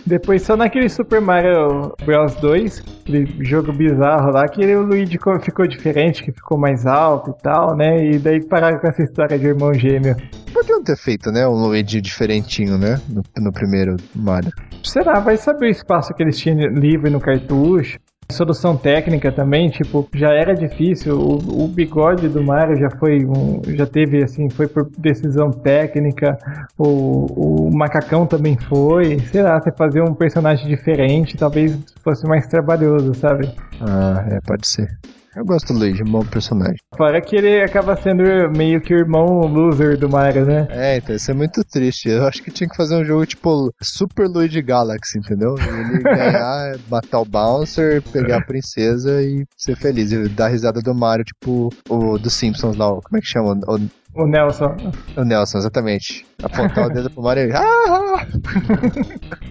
Depois 0.05 0.41
só 0.41 0.55
naquele 0.57 0.89
Super 0.89 1.21
Mario 1.21 1.93
Bros 2.05 2.33
2, 2.35 2.83
aquele 3.01 3.43
jogo 3.43 3.71
bizarro 3.71 4.31
lá, 4.31 4.47
que 4.47 4.65
o 4.75 4.81
Luigi 4.81 5.17
co- 5.17 5.39
ficou 5.39 5.67
diferente, 5.67 6.23
que 6.23 6.31
ficou 6.31 6.57
mais 6.57 6.85
alto 6.87 7.35
e 7.37 7.41
tal, 7.43 7.75
né? 7.75 8.05
E 8.11 8.17
daí 8.17 8.43
pararam 8.43 8.79
com 8.79 8.87
essa 8.87 9.03
história 9.03 9.37
de 9.37 9.45
irmão 9.45 9.73
gêmeo. 9.73 10.15
Podiam 10.53 10.83
ter 10.83 10.97
feito, 10.97 11.31
né? 11.31 11.47
Um 11.47 11.53
Luigi 11.67 12.01
diferentinho, 12.01 12.77
né? 12.77 12.99
No, 13.07 13.21
no 13.37 13.51
primeiro 13.51 13.97
Mario. 14.15 14.51
Será? 14.83 15.19
Vai 15.19 15.37
saber 15.37 15.67
o 15.67 15.69
espaço 15.69 16.13
que 16.13 16.23
eles 16.23 16.37
tinham 16.39 16.57
livre 16.69 17.09
no 17.09 17.19
cartucho. 17.19 17.99
Solução 18.31 18.77
técnica 18.77 19.31
também, 19.31 19.69
tipo, 19.69 20.07
já 20.13 20.31
era 20.31 20.53
difícil. 20.53 21.17
O, 21.17 21.63
o 21.63 21.67
bigode 21.67 22.29
do 22.29 22.43
Mario 22.43 22.79
já 22.79 22.89
foi 22.91 23.25
um, 23.25 23.59
já 23.75 23.87
teve 23.87 24.23
assim, 24.23 24.47
foi 24.51 24.67
por 24.67 24.87
decisão 24.99 25.49
técnica. 25.49 26.37
O, 26.77 27.65
o 27.67 27.75
macacão 27.75 28.27
também 28.27 28.55
foi. 28.55 29.19
Sei 29.31 29.41
lá, 29.41 29.59
você 29.59 29.71
fazer 29.71 30.03
um 30.03 30.13
personagem 30.13 30.67
diferente, 30.67 31.35
talvez 31.37 31.77
fosse 32.03 32.27
mais 32.27 32.45
trabalhoso, 32.45 33.15
sabe? 33.15 33.51
Ah, 33.81 34.23
é, 34.29 34.39
pode 34.45 34.67
ser. 34.67 34.87
Eu 35.35 35.45
gosto 35.45 35.73
do 35.73 35.79
Luigi, 35.79 36.01
um 36.03 36.11
bom 36.11 36.25
personagem. 36.25 36.77
Fora 36.97 37.21
que 37.21 37.35
ele 37.35 37.61
acaba 37.61 37.95
sendo 37.95 38.23
meio 38.55 38.81
que 38.81 38.93
o 38.93 38.97
irmão 38.97 39.41
loser 39.41 39.97
do 39.97 40.09
Mario, 40.09 40.45
né? 40.45 40.67
É, 40.71 40.97
então 40.97 41.15
isso 41.15 41.29
é 41.29 41.33
muito 41.33 41.63
triste. 41.63 42.09
Eu 42.09 42.25
acho 42.25 42.41
que 42.41 42.51
tinha 42.51 42.67
que 42.67 42.75
fazer 42.75 42.95
um 42.95 43.05
jogo 43.05 43.25
tipo 43.25 43.71
Super 43.81 44.27
Luigi 44.27 44.61
Galaxy, 44.61 45.19
entendeu? 45.19 45.55
Ele 45.57 46.01
ganhar, 46.03 46.77
matar 46.89 47.19
o 47.19 47.25
Bouncer, 47.25 48.01
pegar 48.11 48.37
a 48.37 48.45
princesa 48.45 49.21
e 49.21 49.45
ser 49.55 49.75
feliz. 49.75 50.11
E 50.11 50.27
dar 50.29 50.47
risada 50.47 50.81
do 50.81 50.95
Mario, 50.95 51.25
tipo 51.25 51.69
o 51.87 52.17
do 52.17 52.29
Simpsons 52.29 52.75
lá, 52.75 52.87
como 52.89 53.17
é 53.17 53.21
que 53.21 53.27
chama? 53.27 53.59
O, 53.67 53.79
O 54.15 54.25
Nelson. 54.25 54.75
o 55.15 55.23
Nelson, 55.23 55.59
exatamente. 55.59 56.25
Apontar 56.41 56.87
o 56.87 56.89
dedo 56.89 57.09
pro 57.11 57.21
Mario 57.23 57.49
e. 57.49 57.53
Ah! 57.55 58.25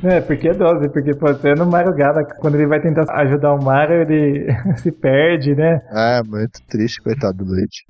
É, 0.03 0.21
porque 0.21 0.49
é 0.49 0.55
dose, 0.55 0.89
porque 0.91 1.15
pô, 1.15 1.29
até 1.29 1.55
no 1.55 1.65
Mario 1.67 1.95
Galaxy, 1.95 2.39
quando 2.41 2.57
ele 2.57 2.67
vai 2.67 2.81
tentar 2.81 3.05
ajudar 3.21 3.55
o 3.55 3.63
Mario, 3.63 4.03
ele 4.03 4.47
se 4.77 4.91
perde, 4.93 5.55
né? 5.55 5.81
É, 5.91 6.23
muito 6.23 6.61
triste, 6.69 7.01
coitado 7.01 7.45
do 7.45 7.51
Luigi. 7.53 7.85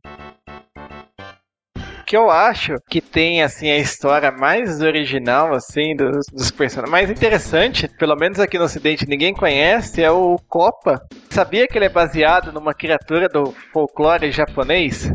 que 2.06 2.16
eu 2.16 2.30
acho 2.30 2.76
que 2.88 3.00
tem 3.02 3.42
assim 3.42 3.70
a 3.70 3.76
história 3.76 4.30
mais 4.30 4.80
original 4.80 5.52
assim 5.54 5.94
dos, 5.94 6.26
dos 6.32 6.50
personagens, 6.50 6.90
mais 6.90 7.10
interessante, 7.10 7.86
pelo 7.98 8.16
menos 8.16 8.40
aqui 8.40 8.58
no 8.58 8.64
Ocidente 8.64 9.06
ninguém 9.06 9.34
conhece, 9.34 10.02
é 10.02 10.10
o 10.10 10.38
Copa. 10.48 11.02
Sabia 11.28 11.66
que 11.66 11.76
ele 11.76 11.84
é 11.86 11.90
baseado 11.90 12.52
numa 12.52 12.72
criatura 12.72 13.28
do 13.28 13.52
folclore 13.72 14.30
japonês? 14.32 15.12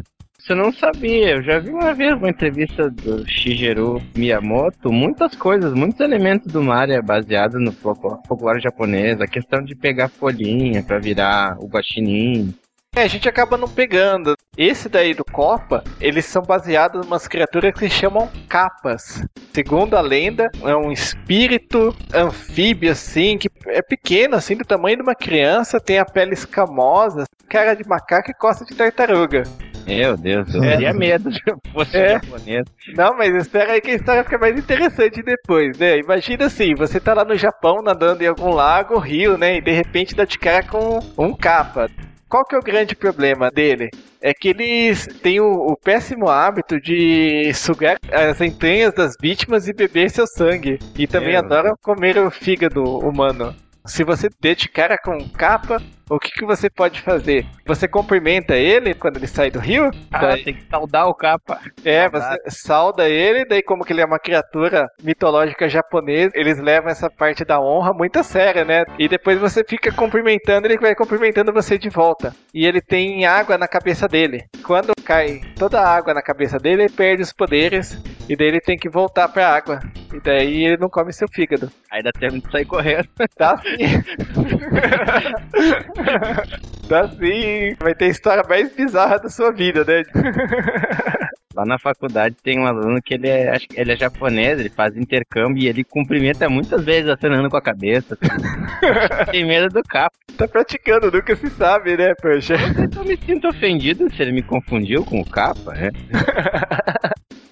Eu 0.49 0.57
não 0.57 0.73
sabia. 0.73 1.31
Eu 1.31 1.41
já 1.41 1.59
vi 1.59 1.69
uma 1.69 1.93
vez 1.93 2.13
uma 2.13 2.29
entrevista 2.29 2.89
do 2.89 3.25
Shigeru 3.27 4.01
Miyamoto. 4.15 4.91
Muitas 4.91 5.35
coisas, 5.35 5.73
muitos 5.73 5.99
elementos 6.01 6.51
do 6.51 6.61
Mario 6.61 6.95
é 6.95 7.01
baseado 7.01 7.59
no 7.59 7.71
folclore 7.71 8.59
japonês. 8.59 9.21
A 9.21 9.27
questão 9.27 9.63
de 9.63 9.73
pegar 9.73 10.09
folhinha 10.09 10.83
pra 10.83 10.99
virar 10.99 11.57
o 11.59 11.67
guaxinim. 11.67 12.53
É, 12.95 13.03
a 13.03 13.07
gente 13.07 13.27
acaba 13.27 13.57
não 13.57 13.67
pegando. 13.67 14.35
Esse 14.55 14.87
daí 14.87 15.15
do 15.15 15.25
Copa, 15.25 15.83
eles 15.99 16.25
são 16.25 16.43
baseados 16.43 17.03
em 17.03 17.07
umas 17.07 17.27
criaturas 17.27 17.73
que 17.73 17.89
se 17.89 17.89
chamam 17.89 18.29
capas. 18.47 19.23
Segundo 19.51 19.95
a 19.95 20.01
lenda, 20.01 20.51
é 20.61 20.75
um 20.75 20.91
espírito 20.91 21.95
anfíbio 22.13 22.91
assim, 22.91 23.37
que 23.37 23.49
é 23.67 23.81
pequeno, 23.81 24.35
assim, 24.35 24.55
do 24.55 24.63
tamanho 24.63 24.97
de 24.97 25.03
uma 25.03 25.15
criança, 25.15 25.79
tem 25.79 25.97
a 25.97 26.05
pele 26.05 26.33
escamosa, 26.33 27.23
cara 27.49 27.73
de 27.73 27.87
macaco 27.87 28.29
e 28.29 28.33
costa 28.35 28.63
de 28.63 28.75
tartaruga. 28.75 29.43
Meu 29.85 30.15
Deus, 30.17 30.53
eu 30.53 30.63
É. 30.63 30.71
teria 30.71 30.93
medo 30.93 31.31
se 31.31 31.41
eu 31.45 31.57
fosse 31.73 31.97
É. 31.97 32.13
japonês. 32.13 32.63
Não, 32.95 33.17
mas 33.17 33.33
espera 33.35 33.73
aí 33.73 33.81
que 33.81 33.91
a 33.91 33.95
história 33.95 34.23
fica 34.23 34.37
mais 34.37 34.57
interessante 34.57 35.21
depois, 35.21 35.77
né? 35.77 35.97
Imagina 35.99 36.45
assim, 36.45 36.73
você 36.75 36.99
tá 36.99 37.13
lá 37.13 37.25
no 37.25 37.35
Japão 37.35 37.81
nadando 37.83 38.23
em 38.23 38.27
algum 38.27 38.51
lago, 38.53 38.97
rio, 38.97 39.37
né? 39.37 39.57
E 39.57 39.61
de 39.61 39.71
repente 39.71 40.15
dá 40.15 40.25
de 40.25 40.37
cara 40.39 40.63
com 40.63 40.99
um 41.17 41.33
capa. 41.35 41.89
Qual 42.29 42.43
que 42.45 42.55
é 42.55 42.57
o 42.57 42.63
grande 42.63 42.95
problema 42.95 43.51
dele? 43.51 43.89
É 44.19 44.33
que 44.33 44.47
eles 44.47 45.05
têm 45.21 45.39
o, 45.39 45.45
o 45.67 45.77
péssimo 45.77 46.29
hábito 46.29 46.79
de 46.79 47.53
sugar 47.53 47.97
as 48.11 48.41
entranhas 48.41 48.93
das 48.93 49.13
vítimas 49.21 49.67
e 49.67 49.73
beber 49.73 50.09
seu 50.09 50.25
sangue. 50.25 50.79
E 50.97 51.05
também 51.05 51.33
Meu 51.33 51.39
adoram 51.39 51.75
comer 51.83 52.17
o 52.17 52.31
fígado 52.31 52.81
humano. 52.83 53.53
Se 53.85 54.03
você 54.03 54.29
der 54.41 54.55
de 54.55 54.69
cara 54.69 54.97
com 54.97 55.15
um 55.15 55.27
capa, 55.27 55.77
o 56.15 56.19
que, 56.19 56.31
que 56.31 56.45
você 56.45 56.69
pode 56.69 57.01
fazer? 57.01 57.45
Você 57.65 57.87
cumprimenta 57.87 58.55
ele 58.55 58.93
quando 58.93 59.17
ele 59.17 59.27
sai 59.27 59.49
do 59.51 59.59
rio? 59.59 59.89
Ah, 60.11 60.19
Daí- 60.19 60.43
tem 60.43 60.53
que 60.53 60.65
saudar 60.69 61.07
o 61.07 61.13
capa. 61.13 61.59
é, 61.83 62.01
Saudade. 62.09 62.41
você 62.43 62.51
sauda 62.51 63.09
ele, 63.09 63.45
daí 63.45 63.61
como 63.63 63.83
que 63.83 63.93
ele 63.93 64.01
é 64.01 64.05
uma 64.05 64.19
criatura 64.19 64.87
mitológica 65.01 65.67
japonesa, 65.69 66.31
eles 66.35 66.59
levam 66.59 66.89
essa 66.91 67.09
parte 67.09 67.43
da 67.45 67.59
honra 67.59 67.93
muito 67.93 68.19
a 68.19 68.23
sério, 68.23 68.65
né? 68.65 68.83
E 68.99 69.07
depois 69.07 69.39
você 69.39 69.63
fica 69.63 69.91
cumprimentando, 69.91 70.67
ele 70.67 70.77
vai 70.77 70.93
cumprimentando 70.95 71.51
você 71.53 71.77
de 71.77 71.89
volta. 71.89 72.33
E 72.53 72.65
ele 72.65 72.81
tem 72.81 73.25
água 73.25 73.57
na 73.57 73.67
cabeça 73.67 74.07
dele. 74.07 74.43
Quando 74.65 74.93
cai 75.03 75.41
toda 75.57 75.79
a 75.81 75.87
água 75.95 76.13
na 76.13 76.21
cabeça 76.21 76.57
dele, 76.57 76.83
ele 76.83 76.93
perde 76.93 77.23
os 77.23 77.33
poderes. 77.33 77.97
E 78.29 78.35
daí 78.35 78.47
ele 78.47 78.61
tem 78.61 78.77
que 78.77 78.89
voltar 78.89 79.27
pra 79.27 79.49
água. 79.53 79.79
E 80.13 80.19
daí 80.21 80.63
ele 80.65 80.77
não 80.77 80.89
come 80.89 81.11
seu 81.11 81.27
fígado. 81.27 81.69
Aí 81.91 82.01
dá 82.03 82.11
tempo 82.11 82.39
de 82.39 82.51
sair 82.51 82.65
correndo. 82.65 83.07
Tá 83.37 83.57
sim. 83.57 83.77
tá 86.87 87.07
sim. 87.09 87.75
Vai 87.79 87.95
ter 87.95 88.05
a 88.05 88.09
história 88.09 88.43
mais 88.47 88.73
bizarra 88.73 89.17
da 89.19 89.29
sua 89.29 89.51
vida, 89.51 89.83
né? 89.83 90.03
Lá 91.55 91.65
na 91.65 91.77
faculdade 91.77 92.35
tem 92.41 92.59
um 92.59 92.65
aluno 92.65 92.99
que 92.99 93.13
ele 93.13 93.27
é, 93.27 93.51
acho 93.51 93.67
que 93.67 93.79
ele 93.79 93.91
é 93.91 93.95
japonês, 93.95 94.59
ele 94.59 94.69
faz 94.69 94.97
intercâmbio 94.97 95.63
e 95.63 95.67
ele 95.67 95.83
cumprimenta 95.83 96.49
muitas 96.49 96.83
vezes 96.83 97.07
acenando 97.07 97.47
com 97.47 97.57
a 97.57 97.61
cabeça. 97.61 98.17
tem 99.31 99.45
medo 99.45 99.69
do 99.69 99.83
capa. 99.83 100.17
Tá 100.35 100.47
praticando, 100.47 101.11
nunca 101.11 101.35
se 101.35 101.47
sabe, 101.51 101.95
né, 101.95 102.15
poxa? 102.15 102.55
Eu 102.95 103.05
me 103.05 103.15
sinto 103.17 103.47
ofendido 103.47 104.11
se 104.11 104.19
ele 104.19 104.31
me 104.31 104.41
confundiu 104.41 105.05
com 105.05 105.21
o 105.21 105.29
capa, 105.29 105.73
né? 105.73 105.91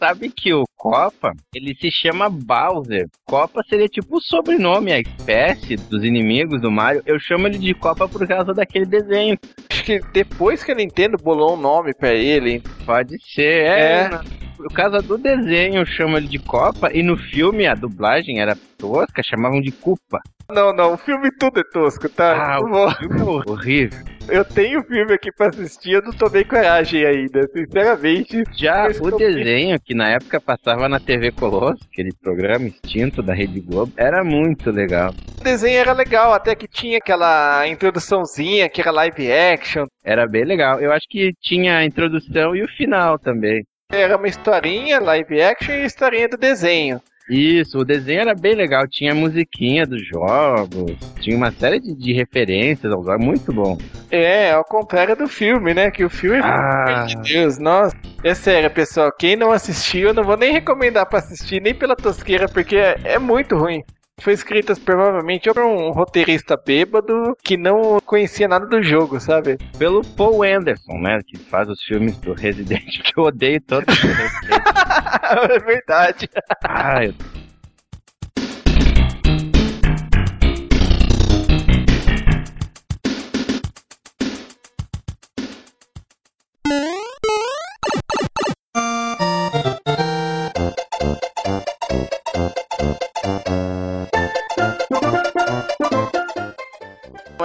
Sabe 0.03 0.29
que 0.31 0.51
o 0.51 0.63
Copa, 0.75 1.31
ele 1.53 1.75
se 1.75 1.91
chama 1.91 2.27
Bowser. 2.27 3.07
Copa 3.27 3.61
seria 3.69 3.87
tipo 3.87 4.17
o 4.17 4.21
sobrenome, 4.21 4.91
a 4.91 4.99
espécie 4.99 5.75
dos 5.75 6.03
inimigos 6.03 6.59
do 6.59 6.71
Mario. 6.71 7.03
Eu 7.05 7.19
chamo 7.19 7.45
ele 7.45 7.59
de 7.59 7.73
Copa 7.75 8.09
por 8.09 8.27
causa 8.27 8.51
daquele 8.51 8.87
desenho. 8.87 9.37
Acho 9.69 9.83
que 9.83 9.99
depois 10.11 10.63
que 10.63 10.71
a 10.71 10.75
Nintendo 10.75 11.17
bolou 11.17 11.53
um 11.55 11.61
nome 11.61 11.93
pra 11.93 12.11
ele, 12.13 12.63
Pode 12.83 13.15
ser, 13.31 13.63
É. 13.65 13.91
é. 14.05 14.09
na- 14.09 14.23
Por 14.57 14.71
causa 14.73 15.01
do 15.01 15.17
desenho, 15.19 15.77
eu 15.81 15.85
chamo 15.85 16.17
ele 16.17 16.27
de 16.27 16.37
Copa. 16.39 16.91
E 16.93 17.01
no 17.03 17.15
filme, 17.17 17.65
a 17.67 17.73
dublagem 17.75 18.39
era 18.41 18.55
tosca, 18.77 19.21
chamavam 19.23 19.61
de 19.61 19.71
Cupa. 19.71 20.19
Não, 20.51 20.73
não, 20.73 20.93
o 20.93 20.97
filme 20.97 21.31
tudo 21.31 21.59
é 21.59 21.63
tosco, 21.63 22.09
tá? 22.09 22.55
Ah, 22.55 22.59
o 22.59 22.91
filme 22.91 23.19
é 23.19 23.23
horrível. 23.23 23.99
Eu 24.29 24.45
tenho 24.45 24.83
filme 24.83 25.13
aqui 25.13 25.31
pra 25.31 25.47
assistir, 25.47 25.91
eu 25.93 26.01
não 26.01 26.11
tomei 26.13 26.43
coragem 26.43 27.05
ainda, 27.05 27.47
sinceramente. 27.51 28.43
Já 28.53 28.87
o 29.01 29.11
desenho, 29.17 29.79
que 29.79 29.93
na 29.93 30.09
época 30.09 30.39
passava 30.39 30.87
na 30.87 30.99
TV 30.99 31.31
Colosso, 31.31 31.83
aquele 31.91 32.13
programa 32.13 32.67
extinto 32.67 33.21
da 33.23 33.33
Rede 33.33 33.59
Globo, 33.59 33.91
era 33.97 34.23
muito 34.23 34.69
legal. 34.71 35.13
O 35.39 35.43
desenho 35.43 35.79
era 35.79 35.93
legal, 35.93 36.33
até 36.33 36.53
que 36.53 36.67
tinha 36.67 36.99
aquela 36.99 37.67
introduçãozinha, 37.67 38.69
que 38.69 38.79
era 38.79 38.91
live 38.91 39.31
action. 39.31 39.85
Era 40.03 40.27
bem 40.27 40.45
legal. 40.45 40.79
Eu 40.79 40.91
acho 40.91 41.07
que 41.09 41.33
tinha 41.41 41.77
a 41.77 41.85
introdução 41.85 42.55
e 42.55 42.63
o 42.63 42.67
final 42.67 43.17
também. 43.17 43.65
Era 43.91 44.15
uma 44.15 44.27
historinha, 44.27 45.01
live 45.01 45.41
action 45.41 45.73
e 45.73 45.85
historinha 45.85 46.29
do 46.29 46.37
desenho. 46.37 47.01
Isso, 47.29 47.79
o 47.79 47.85
desenho 47.85 48.21
era 48.21 48.35
bem 48.35 48.55
legal, 48.55 48.87
tinha 48.87 49.15
musiquinha 49.15 49.85
dos 49.85 50.05
jogos, 50.05 50.91
tinha 51.21 51.37
uma 51.37 51.51
série 51.51 51.79
de, 51.79 51.95
de 51.95 52.13
referências 52.13 52.91
aos 52.91 53.05
jogos, 53.05 53.25
muito 53.25 53.53
bom. 53.53 53.77
É, 54.09 54.51
ao 54.51 54.63
contrário 54.65 55.15
do 55.15 55.27
filme, 55.27 55.73
né? 55.73 55.89
Que 55.91 56.03
o 56.03 56.09
filme, 56.09 56.41
Ah. 56.43 57.05
meu 57.07 57.21
Deus, 57.21 57.57
nossa. 57.57 57.95
É 58.23 58.33
sério, 58.33 58.69
pessoal, 58.69 59.11
quem 59.11 59.35
não 59.35 59.51
assistiu, 59.51 60.09
eu 60.09 60.13
não 60.13 60.23
vou 60.23 60.35
nem 60.35 60.51
recomendar 60.51 61.05
pra 61.05 61.19
assistir, 61.19 61.61
nem 61.61 61.73
pela 61.73 61.95
tosqueira, 61.95 62.49
porque 62.49 62.75
é, 62.75 62.99
é 63.03 63.19
muito 63.19 63.55
ruim. 63.57 63.83
Foi 64.21 64.33
escrita 64.33 64.75
provavelmente 64.75 65.51
por 65.51 65.63
um 65.63 65.89
roteirista 65.91 66.55
bêbado 66.55 67.35
que 67.43 67.57
não 67.57 67.99
conhecia 68.05 68.47
nada 68.47 68.67
do 68.67 68.81
jogo, 68.83 69.19
sabe? 69.19 69.57
Pelo 69.79 70.03
Paul 70.15 70.43
Anderson, 70.43 70.99
né, 70.99 71.21
que 71.25 71.37
faz 71.37 71.67
os 71.67 71.81
filmes 71.81 72.17
do 72.17 72.33
Resident, 72.33 72.85
que 73.01 73.19
eu 73.19 73.23
odeio 73.23 73.59
Resident. 73.79 74.61
é 75.49 75.59
verdade. 75.59 76.29
ah, 76.63 77.03
eu 77.03 77.13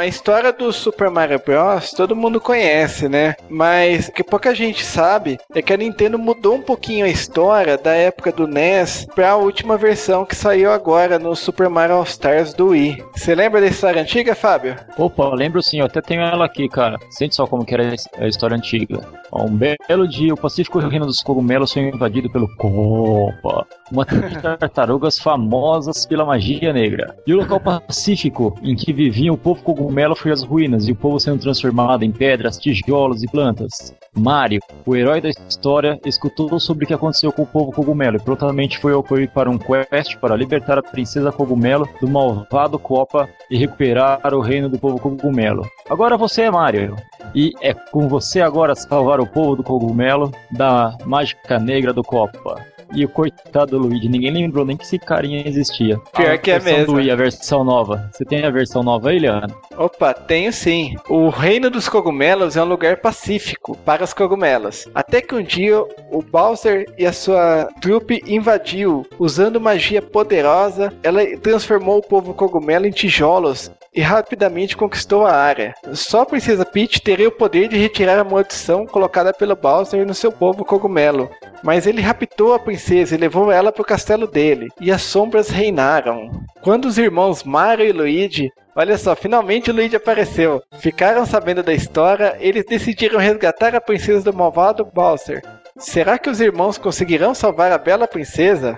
A 0.06 0.08
história 0.08 0.52
do 0.52 0.72
Super 0.72 1.10
Mario 1.10 1.42
Bros. 1.44 1.90
todo 1.90 2.14
mundo 2.14 2.40
conhece, 2.40 3.08
né? 3.08 3.34
Mas 3.50 4.06
o 4.06 4.12
que 4.12 4.22
pouca 4.22 4.54
gente 4.54 4.84
sabe 4.84 5.36
é 5.52 5.60
que 5.60 5.72
a 5.72 5.76
Nintendo 5.76 6.16
mudou 6.16 6.54
um 6.54 6.62
pouquinho 6.62 7.04
a 7.04 7.08
história 7.08 7.76
da 7.76 7.92
época 7.92 8.30
do 8.30 8.46
NES 8.46 9.04
pra 9.16 9.34
última 9.34 9.76
versão 9.76 10.24
que 10.24 10.36
saiu 10.36 10.70
agora 10.70 11.18
no 11.18 11.34
Super 11.34 11.68
Mario 11.68 11.96
All 11.96 12.04
Stars 12.04 12.54
do 12.54 12.68
Wii. 12.68 13.02
Você 13.16 13.34
lembra 13.34 13.60
da 13.60 13.66
história 13.66 14.00
antiga, 14.00 14.36
Fábio? 14.36 14.76
Opa, 14.96 15.24
eu 15.24 15.34
lembro 15.34 15.60
sim, 15.60 15.80
eu 15.80 15.86
até 15.86 16.00
tenho 16.00 16.22
ela 16.22 16.44
aqui, 16.44 16.68
cara. 16.68 17.00
Sente 17.10 17.34
só 17.34 17.44
como 17.44 17.64
que 17.64 17.74
era 17.74 17.92
a 18.16 18.28
história 18.28 18.56
antiga. 18.56 19.00
Um 19.32 19.56
belo 19.56 20.06
dia, 20.06 20.32
o 20.32 20.36
Pacífico 20.36 20.78
Reino 20.78 21.04
dos 21.04 21.20
Cogumelos 21.20 21.72
foi 21.72 21.82
invadido 21.82 22.30
pelo 22.30 22.48
Copa, 22.56 23.66
uma 23.90 24.04
tribo 24.04 24.28
de 24.28 24.40
tartarugas 24.40 25.18
famosas 25.18 26.06
pela 26.06 26.24
magia 26.24 26.72
negra. 26.72 27.16
E 27.26 27.32
o 27.32 27.38
local 27.38 27.60
pacífico 27.60 28.58
em 28.62 28.74
que 28.74 28.92
vivia 28.92 29.32
o 29.32 29.38
povo 29.38 29.62
cogumelo 29.62 30.16
foi 30.16 30.32
as 30.32 30.42
ruínas, 30.42 30.88
e 30.88 30.92
o 30.92 30.96
povo 30.96 31.20
sendo 31.20 31.40
transformado 31.40 32.04
em 32.04 32.12
pedras, 32.12 32.58
tijolos 32.58 33.22
e 33.22 33.28
plantas. 33.28 33.94
Mario, 34.14 34.60
o 34.84 34.96
herói 34.96 35.20
da 35.20 35.28
história, 35.28 36.00
escutou 36.04 36.58
sobre 36.58 36.84
o 36.84 36.88
que 36.88 36.94
aconteceu 36.94 37.30
com 37.30 37.42
o 37.42 37.46
povo 37.46 37.72
cogumelo 37.72 38.16
e 38.16 38.20
prontamente 38.20 38.78
foi 38.78 38.92
ocorrer 38.92 39.30
para 39.30 39.50
um 39.50 39.58
quest 39.58 40.16
para 40.16 40.36
libertar 40.36 40.78
a 40.78 40.82
princesa 40.82 41.30
cogumelo 41.30 41.88
do 42.00 42.08
malvado 42.08 42.78
Copa 42.78 43.28
e 43.50 43.58
recuperar 43.58 44.20
o 44.34 44.40
reino 44.40 44.68
do 44.68 44.78
povo 44.78 44.98
cogumelo. 44.98 45.66
Agora 45.88 46.16
você 46.16 46.42
é 46.42 46.50
Mario. 46.50 46.96
E 47.34 47.52
é 47.60 47.74
com 47.74 48.08
você 48.08 48.40
agora 48.40 48.74
salvar 48.74 49.20
o 49.20 49.26
povo 49.26 49.56
do 49.56 49.62
cogumelo 49.62 50.32
da 50.50 50.96
mágica 51.04 51.58
negra 51.58 51.92
do 51.92 52.02
Copa. 52.02 52.64
E 52.94 53.04
o 53.04 53.08
coitado 53.08 53.72
do 53.72 53.78
Luigi, 53.78 54.08
ninguém 54.08 54.30
lembrou 54.30 54.64
nem 54.64 54.76
que 54.76 54.84
esse 54.84 54.98
carinha 54.98 55.46
existia. 55.46 55.98
Pior 56.14 56.34
A 56.34 56.38
que 56.38 56.50
é 56.50 56.60
mesmo. 56.60 56.86
Do 56.86 56.94
Wii, 56.94 57.10
a 57.10 57.16
versão 57.16 57.64
nova. 57.64 58.08
Você 58.12 58.24
tem 58.24 58.44
a 58.44 58.50
versão 58.50 58.82
nova 58.82 59.10
aí, 59.10 59.18
Leandro? 59.18 59.56
Opa, 59.76 60.14
tenho 60.14 60.52
sim. 60.52 60.94
O 61.08 61.28
Reino 61.28 61.70
dos 61.70 61.88
Cogumelos 61.88 62.56
é 62.56 62.62
um 62.62 62.66
lugar 62.66 62.98
pacífico 62.98 63.76
para 63.78 64.04
os 64.04 64.12
cogumelos. 64.12 64.88
Até 64.94 65.20
que 65.20 65.34
um 65.34 65.42
dia 65.42 65.80
o 66.10 66.22
Bowser 66.22 66.86
e 66.96 67.06
a 67.06 67.12
sua 67.12 67.68
trupe 67.80 68.22
invadiu. 68.26 69.06
Usando 69.18 69.60
magia 69.60 70.00
poderosa, 70.00 70.92
ela 71.02 71.24
transformou 71.38 71.98
o 71.98 72.02
povo 72.02 72.34
cogumelo 72.34 72.86
em 72.86 72.90
tijolos 72.90 73.70
e 73.96 74.02
rapidamente 74.02 74.76
conquistou 74.76 75.26
a 75.26 75.32
área. 75.32 75.74
Só 75.94 76.20
a 76.20 76.26
Princesa 76.26 76.66
Peach 76.66 77.00
teria 77.00 77.28
o 77.28 77.32
poder 77.32 77.68
de 77.68 77.78
retirar 77.78 78.18
a 78.18 78.24
maldição 78.24 78.84
colocada 78.86 79.32
pelo 79.32 79.56
Bowser 79.56 80.06
no 80.06 80.14
seu 80.14 80.30
povo 80.30 80.66
cogumelo. 80.66 81.30
Mas 81.62 81.86
ele 81.86 82.02
raptou 82.02 82.52
a 82.52 82.58
princesa 82.58 83.14
e 83.14 83.18
levou 83.18 83.50
ela 83.50 83.72
para 83.72 83.80
o 83.80 83.86
castelo 83.86 84.26
dele, 84.26 84.68
e 84.78 84.92
as 84.92 85.00
sombras 85.00 85.48
reinaram. 85.48 86.30
Quando 86.60 86.84
os 86.84 86.98
irmãos 86.98 87.42
Mario 87.42 87.86
e 87.86 87.92
Luigi 87.92 88.52
Olha 88.78 88.98
só, 88.98 89.16
finalmente 89.16 89.72
Luigi 89.72 89.96
apareceu. 89.96 90.62
Ficaram 90.80 91.24
sabendo 91.24 91.62
da 91.62 91.72
história, 91.72 92.36
eles 92.38 92.66
decidiram 92.66 93.18
resgatar 93.18 93.74
a 93.74 93.80
princesa 93.80 94.30
do 94.30 94.36
malvado 94.36 94.84
Bowser. 94.84 95.42
Será 95.78 96.18
que 96.18 96.28
os 96.28 96.42
irmãos 96.42 96.76
conseguirão 96.76 97.34
salvar 97.34 97.72
a 97.72 97.78
bela 97.78 98.06
princesa? 98.06 98.76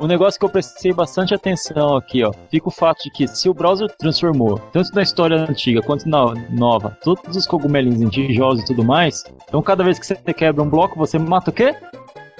Um 0.00 0.06
negócio 0.06 0.40
que 0.40 0.46
eu 0.46 0.50
prestei 0.50 0.94
bastante 0.94 1.34
atenção 1.34 1.94
aqui, 1.94 2.24
ó. 2.24 2.32
Fica 2.50 2.68
o 2.68 2.70
fato 2.70 3.02
de 3.04 3.10
que 3.10 3.28
se 3.28 3.50
o 3.50 3.54
browser 3.54 3.86
transformou, 3.98 4.58
tanto 4.72 4.94
na 4.94 5.02
história 5.02 5.36
antiga 5.36 5.82
quanto 5.82 6.08
na 6.08 6.32
nova, 6.48 6.96
todos 7.02 7.36
os 7.36 7.46
cogumelinhos 7.46 8.00
em 8.00 8.08
tijolos 8.08 8.62
e 8.62 8.64
tudo 8.64 8.82
mais, 8.82 9.24
então 9.46 9.60
cada 9.60 9.84
vez 9.84 9.98
que 9.98 10.06
você 10.06 10.16
quebra 10.32 10.62
um 10.62 10.70
bloco, 10.70 10.98
você 10.98 11.18
mata 11.18 11.50
o 11.50 11.52
quê? 11.52 11.76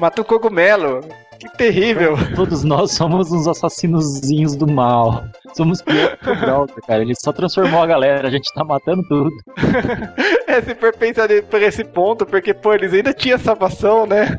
Mata 0.00 0.22
o 0.22 0.24
cogumelo. 0.24 1.00
Que 1.38 1.48
terrível. 1.56 2.16
Todos 2.34 2.64
nós 2.64 2.92
somos 2.92 3.30
uns 3.30 3.46
assassinozinhos 3.46 4.56
do 4.56 4.66
mal. 4.66 5.24
Somos 5.54 5.82
pior 5.82 6.16
que 6.16 6.30
o 6.30 6.36
browser, 6.36 6.82
cara. 6.86 7.02
Ele 7.02 7.14
só 7.14 7.32
transformou 7.32 7.82
a 7.82 7.86
galera, 7.86 8.28
a 8.28 8.30
gente 8.30 8.52
tá 8.54 8.64
matando 8.64 9.02
tudo. 9.08 9.30
É, 10.46 10.60
se 10.60 10.74
for 10.74 10.92
pensar 10.92 11.28
por 11.48 11.62
esse 11.62 11.84
ponto, 11.84 12.26
porque, 12.26 12.52
pô, 12.52 12.74
eles 12.74 12.92
ainda 12.92 13.14
tinham 13.14 13.38
salvação, 13.38 14.04
né? 14.04 14.36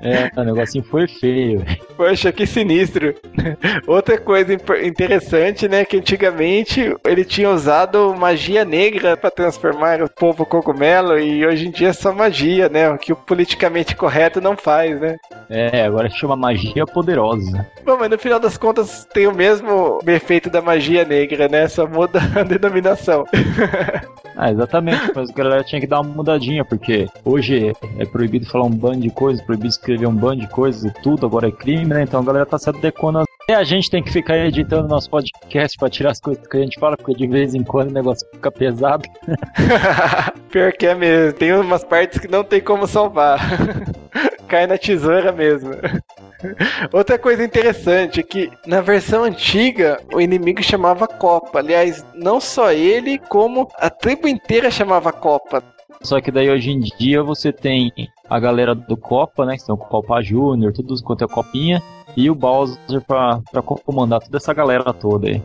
É, 0.00 0.30
o 0.38 0.44
negocinho 0.44 0.84
foi 0.84 1.06
feio. 1.06 1.64
Poxa, 1.96 2.32
que 2.32 2.46
sinistro. 2.46 3.14
Outra 3.86 4.18
coisa 4.18 4.52
interessante, 4.82 5.68
né, 5.68 5.84
que 5.84 5.96
antigamente 5.96 6.94
ele 7.04 7.24
tinha 7.24 7.50
usado 7.50 8.14
magia 8.14 8.64
negra 8.64 9.16
para 9.16 9.30
transformar 9.30 10.02
o 10.02 10.08
povo 10.08 10.44
cogumelo 10.44 11.18
e 11.18 11.46
hoje 11.46 11.68
em 11.68 11.70
dia 11.70 11.88
é 11.88 11.92
só 11.92 12.12
magia, 12.12 12.68
né, 12.68 12.90
o 12.90 12.98
que 12.98 13.12
o 13.12 13.16
politicamente 13.16 13.96
correto 13.96 14.40
não 14.40 14.56
faz, 14.56 15.00
né? 15.00 15.16
É, 15.48 15.84
agora 15.84 16.10
chama 16.10 16.36
magia 16.36 16.86
poderosa. 16.86 17.66
Bom, 17.84 17.96
mas 17.98 18.10
no 18.10 18.18
final 18.18 18.40
das 18.40 18.56
contas 18.56 19.06
tem 19.12 19.26
o 19.26 19.34
mesmo 19.34 20.00
efeito 20.06 20.50
da 20.50 20.62
magia 20.62 21.04
negra, 21.04 21.48
né? 21.48 21.68
Só 21.68 21.86
muda 21.86 22.20
a 22.34 22.42
denominação. 22.42 23.24
Ah, 24.36 24.50
exatamente, 24.50 25.12
mas 25.14 25.30
a 25.30 25.32
galera 25.32 25.62
tinha 25.62 25.80
que 25.80 25.86
dar 25.86 26.00
uma 26.00 26.12
mudadinha, 26.12 26.64
porque 26.64 27.08
hoje 27.24 27.72
é 27.96 28.04
proibido 28.04 28.44
falar 28.46 28.64
um 28.64 28.70
bando 28.70 29.02
de 29.02 29.10
coisas, 29.10 29.40
proibido 29.44 29.68
escrever 29.84 30.06
um 30.06 30.14
bando 30.14 30.40
de 30.40 30.48
coisas 30.48 30.82
e 30.84 30.90
tudo, 31.02 31.26
agora 31.26 31.48
é 31.48 31.52
crime, 31.52 31.84
né? 31.86 32.02
Então 32.02 32.20
a 32.20 32.24
galera 32.24 32.46
tá 32.46 32.58
se 32.58 32.68
adequando. 32.70 33.18
às- 33.18 33.26
E 33.48 33.52
a 33.52 33.62
gente 33.62 33.90
tem 33.90 34.02
que 34.02 34.10
ficar 34.10 34.38
editando 34.38 34.88
nosso 34.88 35.10
podcast 35.10 35.76
pra 35.78 35.90
tirar 35.90 36.10
as 36.12 36.20
coisas 36.20 36.46
que 36.46 36.56
a 36.56 36.60
gente 36.60 36.80
fala, 36.80 36.96
porque 36.96 37.12
de 37.14 37.26
vez 37.26 37.54
em 37.54 37.62
quando 37.62 37.90
o 37.90 37.94
negócio 37.94 38.26
fica 38.32 38.50
pesado. 38.50 39.04
Pior 40.50 40.72
que 40.72 40.86
é 40.86 40.94
mesmo. 40.94 41.32
Tem 41.34 41.52
umas 41.52 41.84
partes 41.84 42.18
que 42.18 42.28
não 42.28 42.42
tem 42.42 42.60
como 42.60 42.86
salvar. 42.86 43.38
Cai 44.48 44.66
na 44.66 44.78
tesoura 44.78 45.32
mesmo. 45.32 45.72
Outra 46.92 47.18
coisa 47.18 47.42
interessante 47.44 48.20
é 48.20 48.22
que 48.22 48.50
na 48.66 48.80
versão 48.80 49.24
antiga 49.24 49.98
o 50.12 50.20
inimigo 50.20 50.62
chamava 50.62 51.06
Copa. 51.08 51.58
Aliás, 51.58 52.04
não 52.14 52.40
só 52.40 52.70
ele, 52.72 53.18
como 53.18 53.68
a 53.78 53.88
tribo 53.90 54.28
inteira 54.28 54.70
chamava 54.70 55.10
Copa. 55.12 55.62
Só 56.04 56.20
que 56.20 56.30
daí 56.30 56.50
hoje 56.50 56.70
em 56.70 56.80
dia 56.80 57.22
você 57.22 57.50
tem 57.50 57.90
a 58.28 58.38
galera 58.38 58.74
do 58.74 58.94
Copa, 58.94 59.46
né? 59.46 59.56
Que 59.56 59.62
são 59.62 59.74
o 59.74 59.78
Copa 59.78 60.20
Júnior, 60.20 60.70
tudo 60.70 60.94
quanto 61.02 61.24
é 61.24 61.26
Copinha, 61.26 61.82
e 62.14 62.28
o 62.28 62.34
Bowser 62.34 63.00
pra, 63.00 63.40
pra 63.50 63.62
comandar 63.62 64.20
toda 64.20 64.36
essa 64.36 64.52
galera 64.52 64.92
toda 64.92 65.28
aí. 65.28 65.42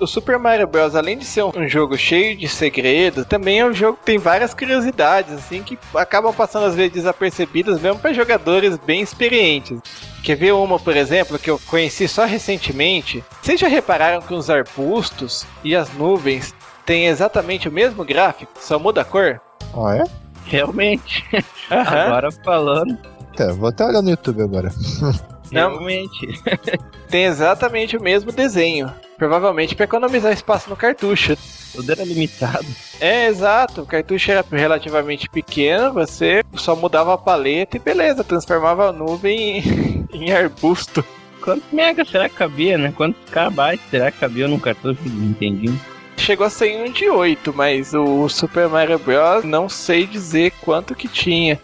O 0.00 0.06
Super 0.06 0.38
Mario 0.38 0.66
Bros, 0.66 0.94
além 0.94 1.18
de 1.18 1.24
ser 1.24 1.42
um 1.42 1.66
jogo 1.66 1.98
cheio 1.98 2.36
de 2.36 2.46
segredos, 2.46 3.26
também 3.26 3.58
é 3.58 3.66
um 3.66 3.72
jogo 3.72 3.98
que 3.98 4.04
tem 4.04 4.18
várias 4.18 4.54
curiosidades, 4.54 5.32
assim, 5.32 5.62
que 5.62 5.76
acabam 5.94 6.32
passando 6.32 6.66
às 6.66 6.74
vezes 6.76 6.92
desapercebidas, 6.92 7.80
mesmo 7.80 7.98
para 7.98 8.12
jogadores 8.12 8.78
bem 8.78 9.00
experientes. 9.00 9.80
Quer 10.22 10.36
ver 10.36 10.52
uma, 10.52 10.78
por 10.78 10.96
exemplo, 10.96 11.38
que 11.38 11.50
eu 11.50 11.60
conheci 11.66 12.06
só 12.06 12.24
recentemente? 12.24 13.24
Vocês 13.42 13.58
já 13.58 13.66
repararam 13.66 14.22
que 14.22 14.34
os 14.34 14.48
arbustos 14.48 15.44
e 15.64 15.74
as 15.74 15.92
nuvens 15.94 16.54
têm 16.86 17.06
exatamente 17.06 17.68
o 17.68 17.72
mesmo 17.72 18.04
gráfico, 18.04 18.52
só 18.60 18.78
muda 18.78 19.00
a 19.00 19.04
cor? 19.04 19.40
Ah, 19.74 19.96
é? 19.96 20.04
Realmente. 20.44 21.24
Agora 21.68 22.30
falando, 22.30 22.96
Tá, 23.38 23.52
vou 23.52 23.68
até 23.68 23.84
olhar 23.84 24.02
no 24.02 24.10
YouTube 24.10 24.42
agora. 24.42 24.70
Realmente. 25.50 26.28
Tem 27.08 27.24
exatamente 27.24 27.96
o 27.96 28.02
mesmo 28.02 28.30
desenho. 28.30 28.92
Provavelmente 29.16 29.74
para 29.74 29.84
economizar 29.84 30.32
espaço 30.32 30.70
no 30.70 30.76
cartucho. 30.76 31.36
Tudo 31.72 31.90
era 31.90 32.04
limitado. 32.04 32.66
É, 33.00 33.26
exato. 33.26 33.82
O 33.82 33.86
cartucho 33.86 34.30
era 34.30 34.44
relativamente 34.50 35.28
pequeno, 35.28 35.92
você 35.92 36.42
só 36.54 36.76
mudava 36.76 37.14
a 37.14 37.18
paleta 37.18 37.76
e 37.76 37.80
beleza, 37.80 38.24
transformava 38.24 38.88
a 38.88 38.92
nuvem 38.92 39.58
em, 39.58 40.08
em 40.12 40.32
arbusto. 40.32 41.04
Quantos 41.40 41.72
mega 41.72 42.04
será 42.04 42.28
que 42.28 42.36
cabia, 42.36 42.76
né? 42.76 42.92
Quantos 42.96 43.20
kbytes 43.30 43.90
será 43.90 44.10
que 44.10 44.18
cabia 44.18 44.48
num 44.48 44.58
cartucho 44.58 45.02
de 45.02 45.08
Nintendinho? 45.08 45.80
Chegou 46.16 46.46
a 46.46 46.50
ser 46.50 46.76
um 46.82 46.92
de 46.92 47.08
8, 47.08 47.54
mas 47.54 47.94
o 47.94 48.28
Super 48.28 48.68
Mario 48.68 48.98
Bros. 48.98 49.44
não 49.44 49.68
sei 49.68 50.04
dizer 50.06 50.52
quanto 50.60 50.94
que 50.94 51.08
tinha. 51.08 51.58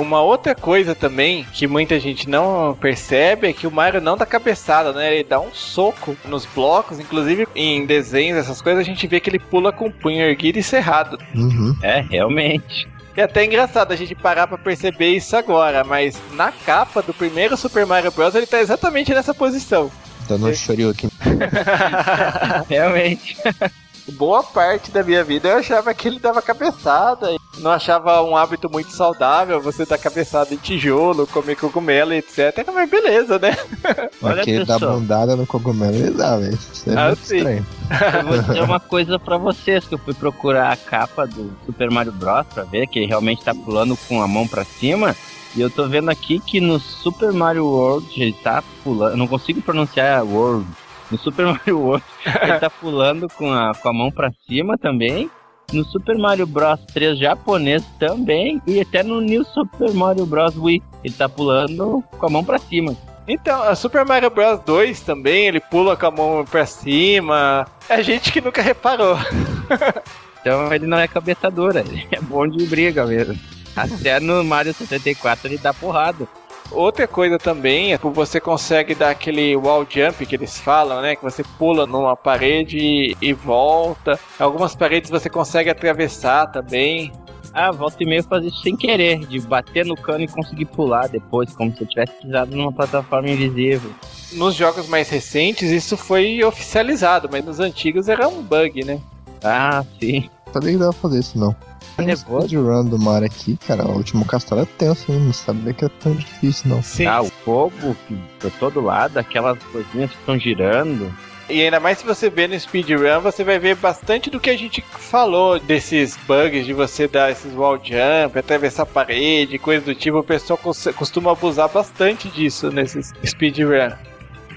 Uma 0.00 0.22
outra 0.22 0.54
coisa 0.54 0.94
também 0.94 1.46
que 1.52 1.66
muita 1.66 2.00
gente 2.00 2.26
não 2.26 2.74
percebe 2.80 3.48
é 3.48 3.52
que 3.52 3.66
o 3.66 3.70
Mario 3.70 4.00
não 4.00 4.16
dá 4.16 4.24
cabeçada, 4.24 4.94
né? 4.94 5.12
Ele 5.12 5.24
dá 5.24 5.38
um 5.38 5.52
soco 5.52 6.16
nos 6.24 6.46
blocos, 6.46 6.98
inclusive 6.98 7.46
em 7.54 7.84
desenhos, 7.84 8.38
essas 8.38 8.62
coisas, 8.62 8.80
a 8.80 8.84
gente 8.84 9.06
vê 9.06 9.20
que 9.20 9.28
ele 9.28 9.38
pula 9.38 9.70
com 9.70 9.88
o 9.88 9.92
punho 9.92 10.22
erguido 10.22 10.58
e 10.58 10.62
cerrado. 10.62 11.18
Uhum. 11.34 11.76
É, 11.82 12.00
realmente. 12.00 12.88
É 13.14 13.24
até 13.24 13.44
engraçado 13.44 13.92
a 13.92 13.96
gente 13.96 14.14
parar 14.14 14.46
pra 14.46 14.56
perceber 14.56 15.10
isso 15.10 15.36
agora, 15.36 15.84
mas 15.84 16.16
na 16.32 16.50
capa 16.50 17.02
do 17.02 17.12
primeiro 17.12 17.54
Super 17.54 17.84
Mario 17.84 18.10
Bros. 18.10 18.34
ele 18.34 18.46
tá 18.46 18.58
exatamente 18.58 19.12
nessa 19.12 19.34
posição. 19.34 19.90
Dando 20.26 20.46
um 20.46 20.54
shoryuken. 20.54 21.10
Realmente. 22.70 23.36
Boa 24.08 24.42
parte 24.42 24.90
da 24.90 25.02
minha 25.04 25.22
vida 25.22 25.48
eu 25.48 25.58
achava 25.58 25.94
que 25.94 26.08
ele 26.08 26.18
dava 26.18 26.42
cabeçada. 26.42 27.36
Não 27.58 27.70
achava 27.70 28.22
um 28.22 28.36
hábito 28.36 28.70
muito 28.70 28.90
saudável 28.92 29.60
você 29.60 29.84
dar 29.84 29.98
cabeçada 29.98 30.54
em 30.54 30.56
tijolo, 30.56 31.26
comer 31.26 31.56
cogumelo, 31.56 32.12
etc. 32.14 32.64
Mas 32.72 32.88
beleza, 32.90 33.38
né? 33.38 33.56
Olha, 34.22 34.36
Mas 34.36 34.44
que 34.44 34.50
ele 34.52 34.64
dá 34.64 34.74
pessoal. 34.74 34.98
bundada 34.98 35.36
no 35.36 35.46
cogumelo, 35.46 35.94
ele 35.94 36.10
dá, 36.12 36.36
velho. 36.36 36.54
Isso 36.72 36.90
é 36.90 36.94
Ah, 36.96 37.06
muito 37.08 37.26
sim. 37.26 37.36
estranho. 37.36 37.66
Eu 38.20 38.26
vou 38.26 38.38
dizer 38.42 38.62
uma 38.62 38.80
coisa 38.80 39.18
pra 39.18 39.36
vocês, 39.36 39.84
que 39.84 39.94
eu 39.94 39.98
fui 39.98 40.14
procurar 40.14 40.72
a 40.72 40.76
capa 40.76 41.26
do 41.26 41.52
Super 41.66 41.90
Mario 41.90 42.12
Bros. 42.12 42.46
pra 42.54 42.62
ver 42.62 42.86
que 42.86 43.00
ele 43.00 43.06
realmente 43.06 43.42
tá 43.42 43.52
pulando 43.54 43.96
com 44.08 44.22
a 44.22 44.28
mão 44.28 44.46
pra 44.46 44.64
cima. 44.64 45.14
E 45.56 45.60
eu 45.60 45.68
tô 45.68 45.88
vendo 45.88 46.08
aqui 46.08 46.38
que 46.38 46.60
no 46.60 46.78
Super 46.78 47.32
Mario 47.32 47.66
World 47.66 48.06
ele 48.22 48.32
tá 48.32 48.62
pulando. 48.84 49.10
Eu 49.12 49.16
não 49.16 49.26
consigo 49.26 49.60
pronunciar 49.60 50.24
World. 50.24 50.66
No 51.10 51.18
Super 51.18 51.46
Mario 51.46 51.78
World 51.78 52.04
ele 52.42 52.58
tá 52.58 52.70
pulando 52.70 53.28
com 53.28 53.52
a, 53.52 53.74
com 53.74 53.88
a 53.88 53.92
mão 53.92 54.10
pra 54.10 54.30
cima 54.46 54.78
também. 54.78 55.30
No 55.72 55.84
Super 55.84 56.18
Mario 56.18 56.46
Bros 56.46 56.80
3 56.92 57.18
japonês 57.18 57.84
também. 57.98 58.60
E 58.66 58.80
até 58.80 59.02
no 59.02 59.20
New 59.20 59.44
Super 59.44 59.92
Mario 59.92 60.26
Bros 60.26 60.56
Wii 60.56 60.82
ele 61.04 61.14
tá 61.14 61.28
pulando 61.28 62.02
com 62.18 62.26
a 62.26 62.30
mão 62.30 62.44
pra 62.44 62.58
cima. 62.58 62.96
Então, 63.28 63.62
a 63.62 63.76
Super 63.76 64.04
Mario 64.04 64.30
Bros 64.30 64.58
2 64.66 65.00
também, 65.02 65.46
ele 65.46 65.60
pula 65.60 65.96
com 65.96 66.06
a 66.06 66.10
mão 66.10 66.44
pra 66.44 66.66
cima. 66.66 67.64
É 67.88 68.02
gente 68.02 68.32
que 68.32 68.40
nunca 68.40 68.60
reparou. 68.62 69.16
Então 70.40 70.72
ele 70.72 70.86
não 70.86 70.98
é 70.98 71.06
cabeçadora, 71.06 71.80
ele 71.80 72.08
é 72.10 72.20
bom 72.20 72.48
de 72.48 72.64
briga 72.66 73.04
mesmo. 73.04 73.38
Até 73.76 74.18
no 74.18 74.42
Mario 74.42 74.72
64 74.72 75.48
ele 75.48 75.58
dá 75.58 75.72
porrada. 75.72 76.26
Outra 76.70 77.06
coisa 77.06 77.38
também 77.38 77.92
é 77.92 77.98
que 77.98 78.06
você 78.08 78.40
consegue 78.40 78.94
dar 78.94 79.10
aquele 79.10 79.56
wall 79.56 79.86
jump 79.88 80.24
que 80.24 80.36
eles 80.36 80.58
falam, 80.58 81.02
né? 81.02 81.16
Que 81.16 81.22
você 81.22 81.42
pula 81.58 81.86
numa 81.86 82.16
parede 82.16 82.78
e, 82.78 83.16
e 83.20 83.32
volta. 83.32 84.18
Algumas 84.38 84.74
paredes 84.74 85.10
você 85.10 85.28
consegue 85.28 85.68
atravessar 85.68 86.46
também. 86.46 87.12
Ah, 87.52 87.72
volta 87.72 88.02
e 88.02 88.06
meia 88.06 88.20
eu 88.20 88.24
fazia 88.24 88.48
isso 88.48 88.62
sem 88.62 88.76
querer, 88.76 89.26
de 89.26 89.40
bater 89.40 89.84
no 89.84 89.96
cano 89.96 90.22
e 90.22 90.28
conseguir 90.28 90.66
pular 90.66 91.08
depois, 91.08 91.52
como 91.52 91.74
se 91.74 91.82
eu 91.82 91.88
tivesse 91.88 92.12
pisado 92.22 92.54
numa 92.54 92.72
plataforma 92.72 93.28
invisível. 93.28 93.90
Nos 94.34 94.54
jogos 94.54 94.88
mais 94.88 95.10
recentes 95.10 95.70
isso 95.70 95.96
foi 95.96 96.44
oficializado, 96.44 97.28
mas 97.30 97.44
nos 97.44 97.58
antigos 97.58 98.08
era 98.08 98.28
um 98.28 98.40
bug, 98.40 98.84
né? 98.84 99.00
Ah, 99.42 99.84
sim. 99.98 100.30
Sabia 100.52 100.72
que 100.72 100.78
dava 100.78 100.92
pra 100.92 101.00
fazer 101.02 101.18
isso, 101.20 101.38
não. 101.38 101.54
Tem 101.96 102.12
um 102.12 102.16
speedrun 102.16 102.84
do 102.86 102.98
Mario 102.98 103.26
aqui, 103.26 103.58
cara. 103.66 103.84
O 103.86 103.96
último 103.96 104.24
castelo 104.24 104.62
é 104.62 104.64
tenso, 104.64 105.12
hein? 105.12 105.18
Não 105.20 105.32
sabia 105.32 105.72
que 105.72 105.84
é 105.84 105.88
tão 105.88 106.12
difícil, 106.12 106.70
não. 106.70 106.82
Sim. 106.82 107.06
Ah, 107.06 107.20
o 107.22 107.26
fogo 107.44 107.96
que 108.08 108.16
por 108.38 108.50
todo 108.52 108.80
lado, 108.80 109.18
aquelas 109.18 109.58
coisinhas 109.64 110.10
que 110.10 110.16
estão 110.16 110.38
girando. 110.38 111.12
E 111.48 111.62
ainda 111.62 111.80
mais 111.80 111.98
se 111.98 112.06
você 112.06 112.30
ver 112.30 112.48
no 112.48 112.58
speedrun, 112.58 113.20
você 113.20 113.42
vai 113.42 113.58
ver 113.58 113.74
bastante 113.74 114.30
do 114.30 114.38
que 114.38 114.50
a 114.50 114.56
gente 114.56 114.82
falou 114.92 115.58
desses 115.58 116.16
bugs 116.26 116.64
de 116.64 116.72
você 116.72 117.08
dar 117.08 117.32
esses 117.32 117.52
wall 117.54 117.76
jump, 117.76 118.38
atravessar 118.38 118.84
a 118.84 118.86
parede, 118.86 119.58
coisa 119.58 119.84
do 119.84 119.94
tipo. 119.94 120.18
O 120.18 120.22
pessoal 120.24 120.56
cos- 120.56 120.88
costuma 120.96 121.32
abusar 121.32 121.68
bastante 121.68 122.28
disso 122.28 122.70
nesses 122.70 123.12
speedrun. 123.26 123.90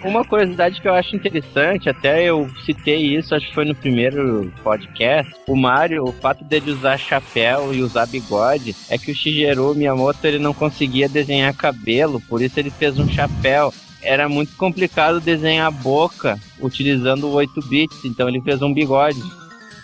Uma 0.04 0.26
curiosidade 0.26 0.82
que 0.82 0.88
eu 0.88 0.94
acho 0.94 1.16
interessante, 1.16 1.90
até 1.90 2.26
eu 2.26 2.50
citei 2.66 3.16
isso, 3.16 3.34
acho 3.34 3.48
que 3.48 3.54
foi 3.54 3.64
no 3.64 3.74
primeiro 3.74 4.52
podcast. 4.62 5.34
O 5.48 5.56
Mario, 5.56 6.04
o 6.04 6.12
fato 6.12 6.44
dele 6.44 6.72
usar 6.72 6.98
chapéu 6.98 7.74
e 7.74 7.82
usar 7.82 8.06
bigode, 8.06 8.76
é 8.90 8.98
que 8.98 9.12
o 9.12 9.16
Shigeru 9.16 9.74
Miyamoto 9.74 10.28
ele 10.28 10.40
não 10.40 10.54
conseguia 10.54 11.08
desenhar 11.08 11.56
cabelo, 11.56 12.20
por 12.20 12.42
isso 12.42 12.60
ele 12.60 12.70
fez 12.70 13.00
um 13.00 13.08
chapéu. 13.08 13.74
Era 14.02 14.28
muito 14.28 14.58
complicado 14.58 15.22
desenhar 15.22 15.68
a 15.68 15.72
boca 15.72 16.38
utilizando 16.60 17.28
o 17.28 17.34
8 17.34 17.62
bits, 17.70 18.04
então 18.04 18.28
ele 18.28 18.42
fez 18.42 18.62
um 18.62 18.74
bigode. 18.74 19.22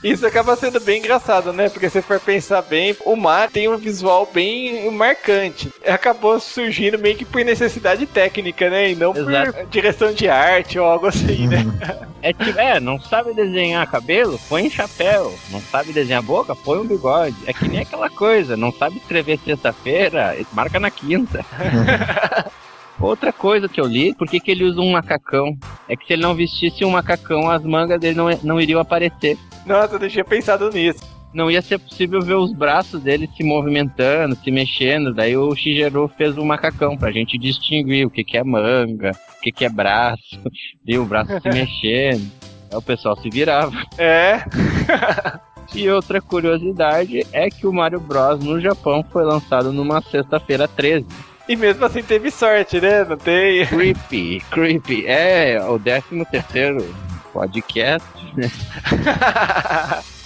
Isso 0.03 0.25
acaba 0.25 0.55
sendo 0.55 0.79
bem 0.79 0.99
engraçado, 0.99 1.51
né? 1.51 1.67
Porque 1.69 1.89
se 1.89 2.01
for 2.01 2.19
pensar 2.19 2.61
bem, 2.61 2.95
o 3.05 3.15
Mario 3.15 3.51
tem 3.51 3.67
um 3.67 3.77
visual 3.77 4.29
bem 4.31 4.89
marcante. 4.91 5.71
Acabou 5.85 6.39
surgindo 6.39 6.97
meio 6.97 7.17
que 7.17 7.25
por 7.25 7.43
necessidade 7.43 8.05
técnica, 8.05 8.69
né? 8.69 8.91
E 8.91 8.95
não 8.95 9.15
Exato. 9.15 9.53
por 9.53 9.65
direção 9.67 10.13
de 10.13 10.29
arte 10.29 10.79
ou 10.79 10.85
algo 10.85 11.07
assim, 11.07 11.47
né? 11.47 11.65
É 12.21 12.33
tipo, 12.33 12.59
é, 12.59 12.81
não 12.81 12.99
sabe 12.99 13.33
desenhar 13.33 13.89
cabelo? 13.89 14.37
Põe 14.49 14.67
um 14.67 14.69
chapéu. 14.69 15.33
Não 15.49 15.61
sabe 15.61 15.93
desenhar 15.93 16.21
boca? 16.21 16.53
Põe 16.53 16.79
um 16.79 16.85
bigode. 16.85 17.33
É 17.45 17.53
que 17.53 17.65
nem 17.65 17.79
aquela 17.79 18.09
coisa, 18.09 18.57
não 18.57 18.73
sabe 18.73 18.97
escrever 18.97 19.39
sexta-feira? 19.39 20.35
Marca 20.51 20.81
na 20.81 20.91
quinta. 20.91 21.45
Outra 22.99 23.31
coisa 23.31 23.69
que 23.69 23.79
eu 23.79 23.85
li, 23.85 24.13
por 24.13 24.27
que, 24.27 24.39
que 24.39 24.51
ele 24.51 24.65
usa 24.65 24.81
um 24.81 24.91
macacão? 24.91 25.57
É 25.87 25.95
que 25.95 26.05
se 26.05 26.13
ele 26.13 26.21
não 26.21 26.35
vestisse 26.35 26.83
um 26.83 26.91
macacão, 26.91 27.49
as 27.49 27.63
mangas 27.63 27.99
dele 27.99 28.17
não, 28.17 28.27
não 28.43 28.59
iriam 28.59 28.81
aparecer. 28.81 29.37
Nossa, 29.65 29.95
eu 29.95 30.09
tinha 30.09 30.25
pensado 30.25 30.69
nisso. 30.69 30.99
Não 31.33 31.49
ia 31.49 31.61
ser 31.61 31.77
possível 31.77 32.21
ver 32.21 32.33
os 32.33 32.51
braços 32.51 33.01
dele 33.01 33.29
se 33.37 33.43
movimentando, 33.43 34.35
se 34.35 34.51
mexendo. 34.51 35.13
Daí 35.13 35.37
o 35.37 35.55
Shigeru 35.55 36.07
fez 36.17 36.37
um 36.37 36.45
macacão 36.45 36.97
pra 36.97 37.11
gente 37.11 37.37
distinguir 37.37 38.05
o 38.05 38.09
que, 38.09 38.23
que 38.23 38.37
é 38.37 38.43
manga, 38.43 39.11
o 39.37 39.41
que, 39.41 39.51
que 39.51 39.63
é 39.63 39.69
braço, 39.69 40.41
e 40.85 40.97
o 40.97 41.05
braço 41.05 41.31
se 41.39 41.49
mexendo. 41.53 42.29
Aí 42.71 42.77
o 42.77 42.81
pessoal 42.81 43.15
se 43.15 43.29
virava. 43.29 43.71
É. 43.97 44.43
E 45.75 45.87
outra 45.87 46.19
curiosidade 46.19 47.25
é 47.31 47.47
que 47.47 47.67
o 47.67 47.71
Mario 47.71 47.99
Bros 47.99 48.43
no 48.43 48.59
Japão 48.59 49.05
foi 49.11 49.23
lançado 49.23 49.71
numa 49.71 50.01
sexta-feira 50.01 50.67
13. 50.67 51.05
E 51.49 51.55
mesmo 51.55 51.83
assim 51.83 52.03
teve 52.03 52.29
sorte, 52.29 52.79
né? 52.79 53.03
Não 53.03 53.17
tem. 53.17 53.65
Creepy, 53.65 54.39
creepy. 54.51 55.07
É, 55.07 55.59
o 55.67 55.79
13 55.79 56.23
terceiro 56.29 56.95
podcast, 57.33 58.07
né? 58.37 58.51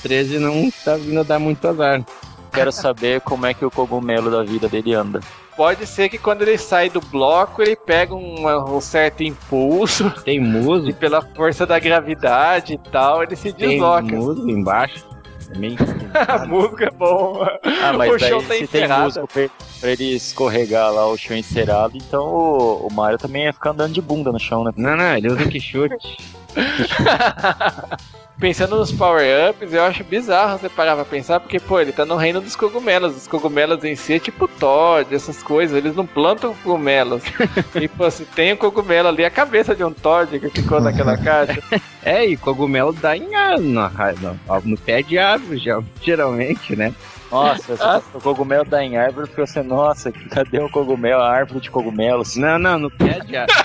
13 0.01 0.39
não 0.39 0.69
tá 0.83 0.97
vindo 0.97 1.21
a 1.21 1.23
dar 1.23 1.39
muito 1.39 1.65
azar. 1.65 2.03
Quero 2.51 2.73
saber 2.73 3.21
como 3.21 3.45
é 3.45 3.53
que 3.53 3.63
o 3.63 3.71
cogumelo 3.71 4.29
da 4.29 4.43
vida 4.43 4.67
dele 4.67 4.93
anda. 4.93 5.21
Pode 5.55 5.87
ser 5.87 6.09
que 6.09 6.17
quando 6.17 6.41
ele 6.41 6.57
sai 6.57 6.89
do 6.89 6.99
bloco, 6.99 7.61
ele 7.61 7.77
pega 7.77 8.13
um, 8.13 8.75
um 8.75 8.81
certo 8.81 9.23
impulso 9.23 10.11
Tem 10.25 10.41
e 10.89 10.93
pela 10.93 11.21
força 11.21 11.65
da 11.65 11.79
gravidade 11.79 12.73
e 12.73 12.77
tal, 12.77 13.23
ele 13.23 13.35
se 13.37 13.53
tem 13.53 13.69
desloca. 13.69 14.03
musgo 14.03 14.49
embaixo. 14.49 15.12
A 16.27 16.45
música 16.45 16.85
é 16.85 16.91
bom. 16.91 17.43
Ah, 17.81 17.93
mas 17.93 18.13
o 18.13 18.17
daí 18.17 18.29
chão 18.29 18.43
tá 18.43 18.53
se 18.53 18.67
tem 18.67 18.87
músico 18.87 19.27
pra, 19.27 19.49
pra 19.79 19.89
ele 19.89 20.15
escorregar 20.15 20.91
lá 20.91 21.07
o 21.07 21.17
chão 21.17 21.35
encerado, 21.35 21.97
então 21.97 22.23
o, 22.25 22.87
o 22.87 22.93
Mario 22.93 23.17
também 23.17 23.45
ia 23.45 23.53
ficar 23.53 23.71
andando 23.71 23.93
de 23.93 24.01
bunda 24.01 24.31
no 24.31 24.39
chão, 24.39 24.63
né? 24.63 24.71
Não, 24.75 24.95
não, 24.95 25.17
ele 25.17 25.27
usa 25.27 25.47
que 25.47 25.59
chute. 25.59 26.17
Pensando 28.39 28.75
nos 28.75 28.91
power-ups, 28.91 29.73
eu 29.73 29.83
acho 29.83 30.03
bizarro 30.03 30.57
você 30.57 30.67
parar 30.67 30.95
pra 30.95 31.05
pensar, 31.05 31.39
porque, 31.39 31.59
pô, 31.59 31.79
ele 31.79 31.91
tá 31.93 32.03
no 32.05 32.15
reino 32.15 32.41
dos 32.41 32.55
cogumelos. 32.55 33.15
Os 33.15 33.27
cogumelos 33.27 33.83
em 33.85 33.95
si 33.95 34.15
é 34.15 34.19
tipo 34.19 34.47
Todd, 34.47 35.13
essas 35.15 35.41
coisas, 35.41 35.77
eles 35.77 35.95
não 35.95 36.05
plantam 36.05 36.53
cogumelos. 36.55 37.23
e, 37.79 37.87
pô, 37.87 38.09
se 38.11 38.25
tem 38.25 38.51
um 38.53 38.57
cogumelo 38.57 39.07
ali, 39.07 39.23
a 39.23 39.29
cabeça 39.29 39.73
de 39.75 39.83
um 39.83 39.93
Todd 39.93 40.39
que 40.39 40.49
ficou 40.49 40.81
naquela 40.81 41.17
caixa. 41.17 41.61
É, 42.05 42.25
e 42.25 42.35
cogumelo 42.35 42.91
dá 42.91 43.15
em 43.15 43.33
ar, 43.33 43.57
no, 43.57 43.89
no, 43.89 44.61
no 44.65 44.77
pé 44.77 45.01
de 45.01 45.17
árvore, 45.17 45.57
geralmente, 46.01 46.75
né? 46.75 46.93
Nossa, 47.31 47.77
Ah. 47.79 48.01
o 48.13 48.19
cogumelo 48.19 48.65
dá 48.65 48.83
em 48.83 48.97
árvore, 48.97 49.29
ficou 49.29 49.45
assim, 49.45 49.63
nossa, 49.63 50.11
cadê 50.11 50.59
o 50.59 50.69
cogumelo, 50.69 51.21
a 51.21 51.31
árvore 51.31 51.61
de 51.61 51.71
cogumelos? 51.71 52.35
Não, 52.35 52.59
não, 52.59 52.77
no 52.77 52.91
pé 52.91 53.21
de 53.21 53.37
árvore. 53.37 53.57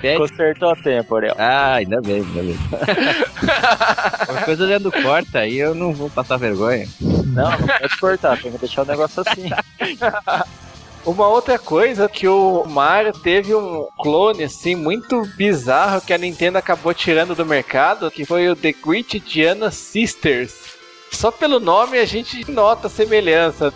pé 0.00 0.12
de... 0.12 0.18
Consertou 0.18 0.70
a 0.70 0.76
tempo, 0.76 1.16
Ariel. 1.16 1.34
Ah, 1.36 1.74
ainda 1.74 2.00
bem, 2.00 2.22
ainda 2.22 2.42
bem. 2.42 2.58
Uma 4.28 4.42
coisa 4.42 4.64
olhando 4.64 4.90
corta 4.90 5.40
aí, 5.40 5.56
eu 5.56 5.74
não 5.74 5.92
vou 5.92 6.10
passar 6.10 6.36
vergonha. 6.36 6.88
Não, 7.00 7.50
não 7.50 7.66
pode 7.66 7.98
cortar, 7.98 8.40
tem 8.40 8.52
que 8.52 8.58
deixar 8.58 8.82
o 8.82 8.86
negócio 8.86 9.22
assim. 9.26 9.50
Uma 11.06 11.28
outra 11.28 11.58
coisa 11.58 12.08
que 12.08 12.26
o 12.26 12.64
Mario 12.64 13.12
teve 13.12 13.54
um 13.54 13.86
clone 13.98 14.44
assim 14.44 14.74
muito 14.74 15.22
bizarro 15.36 16.00
que 16.00 16.14
a 16.14 16.18
Nintendo 16.18 16.56
acabou 16.56 16.94
tirando 16.94 17.34
do 17.34 17.44
mercado, 17.44 18.10
que 18.10 18.24
foi 18.24 18.48
o 18.48 18.56
The 18.56 18.72
Great 18.72 19.22
Gianna 19.26 19.70
Sisters. 19.70 20.54
Só 21.12 21.30
pelo 21.30 21.60
nome 21.60 21.98
a 21.98 22.06
gente 22.06 22.50
nota 22.50 22.86
a 22.86 22.90
semelhança. 22.90 23.72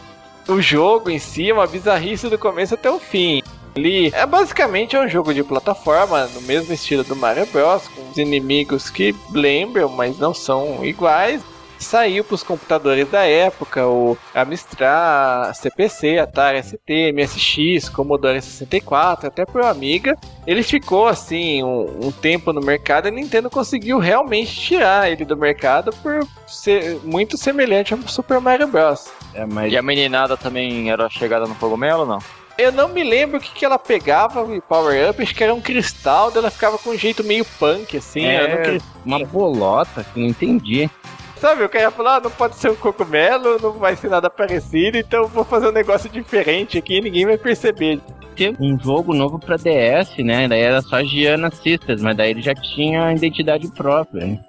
O 0.48 0.62
jogo 0.62 1.10
em 1.10 1.18
si 1.18 1.50
é 1.50 1.52
uma 1.52 1.66
bizarrice 1.66 2.30
do 2.30 2.38
começo 2.38 2.72
até 2.72 2.90
o 2.90 2.98
fim. 2.98 3.42
Ele 3.78 4.10
é 4.12 4.26
basicamente 4.26 4.96
um 4.96 5.08
jogo 5.08 5.32
de 5.32 5.44
plataforma 5.44 6.26
no 6.26 6.40
mesmo 6.42 6.74
estilo 6.74 7.04
do 7.04 7.14
Mario 7.14 7.46
Bros, 7.46 7.86
com 7.86 8.10
os 8.10 8.18
inimigos 8.18 8.90
que 8.90 9.14
lembram, 9.30 9.88
mas 9.88 10.18
não 10.18 10.34
são 10.34 10.84
iguais 10.84 11.42
saiu 11.78 12.24
para 12.24 12.34
os 12.34 12.42
computadores 12.42 13.08
da 13.08 13.24
época, 13.24 13.86
o 13.86 14.18
Amstrad, 14.34 15.54
CPC, 15.54 16.18
Atari 16.18 16.60
ST, 16.62 17.12
MSX, 17.12 17.88
Commodore 17.88 18.42
64, 18.42 19.28
até 19.28 19.46
pro 19.46 19.64
Amiga. 19.64 20.16
Ele 20.46 20.64
ficou 20.64 21.06
assim 21.06 21.62
um, 21.62 22.06
um, 22.06 22.10
tempo 22.10 22.52
no 22.52 22.60
mercado 22.60 23.06
e 23.06 23.08
a 23.10 23.12
Nintendo 23.12 23.48
conseguiu 23.48 23.98
realmente 23.98 24.52
tirar 24.60 25.10
ele 25.10 25.24
do 25.24 25.36
mercado 25.36 25.92
por 26.02 26.26
ser 26.48 26.98
muito 27.04 27.38
semelhante 27.38 27.94
ao 27.94 28.02
Super 28.08 28.40
Mario 28.40 28.66
Bros. 28.66 29.08
É, 29.34 29.46
mas... 29.46 29.72
E 29.72 29.76
a 29.76 29.82
meninada 29.82 30.36
também 30.36 30.90
era 30.90 31.08
chegada 31.08 31.46
no 31.46 31.54
cogumelo 31.54 32.00
ou 32.00 32.06
não? 32.06 32.18
Eu 32.58 32.72
não 32.72 32.88
me 32.88 33.04
lembro 33.04 33.38
o 33.38 33.40
que, 33.40 33.52
que 33.52 33.64
ela 33.64 33.78
pegava 33.78 34.42
em 34.52 34.60
Power 34.60 35.10
Up, 35.10 35.22
acho 35.22 35.32
que 35.32 35.44
era 35.44 35.54
um 35.54 35.60
cristal, 35.60 36.32
ela 36.34 36.50
ficava 36.50 36.76
com 36.76 36.90
um 36.90 36.98
jeito 36.98 37.22
meio 37.22 37.44
punk, 37.44 37.96
assim. 37.96 38.26
É, 38.26 38.78
uma 39.04 39.24
bolota, 39.24 40.02
que 40.02 40.18
não 40.18 40.26
entendi. 40.26 40.90
Sabe, 41.36 41.62
o 41.62 41.68
cara 41.68 41.92
falou, 41.92 42.10
ah, 42.10 42.20
não 42.20 42.32
pode 42.32 42.56
ser 42.56 42.68
um 42.72 42.74
cogumelo, 42.74 43.60
não 43.62 43.74
vai 43.74 43.94
ser 43.94 44.10
nada 44.10 44.28
parecido, 44.28 44.98
então 44.98 45.28
vou 45.28 45.44
fazer 45.44 45.68
um 45.68 45.72
negócio 45.72 46.10
diferente 46.10 46.76
aqui 46.76 46.96
e 46.96 47.00
ninguém 47.00 47.26
vai 47.26 47.38
perceber. 47.38 48.00
Tinha 48.34 48.52
um 48.58 48.76
jogo 48.76 49.14
novo 49.14 49.38
pra 49.38 49.56
DS, 49.56 50.16
né? 50.18 50.48
Daí 50.48 50.60
era 50.60 50.82
só 50.82 51.00
Giana 51.00 51.52
Sisters, 51.52 52.02
mas 52.02 52.16
daí 52.16 52.30
ele 52.30 52.42
já 52.42 52.54
tinha 52.54 53.12
identidade 53.12 53.68
própria. 53.68 54.26
Né? 54.26 54.40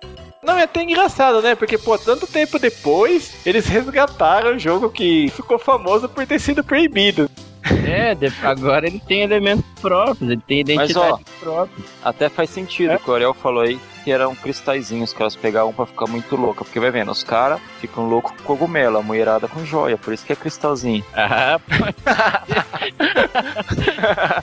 Não, 0.42 0.58
é 0.58 0.64
até 0.64 0.82
engraçado, 0.82 1.44
né? 1.44 1.54
Porque, 1.54 1.78
pô, 1.78 1.96
tanto 1.96 2.26
tempo 2.26 2.58
depois, 2.58 3.36
eles 3.46 3.68
resgataram 3.68 4.56
o 4.56 4.60
jogo 4.60 4.90
que 4.90 5.30
ficou 5.30 5.60
famoso 5.60 6.10
por 6.10 6.26
ter 6.26 6.40
sido 6.40 6.64
proibido. 6.64 7.30
É, 7.64 8.16
agora 8.44 8.88
ele 8.88 9.00
tem 9.00 9.22
elementos 9.22 9.66
próprios, 9.82 10.30
ele 10.30 10.42
tem 10.46 10.62
identidade 10.62 10.94
Mas, 10.94 10.98
ó, 10.98 11.20
própria. 11.40 11.86
Até 12.04 12.30
faz 12.30 12.50
sentido 12.50 12.92
é? 12.92 12.96
o 12.96 13.00
que 13.00 13.10
o 13.10 13.14
Ariel 13.14 13.34
falou 13.34 13.64
aí, 13.64 13.80
que 14.04 14.12
eram 14.12 14.36
cristalzinhos 14.36 15.14
que 15.14 15.22
elas 15.22 15.36
pegavam 15.36 15.74
pra 15.74 15.86
ficar 15.86 16.08
muito 16.08 16.36
louca. 16.36 16.64
Porque 16.64 16.80
vai 16.80 16.92
vendo, 16.92 17.12
os 17.12 17.24
caras 17.24 17.60
ficam 17.80 18.08
loucos 18.08 18.32
com 18.32 18.44
cogumelo, 18.44 18.98
a 18.98 19.02
mulherada 19.02 19.48
com 19.48 19.66
joia, 19.66 19.98
por 19.98 20.14
isso 20.14 20.26
que 20.26 20.34
é 20.34 20.36
cristalzinho. 20.36 21.04
Ah, 21.14 21.60
pode 21.60 21.96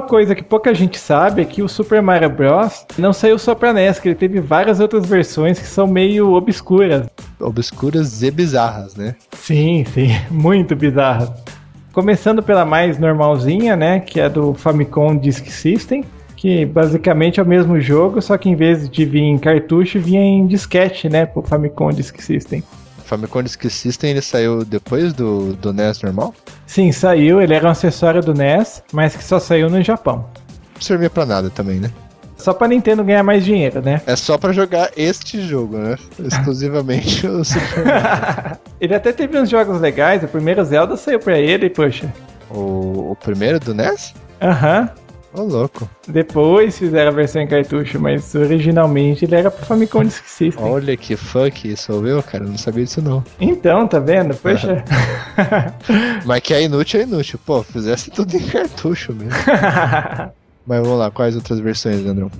Uma 0.00 0.08
coisa 0.08 0.34
que 0.34 0.42
pouca 0.42 0.72
gente 0.72 0.98
sabe 0.98 1.42
é 1.42 1.44
que 1.44 1.62
o 1.62 1.68
Super 1.68 2.00
Mario 2.00 2.30
Bros. 2.30 2.86
não 2.96 3.12
saiu 3.12 3.38
só 3.38 3.54
pra 3.54 3.70
NES, 3.70 3.98
que 3.98 4.08
ele 4.08 4.14
teve 4.14 4.40
várias 4.40 4.80
outras 4.80 5.04
versões 5.04 5.58
que 5.58 5.66
são 5.66 5.86
meio 5.86 6.32
obscuras. 6.32 7.06
Obscuras 7.38 8.22
e 8.22 8.30
bizarras, 8.30 8.96
né? 8.96 9.14
Sim, 9.32 9.84
sim, 9.92 10.08
muito 10.30 10.74
bizarras. 10.74 11.30
Começando 11.92 12.42
pela 12.42 12.64
mais 12.64 12.98
normalzinha, 12.98 13.76
né, 13.76 14.00
que 14.00 14.18
é 14.18 14.26
do 14.30 14.54
Famicom 14.54 15.14
Disk 15.14 15.46
System, 15.48 16.02
que 16.34 16.64
basicamente 16.64 17.38
é 17.38 17.42
o 17.42 17.46
mesmo 17.46 17.78
jogo, 17.78 18.22
só 18.22 18.38
que 18.38 18.48
em 18.48 18.56
vez 18.56 18.88
de 18.88 19.04
vir 19.04 19.20
em 19.20 19.36
cartucho, 19.36 20.00
vinha 20.00 20.22
em 20.22 20.46
disquete, 20.46 21.10
né, 21.10 21.26
pro 21.26 21.42
Famicom 21.42 21.90
Disk 21.90 22.22
System. 22.22 22.64
Famicom 23.10 23.42
Disk 23.42 23.68
System 23.68 24.10
ele 24.10 24.22
saiu 24.22 24.64
depois 24.64 25.12
do, 25.12 25.52
do 25.54 25.72
NES 25.72 26.00
normal? 26.00 26.32
Sim, 26.64 26.92
saiu. 26.92 27.42
Ele 27.42 27.52
era 27.52 27.66
um 27.66 27.70
acessório 27.70 28.22
do 28.22 28.32
NES, 28.32 28.84
mas 28.92 29.16
que 29.16 29.24
só 29.24 29.40
saiu 29.40 29.68
no 29.68 29.82
Japão. 29.82 30.30
Não 30.76 30.80
servia 30.80 31.10
pra 31.10 31.26
nada 31.26 31.50
também, 31.50 31.80
né? 31.80 31.90
Só 32.36 32.54
pra 32.54 32.68
Nintendo 32.68 33.02
ganhar 33.02 33.24
mais 33.24 33.44
dinheiro, 33.44 33.82
né? 33.82 34.00
É 34.06 34.14
só 34.14 34.38
pra 34.38 34.52
jogar 34.52 34.92
este 34.96 35.42
jogo, 35.42 35.76
né? 35.76 35.96
Exclusivamente 36.24 37.26
o 37.26 37.42
Super 37.44 38.58
Ele 38.80 38.94
até 38.94 39.12
teve 39.12 39.36
uns 39.36 39.50
jogos 39.50 39.80
legais. 39.80 40.22
O 40.22 40.28
primeiro 40.28 40.64
Zelda 40.64 40.96
saiu 40.96 41.18
pra 41.18 41.36
ele, 41.36 41.68
poxa. 41.68 42.14
O, 42.48 43.10
o 43.10 43.16
primeiro 43.16 43.58
do 43.58 43.74
NES? 43.74 44.14
Aham. 44.40 44.88
Ô, 45.32 45.42
louco. 45.42 45.88
Depois 46.08 46.76
fizeram 46.78 47.10
a 47.10 47.14
versão 47.14 47.40
em 47.40 47.46
cartucho, 47.46 48.00
mas 48.00 48.34
originalmente 48.34 49.24
ele 49.24 49.36
era 49.36 49.50
pro 49.50 49.64
Famicom 49.64 50.02
Disk 50.02 50.24
System. 50.26 50.64
Olha 50.64 50.96
que 50.96 51.16
funk 51.16 51.70
isso 51.70 51.92
ouviu, 51.92 52.20
cara? 52.22 52.44
Não 52.44 52.58
sabia 52.58 52.84
disso 52.84 53.00
não. 53.00 53.22
Então, 53.40 53.86
tá 53.86 54.00
vendo? 54.00 54.34
Poxa. 54.34 54.84
mas 56.26 56.40
que 56.40 56.52
é 56.52 56.62
inútil, 56.62 57.00
é 57.00 57.02
inútil. 57.04 57.38
Pô, 57.46 57.62
fizesse 57.62 58.10
tudo 58.10 58.36
em 58.36 58.40
cartucho 58.40 59.12
mesmo. 59.12 59.30
mas 60.66 60.82
vamos 60.82 60.98
lá, 60.98 61.10
quais 61.10 61.36
outras 61.36 61.60
versões, 61.60 62.04
Andrão? 62.04 62.30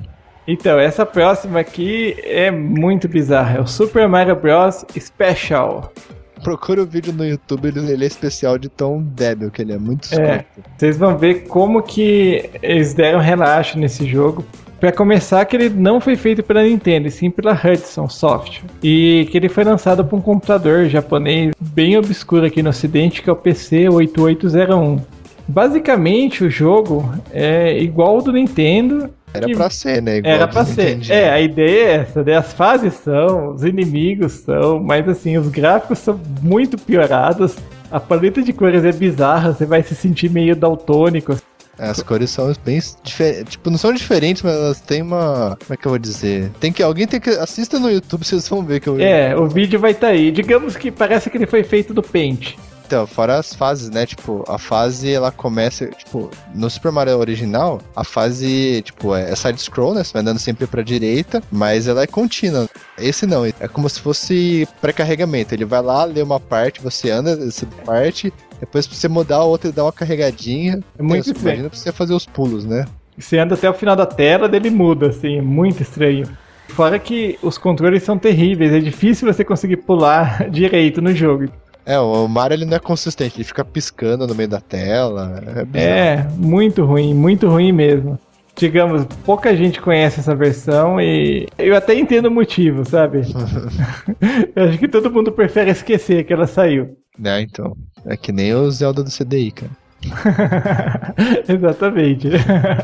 Então, 0.49 0.81
essa 0.81 1.07
próxima 1.07 1.61
aqui 1.61 2.17
é 2.25 2.51
muito 2.51 3.07
bizarra. 3.07 3.59
É 3.59 3.61
o 3.61 3.67
Super 3.69 4.09
Mario 4.09 4.35
Bros. 4.35 4.85
Special. 4.99 5.93
Procura 6.45 6.83
o 6.83 6.87
vídeo 6.87 7.13
no 7.13 7.25
YouTube, 7.25 7.69
ele, 7.69 7.93
ele 7.93 8.05
é 8.05 8.07
especial 8.07 8.59
de 8.59 8.69
tão 8.69 9.03
débil 9.03 9.51
que 9.51 9.63
ele 9.63 9.73
é, 9.73 9.79
muito. 9.79 10.09
É, 10.15 10.45
vocês 10.77 10.97
vão 10.97 11.17
ver 11.17 11.47
como 11.47 11.83
que 11.83 12.51
eles 12.63 12.95
deram 12.95 13.21
relaxo 13.21 13.79
nesse 13.79 14.07
jogo. 14.07 14.45
Para 14.79 14.93
começar, 14.93 15.45
que 15.45 15.55
ele 15.55 15.69
não 15.69 16.01
foi 16.01 16.17
feito 16.17 16.43
pela 16.43 16.63
Nintendo, 16.63 17.07
e 17.07 17.11
sim 17.11 17.31
pela 17.31 17.53
Hudson 17.53 18.09
Soft. 18.09 18.63
E 18.83 19.29
que 19.31 19.37
ele 19.37 19.51
foi 19.51 19.63
lançado 19.63 20.03
para 20.03 20.17
um 20.17 20.23
computador 20.23 20.89
japonês 20.89 21.53
bem 21.61 21.99
obscuro 21.99 22.47
aqui 22.47 22.63
no 22.63 22.71
ocidente, 22.71 23.21
que 23.21 23.29
é 23.29 23.33
o 23.33 23.37
PC 23.37 23.91
8801. 23.91 25.01
Basicamente, 25.47 26.45
o 26.45 26.51
jogo 26.51 27.13
é 27.31 27.79
igual 27.83 28.17
ao 28.17 28.23
do 28.23 28.33
Nintendo, 28.33 29.11
era 29.33 29.47
que... 29.47 29.55
pra 29.55 29.71
ser, 29.71 30.03
né? 30.03 30.19
Igual 30.19 30.35
Era 30.35 30.49
pra 30.49 30.65
ser. 30.65 30.91
Entendi. 30.91 31.13
É, 31.13 31.31
a 31.31 31.41
ideia 31.41 31.87
é 31.87 31.93
essa, 31.97 32.23
né? 32.23 32.37
As 32.37 32.53
fases 32.53 32.95
são, 32.95 33.55
os 33.55 33.65
inimigos 33.65 34.33
são, 34.33 34.81
mas 34.81 35.09
assim, 35.09 35.39
os 35.39 35.49
gráficos 35.49 35.99
são 35.99 36.21
muito 36.43 36.77
piorados. 36.77 37.57
A 37.91 37.99
paleta 37.99 38.43
de 38.43 38.53
cores 38.53 38.85
é 38.85 38.93
bizarra, 38.93 39.53
você 39.53 39.67
vai 39.67 39.83
se 39.83 39.95
sentir 39.95 40.31
meio 40.31 40.55
daltônico. 40.55 41.37
É, 41.79 41.89
as 41.89 42.03
cores 42.03 42.31
são 42.31 42.53
bem 42.65 42.81
diferentes. 43.03 43.53
Tipo, 43.53 43.71
não 43.71 43.79
são 43.79 43.93
diferentes, 43.95 44.43
mas 44.43 44.55
elas 44.55 44.81
têm 44.81 45.01
uma. 45.01 45.57
Como 45.61 45.75
é 45.75 45.77
que 45.77 45.87
eu 45.87 45.91
vou 45.91 45.99
dizer? 45.99 46.51
Tem 46.61 46.71
que. 46.71 46.83
Alguém 46.83 47.07
tem 47.07 47.19
que. 47.19 47.31
Assista 47.31 47.79
no 47.79 47.91
YouTube, 47.91 48.25
vocês 48.25 48.47
vão 48.49 48.63
ver 48.63 48.81
que 48.81 48.89
eu. 48.89 49.01
É, 49.01 49.35
o 49.35 49.49
vídeo 49.49 49.81
vai 49.81 49.93
estar 49.93 50.09
tá 50.09 50.13
aí. 50.13 50.31
Digamos 50.31 50.77
que 50.77 50.91
parece 50.91 51.31
que 51.31 51.39
ele 51.39 51.47
foi 51.47 51.65
feito 51.65 51.95
do 51.95 52.03
Paint. 52.03 52.57
Então, 52.91 53.07
fora 53.07 53.39
as 53.39 53.55
fases, 53.55 53.89
né? 53.89 54.05
Tipo, 54.05 54.45
a 54.49 54.59
fase 54.59 55.13
ela 55.13 55.31
começa, 55.31 55.87
tipo, 55.87 56.29
no 56.53 56.69
Super 56.69 56.91
Mario 56.91 57.19
original, 57.19 57.81
a 57.95 58.03
fase, 58.03 58.83
tipo, 58.83 59.15
é 59.15 59.33
side-scroll, 59.37 59.95
né? 59.95 60.03
Você 60.03 60.13
vai 60.13 60.23
andando 60.23 60.41
sempre 60.41 60.67
pra 60.67 60.83
direita, 60.83 61.41
mas 61.53 61.87
ela 61.87 62.03
é 62.03 62.07
contínua. 62.09 62.69
Esse 62.99 63.27
não, 63.27 63.47
é 63.47 63.53
como 63.73 63.89
se 63.89 64.01
fosse 64.01 64.67
pré-carregamento. 64.81 65.55
Ele 65.55 65.65
vai 65.65 65.81
lá, 65.81 66.03
lê 66.03 66.21
uma 66.21 66.41
parte, 66.41 66.83
você 66.83 67.13
anda 67.13 67.31
essa 67.47 67.65
parte, 67.87 68.33
depois 68.59 68.89
pra 68.89 68.97
você 68.97 69.07
mudar 69.07 69.37
a 69.37 69.45
outra 69.45 69.71
e 69.71 69.73
dar 69.73 69.85
uma 69.85 69.93
carregadinha. 69.93 70.81
É 70.99 71.03
muito 71.03 71.31
estranho. 71.31 71.47
Imagina 71.47 71.71
pra 71.71 71.79
você 71.79 71.93
fazer 71.93 72.15
os 72.15 72.27
pulos, 72.27 72.65
né? 72.65 72.87
Você 73.17 73.39
anda 73.39 73.55
até 73.55 73.71
o 73.71 73.75
final 73.75 73.95
da 73.95 74.05
tela, 74.05 74.49
dele 74.49 74.69
muda, 74.69 75.11
assim, 75.11 75.39
é 75.39 75.43
muito 75.43 75.81
estranho. 75.81 76.29
Fora 76.71 76.99
que 76.99 77.39
os 77.41 77.57
controles 77.57 78.03
são 78.03 78.19
terríveis, 78.19 78.73
é 78.73 78.81
difícil 78.81 79.33
você 79.33 79.45
conseguir 79.45 79.77
pular 79.77 80.43
direito 80.51 81.01
no 81.01 81.15
jogo. 81.15 81.49
É, 81.91 81.99
o 81.99 82.29
Mario 82.29 82.55
ele 82.55 82.65
não 82.65 82.77
é 82.77 82.79
consistente, 82.79 83.37
ele 83.37 83.43
fica 83.43 83.65
piscando 83.65 84.25
no 84.25 84.33
meio 84.33 84.49
da 84.49 84.61
tela. 84.61 85.43
É, 85.75 85.81
é, 85.81 86.29
muito 86.37 86.85
ruim, 86.85 87.13
muito 87.13 87.49
ruim 87.49 87.73
mesmo. 87.73 88.17
Digamos, 88.55 89.05
pouca 89.25 89.57
gente 89.57 89.81
conhece 89.81 90.21
essa 90.21 90.33
versão 90.33 91.01
e 91.01 91.49
eu 91.59 91.75
até 91.75 91.99
entendo 91.99 92.27
o 92.27 92.31
motivo, 92.31 92.89
sabe? 92.89 93.23
eu 94.55 94.69
acho 94.69 94.79
que 94.79 94.87
todo 94.87 95.11
mundo 95.11 95.33
prefere 95.33 95.73
esquecer 95.73 96.23
que 96.23 96.33
ela 96.33 96.47
saiu. 96.47 96.97
É, 97.25 97.41
então. 97.41 97.77
É 98.07 98.17
que 98.17 98.31
nem 98.31 98.55
o 98.55 98.71
Zelda 98.71 99.03
do 99.03 99.11
CDI, 99.11 99.51
cara. 99.51 99.73
Exatamente. 101.49 102.29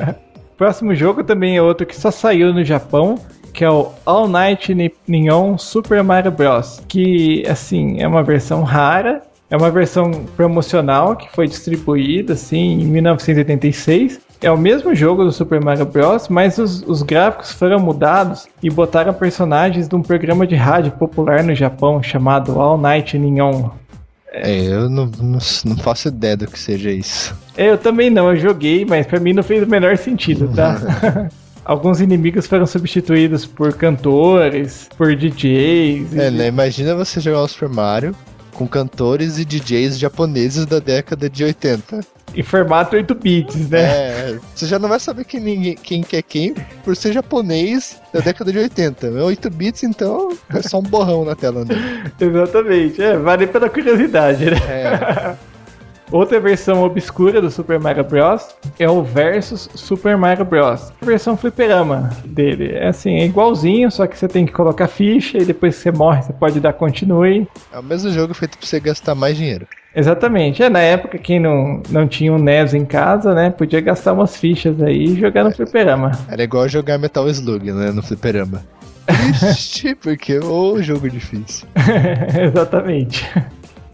Próximo 0.58 0.96
jogo 0.96 1.22
também 1.22 1.56
é 1.56 1.62
outro 1.62 1.86
que 1.86 1.94
só 1.94 2.10
saiu 2.10 2.52
no 2.52 2.64
Japão, 2.64 3.20
que 3.56 3.64
é 3.64 3.70
o 3.70 3.90
All 4.04 4.28
Night 4.28 4.76
Neon 5.08 5.56
Super 5.56 6.04
Mario 6.04 6.30
Bros. 6.30 6.82
Que, 6.86 7.42
assim, 7.48 7.98
é 7.98 8.06
uma 8.06 8.22
versão 8.22 8.62
rara 8.62 9.22
É 9.50 9.56
uma 9.56 9.70
versão 9.70 10.10
promocional 10.36 11.16
que 11.16 11.30
foi 11.34 11.48
distribuída 11.48 12.34
assim 12.34 12.82
em 12.82 12.84
1986. 12.84 14.20
É 14.42 14.50
o 14.50 14.58
mesmo 14.58 14.94
jogo 14.94 15.24
do 15.24 15.32
Super 15.32 15.64
Mario 15.64 15.86
Bros, 15.86 16.28
mas 16.28 16.58
os, 16.58 16.82
os 16.82 17.02
gráficos 17.02 17.52
foram 17.52 17.80
mudados 17.80 18.46
e 18.62 18.68
botaram 18.68 19.14
personagens 19.14 19.88
de 19.88 19.94
um 19.94 20.02
programa 20.02 20.46
de 20.46 20.54
rádio 20.54 20.92
popular 20.92 21.42
no 21.42 21.54
Japão 21.54 22.02
chamado 22.02 22.60
All 22.60 22.76
Night 22.76 23.18
Neon. 23.18 23.70
É, 24.30 24.66
eu 24.66 24.90
não, 24.90 25.06
não, 25.06 25.38
não 25.64 25.76
faço 25.78 26.08
ideia 26.08 26.36
do 26.36 26.46
que 26.46 26.58
seja 26.58 26.90
isso. 26.90 27.34
Eu 27.56 27.78
também 27.78 28.10
não, 28.10 28.28
eu 28.28 28.36
joguei, 28.36 28.84
mas 28.84 29.06
pra 29.06 29.18
mim 29.18 29.32
não 29.32 29.42
fez 29.42 29.62
o 29.62 29.66
menor 29.66 29.96
sentido, 29.96 30.46
tá? 30.54 31.30
Alguns 31.66 32.00
inimigos 32.00 32.46
foram 32.46 32.64
substituídos 32.64 33.44
por 33.44 33.72
cantores, 33.74 34.88
por 34.96 35.14
DJs. 35.16 36.12
e- 36.12 36.20
É, 36.20 36.30
né? 36.30 36.46
Imagina 36.46 36.94
você 36.94 37.18
jogar 37.20 37.40
o 37.42 37.48
Super 37.48 37.68
Mario 37.68 38.14
com 38.54 38.68
cantores 38.68 39.36
e 39.36 39.44
DJs 39.44 39.98
japoneses 39.98 40.64
da 40.64 40.78
década 40.78 41.28
de 41.28 41.42
80. 41.42 42.00
Em 42.34 42.42
formato 42.42 42.94
8 42.96 43.14
bits, 43.14 43.68
né? 43.68 43.80
É, 43.80 44.38
você 44.54 44.66
já 44.66 44.78
não 44.78 44.88
vai 44.88 45.00
saber 45.00 45.24
quem, 45.24 45.40
ninguém, 45.40 45.74
quem 45.74 46.02
que 46.02 46.16
é 46.16 46.22
quem 46.22 46.54
por 46.84 46.94
ser 46.96 47.12
japonês 47.12 48.00
da 48.12 48.20
década 48.20 48.52
de 48.52 48.58
80. 48.58 49.06
É 49.08 49.10
8 49.10 49.50
bits, 49.50 49.82
então 49.82 50.36
é 50.54 50.62
só 50.62 50.78
um 50.78 50.82
borrão 50.82 51.24
na 51.24 51.34
tela. 51.34 51.64
Né? 51.64 51.74
Exatamente, 52.20 53.02
é, 53.02 53.16
vale 53.18 53.46
pela 53.48 53.68
curiosidade, 53.68 54.44
né? 54.50 54.56
É, 54.68 55.34
Outra 56.10 56.38
versão 56.38 56.82
obscura 56.82 57.40
do 57.40 57.50
Super 57.50 57.80
Mario 57.80 58.04
Bros. 58.04 58.48
é 58.78 58.88
o 58.88 59.02
Versus 59.02 59.68
Super 59.74 60.16
Mario 60.16 60.44
Bros. 60.44 60.92
A 61.00 61.04
versão 61.04 61.36
fliperama 61.36 62.10
dele. 62.24 62.72
É 62.74 62.88
assim, 62.88 63.14
é 63.16 63.24
igualzinho, 63.24 63.90
só 63.90 64.06
que 64.06 64.16
você 64.16 64.28
tem 64.28 64.46
que 64.46 64.52
colocar 64.52 64.86
ficha 64.86 65.38
e 65.38 65.44
depois 65.44 65.76
que 65.76 65.82
você 65.82 65.90
morre 65.90 66.22
você 66.22 66.32
pode 66.32 66.60
dar 66.60 66.72
continue. 66.72 67.46
é 67.72 67.78
o 67.78 67.82
mesmo 67.82 68.10
jogo 68.10 68.34
feito 68.34 68.56
pra 68.56 68.66
você 68.66 68.78
gastar 68.78 69.14
mais 69.14 69.36
dinheiro. 69.36 69.66
Exatamente. 69.94 70.62
É, 70.62 70.68
na 70.68 70.80
época, 70.80 71.16
quem 71.16 71.40
não, 71.40 71.82
não 71.88 72.06
tinha 72.06 72.32
um 72.32 72.38
NES 72.38 72.74
em 72.74 72.84
casa, 72.84 73.34
né, 73.34 73.48
podia 73.50 73.80
gastar 73.80 74.12
umas 74.12 74.36
fichas 74.36 74.80
aí 74.82 75.04
e 75.04 75.18
jogar 75.18 75.42
no 75.42 75.50
fliperama. 75.50 76.12
Era 76.28 76.42
igual 76.42 76.68
jogar 76.68 76.98
Metal 76.98 77.26
Slug, 77.30 77.72
né? 77.72 77.90
No 77.90 78.02
fliperama. 78.02 78.62
Triste, 79.40 79.94
porque 79.94 80.38
o 80.38 80.82
jogo 80.82 81.08
difícil. 81.08 81.66
Exatamente. 82.42 83.26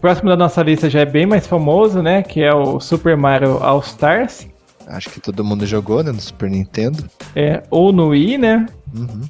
O 0.03 0.05
próximo 0.05 0.29
da 0.29 0.35
nossa 0.35 0.61
lista 0.61 0.89
já 0.89 0.99
é 0.99 1.05
bem 1.05 1.25
mais 1.25 1.47
famoso, 1.47 2.01
né, 2.01 2.21
que 2.21 2.43
é 2.43 2.53
o 2.53 2.77
Super 2.77 3.15
Mario 3.15 3.63
All 3.63 3.79
Stars. 3.79 4.45
Acho 4.85 5.09
que 5.09 5.21
todo 5.21 5.45
mundo 5.45 5.65
jogou, 5.65 6.03
né? 6.03 6.11
No 6.11 6.19
Super 6.19 6.49
Nintendo. 6.49 7.09
É, 7.33 7.63
ou 7.69 7.93
no 7.93 8.09
Wii, 8.09 8.37
né? 8.37 8.65
Uhum. 8.93 9.21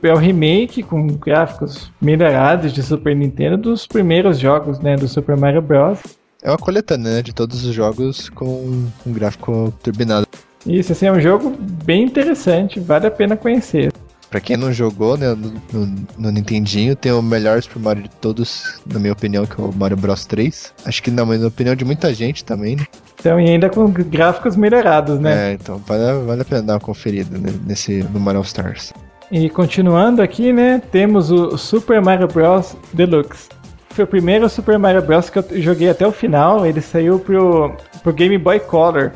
É 0.00 0.12
o 0.12 0.16
remake 0.16 0.84
com 0.84 1.08
gráficos 1.08 1.90
melhorados 2.00 2.72
de 2.72 2.80
Super 2.80 3.16
Nintendo 3.16 3.56
dos 3.56 3.88
primeiros 3.88 4.38
jogos, 4.38 4.78
né, 4.78 4.94
do 4.94 5.08
Super 5.08 5.36
Mario 5.36 5.62
Bros. 5.62 5.98
É 6.40 6.48
uma 6.48 6.58
coletânea 6.58 7.14
né, 7.14 7.22
de 7.22 7.34
todos 7.34 7.64
os 7.64 7.74
jogos 7.74 8.28
com 8.28 8.88
um 9.04 9.12
gráfico 9.12 9.74
turbinado. 9.82 10.28
Isso, 10.64 10.92
assim, 10.92 11.06
é 11.06 11.12
um 11.12 11.20
jogo 11.20 11.52
bem 11.84 12.04
interessante, 12.04 12.78
vale 12.78 13.08
a 13.08 13.10
pena 13.10 13.36
conhecer. 13.36 13.92
Pra 14.30 14.40
quem 14.40 14.56
não 14.56 14.72
jogou, 14.72 15.16
né, 15.16 15.34
no, 15.34 15.52
no, 15.72 15.94
no 16.16 16.30
Nintendinho 16.30 16.94
tem 16.94 17.10
o 17.10 17.20
melhor 17.20 17.60
Super 17.60 17.80
Mario 17.80 18.04
de 18.04 18.10
todos, 18.10 18.80
na 18.86 19.00
minha 19.00 19.12
opinião, 19.12 19.44
que 19.44 19.60
é 19.60 19.64
o 19.64 19.72
Mario 19.74 19.96
Bros 19.96 20.24
3. 20.24 20.72
Acho 20.86 21.02
que 21.02 21.10
na 21.10 21.26
minha 21.26 21.48
opinião 21.48 21.74
de 21.74 21.84
muita 21.84 22.14
gente 22.14 22.44
também, 22.44 22.76
né? 22.76 22.86
Então, 23.18 23.40
e 23.40 23.50
ainda 23.50 23.68
com 23.68 23.90
gráficos 23.90 24.54
melhorados, 24.54 25.18
né? 25.18 25.50
É, 25.50 25.52
então 25.54 25.78
vale, 25.84 26.24
vale 26.24 26.42
a 26.42 26.44
pena 26.44 26.62
dar 26.62 26.74
uma 26.74 26.80
conferida 26.80 27.36
né, 27.36 27.52
nesse, 27.66 28.04
no 28.04 28.20
Mario 28.20 28.42
Stars. 28.42 28.92
E 29.32 29.50
continuando 29.50 30.22
aqui, 30.22 30.52
né, 30.52 30.80
temos 30.92 31.30
o 31.32 31.58
Super 31.58 32.00
Mario 32.00 32.28
Bros. 32.28 32.76
Deluxe. 32.92 33.48
Foi 33.90 34.04
o 34.04 34.06
primeiro 34.06 34.48
Super 34.48 34.78
Mario 34.78 35.02
Bros. 35.02 35.28
que 35.28 35.38
eu 35.40 35.44
joguei 35.60 35.90
até 35.90 36.06
o 36.06 36.12
final, 36.12 36.64
ele 36.64 36.80
saiu 36.80 37.18
pro, 37.18 37.74
pro 38.02 38.12
Game 38.12 38.38
Boy 38.38 38.60
Color. 38.60 39.10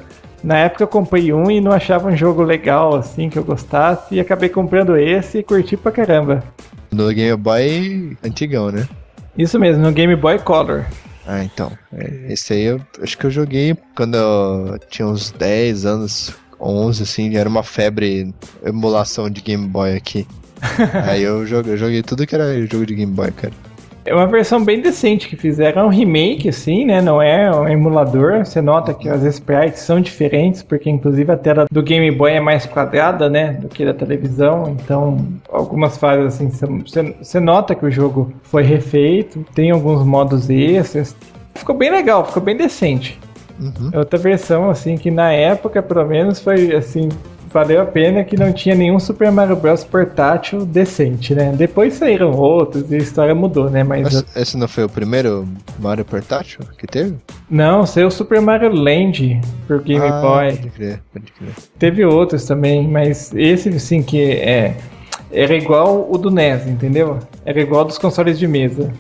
Na 0.45 0.59
época 0.59 0.85
eu 0.85 0.89
comprei 0.89 1.33
um 1.33 1.51
e 1.51 1.59
não 1.59 1.73
achava 1.73 2.09
um 2.09 2.17
jogo 2.17 2.43
legal, 2.43 2.95
assim, 2.95 3.31
que 3.31 3.39
eu 3.39 3.43
gostasse, 3.43 4.15
e 4.15 4.21
acabei 4.21 4.51
comprando 4.51 4.95
esse 4.95 5.39
e 5.39 5.43
curti 5.43 5.75
pra 5.75 5.91
caramba. 5.91 6.45
No 6.93 7.11
Game 7.11 7.35
Boy 7.35 8.15
antigão, 8.23 8.71
né? 8.71 8.87
Isso 9.39 9.59
mesmo, 9.59 9.83
no 9.83 9.91
Game 9.91 10.15
Boy 10.15 10.39
Color. 10.39 10.85
Ah, 11.27 11.43
então. 11.43 11.73
é, 11.97 12.31
Esse 12.31 12.53
aí 12.53 12.65
eu 12.65 12.81
acho 13.03 13.17
que 13.17 13.25
eu 13.25 13.31
joguei 13.31 13.75
quando 13.97 14.17
eu 14.17 14.79
tinha 14.91 15.09
uns 15.09 15.31
10 15.31 15.87
anos, 15.87 16.35
11, 16.61 17.03
assim, 17.03 17.35
era 17.37 17.49
uma 17.49 17.63
febre 17.63 18.35
emulação 18.63 19.31
de 19.31 19.41
Game 19.41 19.67
Boy 19.67 19.97
aqui. 19.97 20.27
aí 21.09 21.23
eu 21.23 21.47
joguei, 21.47 21.73
eu 21.73 21.79
joguei 21.79 22.03
tudo 22.03 22.27
que 22.27 22.35
era 22.35 22.55
jogo 22.67 22.85
de 22.85 22.95
Game 22.95 23.13
Boy, 23.13 23.33
cara. 23.33 23.55
É 24.07 24.15
uma 24.15 24.27
versão 24.27 24.63
bem 24.63 24.81
decente 24.83 25.29
que 25.29 25.37
fizeram, 25.37 25.83
é 25.83 25.85
um 25.87 25.89
remake, 25.89 26.49
assim, 26.49 26.85
né? 26.85 27.01
Não 27.01 27.23
é 27.23 27.51
um 27.51 27.67
emulador. 27.67 28.45
Você 28.45 28.61
nota 28.61 28.93
que 28.93 29.09
as 29.09 29.23
sprites 29.23 29.81
são 29.81 29.99
diferentes, 30.01 30.63
porque 30.63 30.91
inclusive 30.91 31.33
a 31.33 31.37
tela 31.39 31.65
do 31.71 31.83
Game 31.83 32.11
Boy 32.11 32.33
é 32.33 32.41
mais 32.41 32.67
quadrada, 32.67 33.31
né? 33.31 33.55
Do 33.55 33.69
que 33.69 33.83
da 33.85 33.95
televisão. 33.95 34.77
Então, 34.79 35.17
algumas 35.51 35.97
fases, 35.97 36.35
assim, 36.35 36.51
você- 36.51 37.41
nota 37.41 37.75
que 37.75 37.87
o 37.87 37.91
jogo 37.91 38.31
foi 38.43 38.63
refeito. 38.63 39.45
Tem 39.55 39.71
alguns 39.71 40.05
modos 40.05 40.51
extras. 40.51 41.17
Ficou 41.55 41.75
bem 41.75 41.91
legal, 41.91 42.27
ficou 42.27 42.43
bem 42.43 42.57
decente. 42.57 43.19
Uhum. 43.59 43.91
É 43.93 43.99
Outra 43.99 44.19
versão, 44.19 44.69
assim, 44.69 44.97
que 44.97 45.11
na 45.11 45.33
época, 45.33 45.81
pelo 45.83 46.05
menos, 46.05 46.41
foi, 46.41 46.75
assim, 46.75 47.09
valeu 47.55 47.81
a 47.81 47.87
pena 47.87 48.25
que 48.25 48.37
não 48.37 48.53
tinha 48.53 48.75
nenhum 48.75 48.99
Super 48.99 49.31
Mario 49.31 49.55
Bros. 49.55 49.85
portátil 49.85 50.67
decente, 50.67 51.37
né? 51.37 51.55
Depois 51.57 51.95
saíram 51.95 52.33
outros 52.33 52.91
e 52.91 52.97
a 52.97 52.99
história 52.99 53.33
mudou, 53.33 53.71
né? 53.71 53.85
Mas 53.85 54.13
Mas 54.13 54.37
esse 54.37 54.57
não 54.57 54.67
foi 54.67 54.83
o 54.83 54.89
primeiro 54.89 55.47
Mario 55.79 56.05
portátil 56.05 56.63
que 56.77 56.85
teve? 56.85 57.15
Não, 57.49 57.87
saiu 57.87 58.09
o 58.09 58.11
Super 58.11 58.41
Mario 58.41 58.75
Land 58.75 59.41
pro 59.69 59.81
Game 59.81 60.05
ah, 60.05 60.21
Boy. 60.21 60.57
Pode 60.57 60.71
crer, 60.71 61.01
pode 61.13 61.33
crer. 61.33 61.51
Teve 61.79 62.05
outros 62.05 62.45
também, 62.45 62.89
mas 62.89 63.33
esse 63.33 63.79
sim 63.79 64.03
que 64.03 64.21
é 64.33 64.75
era 65.31 65.55
igual 65.55 66.09
o 66.11 66.19
do 66.19 66.33
NES, 66.33 66.67
entendeu? 66.67 67.21
Era 67.47 67.61
igual 67.61 67.85
dos 67.85 67.99
consoles 67.99 68.37
de 68.37 68.49
mesa. 68.49 68.93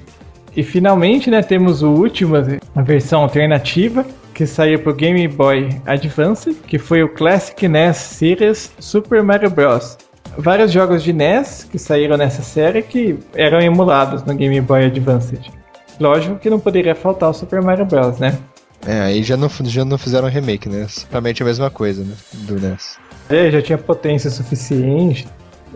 E 0.57 0.63
finalmente, 0.63 1.29
né, 1.29 1.43
temos 1.43 1.83
o 1.83 1.91
último, 1.91 2.37
a 2.37 2.83
versão 2.83 3.23
alternativa 3.23 4.07
que 4.35 4.47
saiu 4.47 4.80
pro 4.80 4.93
Game 4.93 5.26
Boy 5.28 5.80
Advance, 5.87 6.53
que 6.66 6.78
foi 6.78 7.03
o 7.03 7.09
Classic 7.09 7.68
NES 7.68 7.97
Series 7.97 8.72
Super 8.78 9.22
Mario 9.22 9.49
Bros. 9.49 9.97
Vários 10.37 10.72
jogos 10.72 11.03
de 11.05 11.12
NES 11.12 11.66
que 11.70 11.78
saíram 11.78 12.16
nessa 12.16 12.43
série 12.43 12.82
que 12.82 13.16
eram 13.35 13.61
emulados 13.61 14.24
no 14.24 14.35
Game 14.35 14.61
Boy 14.61 14.87
Advance. 14.87 15.39
Lógico 16.01 16.37
que 16.37 16.51
não 16.51 16.59
poderia 16.59 16.95
faltar 16.95 17.30
o 17.30 17.32
Super 17.32 17.62
Mario 17.62 17.87
Bros, 17.87 18.18
né? 18.18 18.37
É, 18.87 19.01
aí 19.01 19.22
já 19.22 19.37
não, 19.37 19.49
já 19.49 19.85
não 19.85 19.97
fizeram 19.97 20.28
remake, 20.28 20.68
né? 20.68 20.87
Simplesmente 20.89 21.43
a 21.43 21.47
mesma 21.47 21.70
coisa, 21.70 22.03
né? 22.03 22.14
Do 22.32 22.61
NES. 22.61 22.99
É, 23.30 23.51
já 23.51 23.62
tinha 23.62 23.78
potência 23.78 24.28
suficiente. 24.28 25.26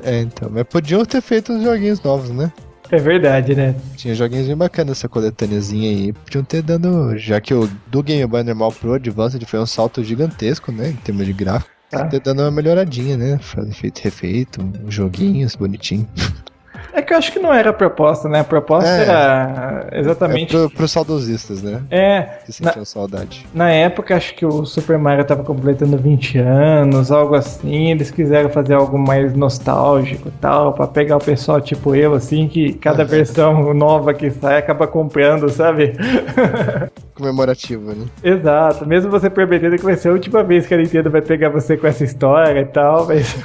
É, 0.02 0.20
então. 0.20 0.50
Mas 0.50 0.64
podiam 0.64 1.04
ter 1.04 1.22
feito 1.22 1.52
uns 1.52 1.62
joguinhos 1.62 2.02
novos, 2.02 2.30
né? 2.30 2.52
É 2.90 2.96
verdade, 2.96 3.54
né? 3.54 3.74
Tinha 3.96 4.14
joguinhos 4.14 4.46
bem 4.46 4.56
bacanas 4.56 4.98
essa 4.98 5.08
coletâneazinha 5.08 5.90
aí. 5.90 6.12
Podiam 6.12 6.42
ter 6.42 6.62
dando. 6.62 7.16
Já 7.18 7.40
que 7.40 7.52
o 7.52 7.68
do 7.86 8.02
Game 8.02 8.24
Boy 8.26 8.42
normal 8.42 8.72
pro 8.72 8.94
Advanced 8.94 9.44
foi 9.44 9.60
um 9.60 9.66
salto 9.66 10.02
gigantesco, 10.02 10.72
né? 10.72 10.90
Em 10.90 10.96
termos 10.96 11.26
de 11.26 11.32
gráfico. 11.32 11.70
Ah. 11.92 12.04
Ter 12.06 12.20
dando 12.20 12.40
uma 12.40 12.50
melhoradinha, 12.50 13.16
né? 13.16 13.38
Fazer 13.38 13.72
feito 13.72 13.98
refeito, 14.00 14.72
joguinhos 14.88 15.54
bonitinho. 15.54 16.08
É 16.92 17.02
que 17.02 17.12
eu 17.12 17.18
acho 17.18 17.32
que 17.32 17.38
não 17.38 17.52
era 17.52 17.70
a 17.70 17.72
proposta, 17.72 18.28
né? 18.28 18.40
A 18.40 18.44
proposta 18.44 18.88
É. 18.88 19.02
era 19.02 19.86
exatamente. 19.92 20.54
É 20.56 20.58
pro, 20.58 20.70
pros 20.70 20.90
saudosistas, 20.92 21.62
né? 21.62 21.80
É, 21.90 22.22
Que 22.46 22.62
na, 22.62 22.70
sentiam 22.70 22.84
saudade. 22.84 23.46
na 23.54 23.70
época 23.70 24.16
acho 24.16 24.34
que 24.34 24.44
o 24.46 24.64
Super 24.64 24.98
Mario 24.98 25.24
tava 25.24 25.44
completando 25.44 25.96
20 25.96 26.38
anos, 26.38 27.12
algo 27.12 27.34
assim. 27.34 27.90
Eles 27.90 28.10
quiseram 28.10 28.48
fazer 28.50 28.74
algo 28.74 28.98
mais 28.98 29.34
nostálgico 29.34 30.28
e 30.28 30.32
tal, 30.40 30.72
pra 30.72 30.86
pegar 30.86 31.16
o 31.16 31.20
pessoal 31.20 31.60
tipo 31.60 31.94
eu, 31.94 32.14
assim, 32.14 32.48
que 32.48 32.72
cada 32.74 33.04
versão 33.04 33.72
nova 33.74 34.14
que 34.14 34.30
sai 34.30 34.58
acaba 34.58 34.86
comprando, 34.86 35.48
sabe? 35.50 35.92
Comemorativo, 37.18 37.92
né? 37.92 38.06
Exato, 38.22 38.86
mesmo 38.86 39.10
você 39.10 39.28
prometendo 39.28 39.76
que 39.76 39.84
vai 39.84 39.96
ser 39.96 40.08
a 40.08 40.12
última 40.12 40.44
vez 40.44 40.68
que 40.68 40.74
a 40.74 40.76
Nintendo 40.76 41.10
vai 41.10 41.20
pegar 41.20 41.48
você 41.48 41.76
com 41.76 41.88
essa 41.88 42.04
história 42.04 42.60
e 42.60 42.64
tal, 42.64 43.08
mas 43.08 43.36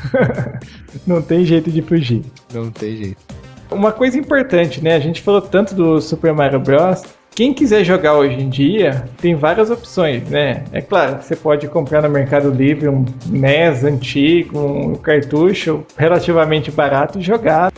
não 1.08 1.24
tem 1.24 1.44
jeito 1.44 1.72
de 1.72 1.82
fugir. 1.82 2.22
Não 2.54 2.70
tem 2.70 2.96
jeito. 2.96 3.18
Uma 3.72 3.92
coisa 3.92 4.16
importante, 4.20 4.84
né? 4.84 4.96
A 4.96 5.00
gente 5.00 5.24
falou 5.24 5.42
tanto 5.42 5.74
do 5.74 6.00
Super 6.00 6.34
Mario 6.34 6.60
Bros. 6.60 7.02
Quem 7.36 7.52
quiser 7.52 7.84
jogar 7.84 8.14
hoje 8.14 8.40
em 8.40 8.48
dia, 8.48 9.06
tem 9.20 9.34
várias 9.34 9.72
opções, 9.72 10.30
né? 10.30 10.64
É 10.72 10.80
claro 10.80 11.18
que 11.18 11.26
você 11.26 11.36
pode 11.36 11.68
comprar 11.68 12.04
no 12.04 12.10
Mercado 12.10 12.52
Livre 12.52 12.88
um 12.88 13.04
NES 13.26 13.84
antigo, 13.84 14.60
um 14.60 14.94
cartucho 14.94 15.84
relativamente 15.98 16.70
barato 16.70 17.18
e 17.18 17.24
jogar. 17.24 17.74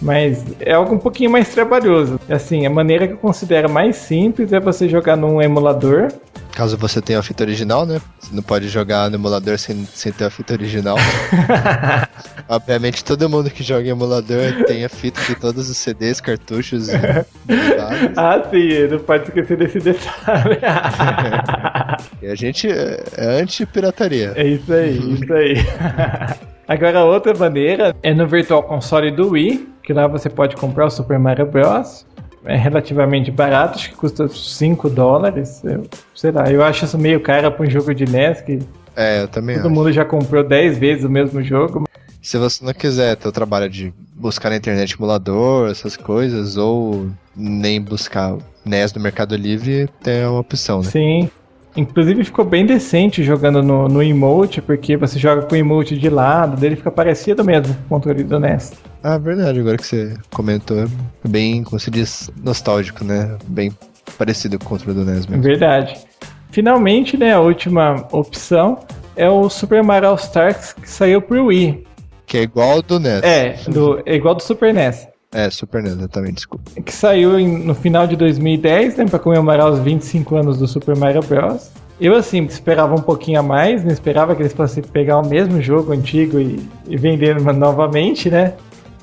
Mas 0.00 0.44
é 0.60 0.72
algo 0.72 0.94
um 0.94 0.98
pouquinho 0.98 1.30
mais 1.30 1.48
trabalhoso. 1.48 2.20
Assim, 2.28 2.66
a 2.66 2.70
maneira 2.70 3.06
que 3.06 3.14
eu 3.14 3.18
considero 3.18 3.70
mais 3.70 3.96
simples 3.96 4.52
é 4.52 4.60
você 4.60 4.88
jogar 4.88 5.16
num 5.16 5.40
emulador 5.40 6.12
Caso 6.56 6.74
você 6.78 7.02
tenha 7.02 7.18
a 7.18 7.22
fita 7.22 7.44
original, 7.44 7.84
né? 7.84 8.00
Você 8.18 8.34
não 8.34 8.42
pode 8.42 8.66
jogar 8.68 9.10
no 9.10 9.16
emulador 9.16 9.58
sem, 9.58 9.84
sem 9.92 10.10
ter 10.10 10.24
a 10.24 10.30
fita 10.30 10.54
original. 10.54 10.96
Obviamente, 12.48 13.04
todo 13.04 13.28
mundo 13.28 13.50
que 13.50 13.62
joga 13.62 13.82
em 13.86 13.90
emulador 13.90 14.64
tem 14.66 14.82
a 14.82 14.88
fita 14.88 15.20
de 15.20 15.34
todos 15.34 15.68
os 15.68 15.76
CDs, 15.76 16.18
cartuchos 16.18 16.88
e 16.88 16.92
ah, 18.16 18.42
sim, 18.50 18.88
não 18.90 18.98
pode 19.00 19.24
esquecer 19.24 19.58
desse 19.58 19.80
detalhe. 19.80 20.58
E 22.22 22.26
a 22.28 22.34
gente 22.34 22.68
é 22.68 23.02
é 23.16 23.40
anti-pirataria. 23.40 24.32
É 24.34 24.46
isso 24.46 24.72
aí, 24.72 25.14
isso 25.14 25.32
aí. 25.32 25.56
Agora, 26.68 27.04
outra 27.04 27.32
maneira 27.34 27.94
é 28.02 28.12
no 28.12 28.26
Virtual 28.26 28.62
Console 28.62 29.10
do 29.10 29.30
Wii, 29.30 29.68
que 29.82 29.92
lá 29.92 30.06
você 30.06 30.28
pode 30.28 30.56
comprar 30.56 30.86
o 30.86 30.90
Super 30.90 31.18
Mario 31.18 31.46
Bros. 31.46 32.04
É 32.44 32.56
relativamente 32.56 33.30
barato, 33.30 33.76
acho 33.76 33.90
que 33.90 33.96
custa 33.96 34.28
5 34.28 34.88
dólares. 34.90 35.62
Eu, 35.64 35.84
sei 36.14 36.30
lá, 36.30 36.50
eu 36.50 36.62
acho 36.62 36.84
isso 36.84 36.96
meio 36.98 37.20
caro 37.20 37.50
para 37.50 37.66
um 37.66 37.70
jogo 37.70 37.92
de 37.94 38.04
NES, 38.04 38.40
que 38.40 38.58
É, 38.94 39.22
eu 39.22 39.28
também 39.28 39.56
todo 39.56 39.66
acho. 39.66 39.74
mundo 39.74 39.92
já 39.92 40.04
comprou 40.04 40.44
10 40.44 40.78
vezes 40.78 41.04
o 41.04 41.10
mesmo 41.10 41.42
jogo. 41.42 41.84
Se 42.22 42.36
você 42.38 42.64
não 42.64 42.72
quiser 42.72 43.16
ter 43.16 43.28
o 43.28 43.32
trabalho 43.32 43.68
de 43.68 43.92
buscar 44.14 44.50
na 44.50 44.56
internet 44.56 44.94
emulador, 44.96 45.70
essas 45.70 45.96
coisas, 45.96 46.56
ou 46.56 47.08
nem 47.36 47.80
buscar 47.80 48.36
NES 48.64 48.92
no 48.94 49.00
Mercado 49.00 49.36
Livre, 49.36 49.88
tem 50.02 50.24
uma 50.26 50.40
opção, 50.40 50.78
né? 50.82 50.90
Sim. 50.90 51.30
Inclusive 51.76 52.24
ficou 52.24 52.44
bem 52.44 52.64
decente 52.64 53.22
jogando 53.22 53.62
no, 53.62 53.86
no 53.86 54.02
emote, 54.02 54.62
porque 54.62 54.96
você 54.96 55.18
joga 55.18 55.42
com 55.42 55.54
o 55.54 55.58
emote 55.58 55.96
de 55.96 56.08
lado, 56.08 56.56
dele 56.56 56.74
fica 56.74 56.90
parecido 56.90 57.44
mesmo 57.44 57.74
com 57.74 57.80
o 57.82 57.88
controle 57.88 58.24
do 58.24 58.40
NES. 58.40 58.72
Ah, 59.02 59.18
verdade, 59.18 59.60
agora 59.60 59.76
que 59.76 59.86
você 59.86 60.14
comentou, 60.32 60.78
é 60.78 61.28
bem, 61.28 61.62
como 61.62 61.78
se 61.78 61.90
diz, 61.90 62.30
nostálgico, 62.42 63.04
né? 63.04 63.36
Bem 63.46 63.72
parecido 64.16 64.58
com 64.58 64.64
o 64.64 64.68
controle 64.68 64.98
do 64.98 65.04
NES 65.04 65.26
mesmo. 65.26 65.42
Verdade. 65.42 65.98
Finalmente, 66.50 67.18
né, 67.18 67.34
a 67.34 67.40
última 67.40 68.06
opção 68.10 68.80
é 69.14 69.28
o 69.28 69.48
Super 69.50 69.82
Mario 69.82 70.08
All 70.08 70.14
Stars 70.16 70.72
que 70.72 70.88
saiu 70.88 71.20
pro 71.20 71.46
Wii. 71.46 71.84
Que 72.26 72.38
é 72.38 72.42
igual 72.42 72.70
ao 72.70 72.82
do 72.82 72.98
NES. 72.98 73.22
É, 73.22 73.56
do, 73.68 74.02
é 74.06 74.14
igual 74.14 74.34
do 74.34 74.42
Super 74.42 74.72
NES. 74.72 75.06
É, 75.36 75.50
Super 75.50 75.82
NES, 75.82 75.92
exatamente, 75.92 76.36
desculpa. 76.36 76.70
Que 76.80 76.90
saiu 76.90 77.38
em- 77.38 77.58
no 77.62 77.74
final 77.74 78.06
de 78.06 78.16
2010, 78.16 78.96
né, 78.96 79.04
pra 79.04 79.18
comemorar 79.18 79.70
os 79.70 79.78
25 79.80 80.34
anos 80.34 80.56
do 80.56 80.66
Super 80.66 80.96
Mario 80.96 81.20
Bros. 81.20 81.68
Eu, 82.00 82.14
assim, 82.14 82.42
esperava 82.46 82.94
um 82.94 83.02
pouquinho 83.02 83.40
a 83.40 83.42
mais, 83.42 83.84
não 83.84 83.90
esperava 83.90 84.34
que 84.34 84.40
eles 84.40 84.54
fossem 84.54 84.82
pegar 84.82 85.18
o 85.18 85.28
mesmo 85.28 85.60
jogo 85.60 85.92
antigo 85.92 86.40
e, 86.40 86.66
e 86.88 86.96
vender 86.96 87.36
novamente, 87.52 88.30
né? 88.30 88.54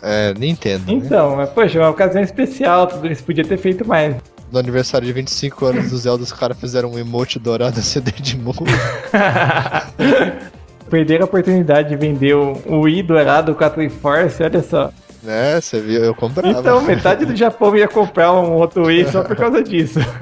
É, 0.01 0.33
Nintendo, 0.33 0.85
né? 0.87 0.93
Então, 0.93 1.35
mas, 1.35 1.49
poxa, 1.51 1.79
uma 1.79 1.91
ocasião 1.91 2.23
especial, 2.23 2.87
tudo 2.87 3.07
isso 3.11 3.23
podia 3.23 3.45
ter 3.45 3.57
feito 3.57 3.87
mais. 3.87 4.15
No 4.51 4.57
aniversário 4.57 5.05
de 5.05 5.13
25 5.13 5.65
anos 5.67 5.91
do 5.91 5.97
Zelda, 5.97 6.23
os 6.23 6.33
caras 6.33 6.59
fizeram 6.59 6.93
um 6.93 6.97
emote 6.97 7.37
dourado 7.37 7.75
CD 7.79 8.09
de 8.11 8.37
mundo. 8.37 8.63
Perderam 10.89 11.23
a 11.23 11.25
oportunidade 11.25 11.89
de 11.89 11.95
vender 11.95 12.33
o, 12.35 12.57
Wii 12.81 13.03
dourado 13.03 13.53
com 13.53 13.63
a 13.63 13.69
Triforce, 13.69 14.41
olha 14.41 14.63
só. 14.63 14.91
Né? 15.23 15.59
Você 15.61 15.79
viu? 15.79 16.03
Eu 16.03 16.13
comprava. 16.15 16.59
Então, 16.59 16.81
metade 16.81 17.25
do 17.25 17.35
Japão 17.35 17.75
ia 17.75 17.87
comprar 17.87 18.33
um 18.33 18.53
outro 18.53 18.85
Wii 18.85 19.05
só 19.11 19.23
por 19.23 19.35
causa 19.35 19.61
disso. 19.63 19.99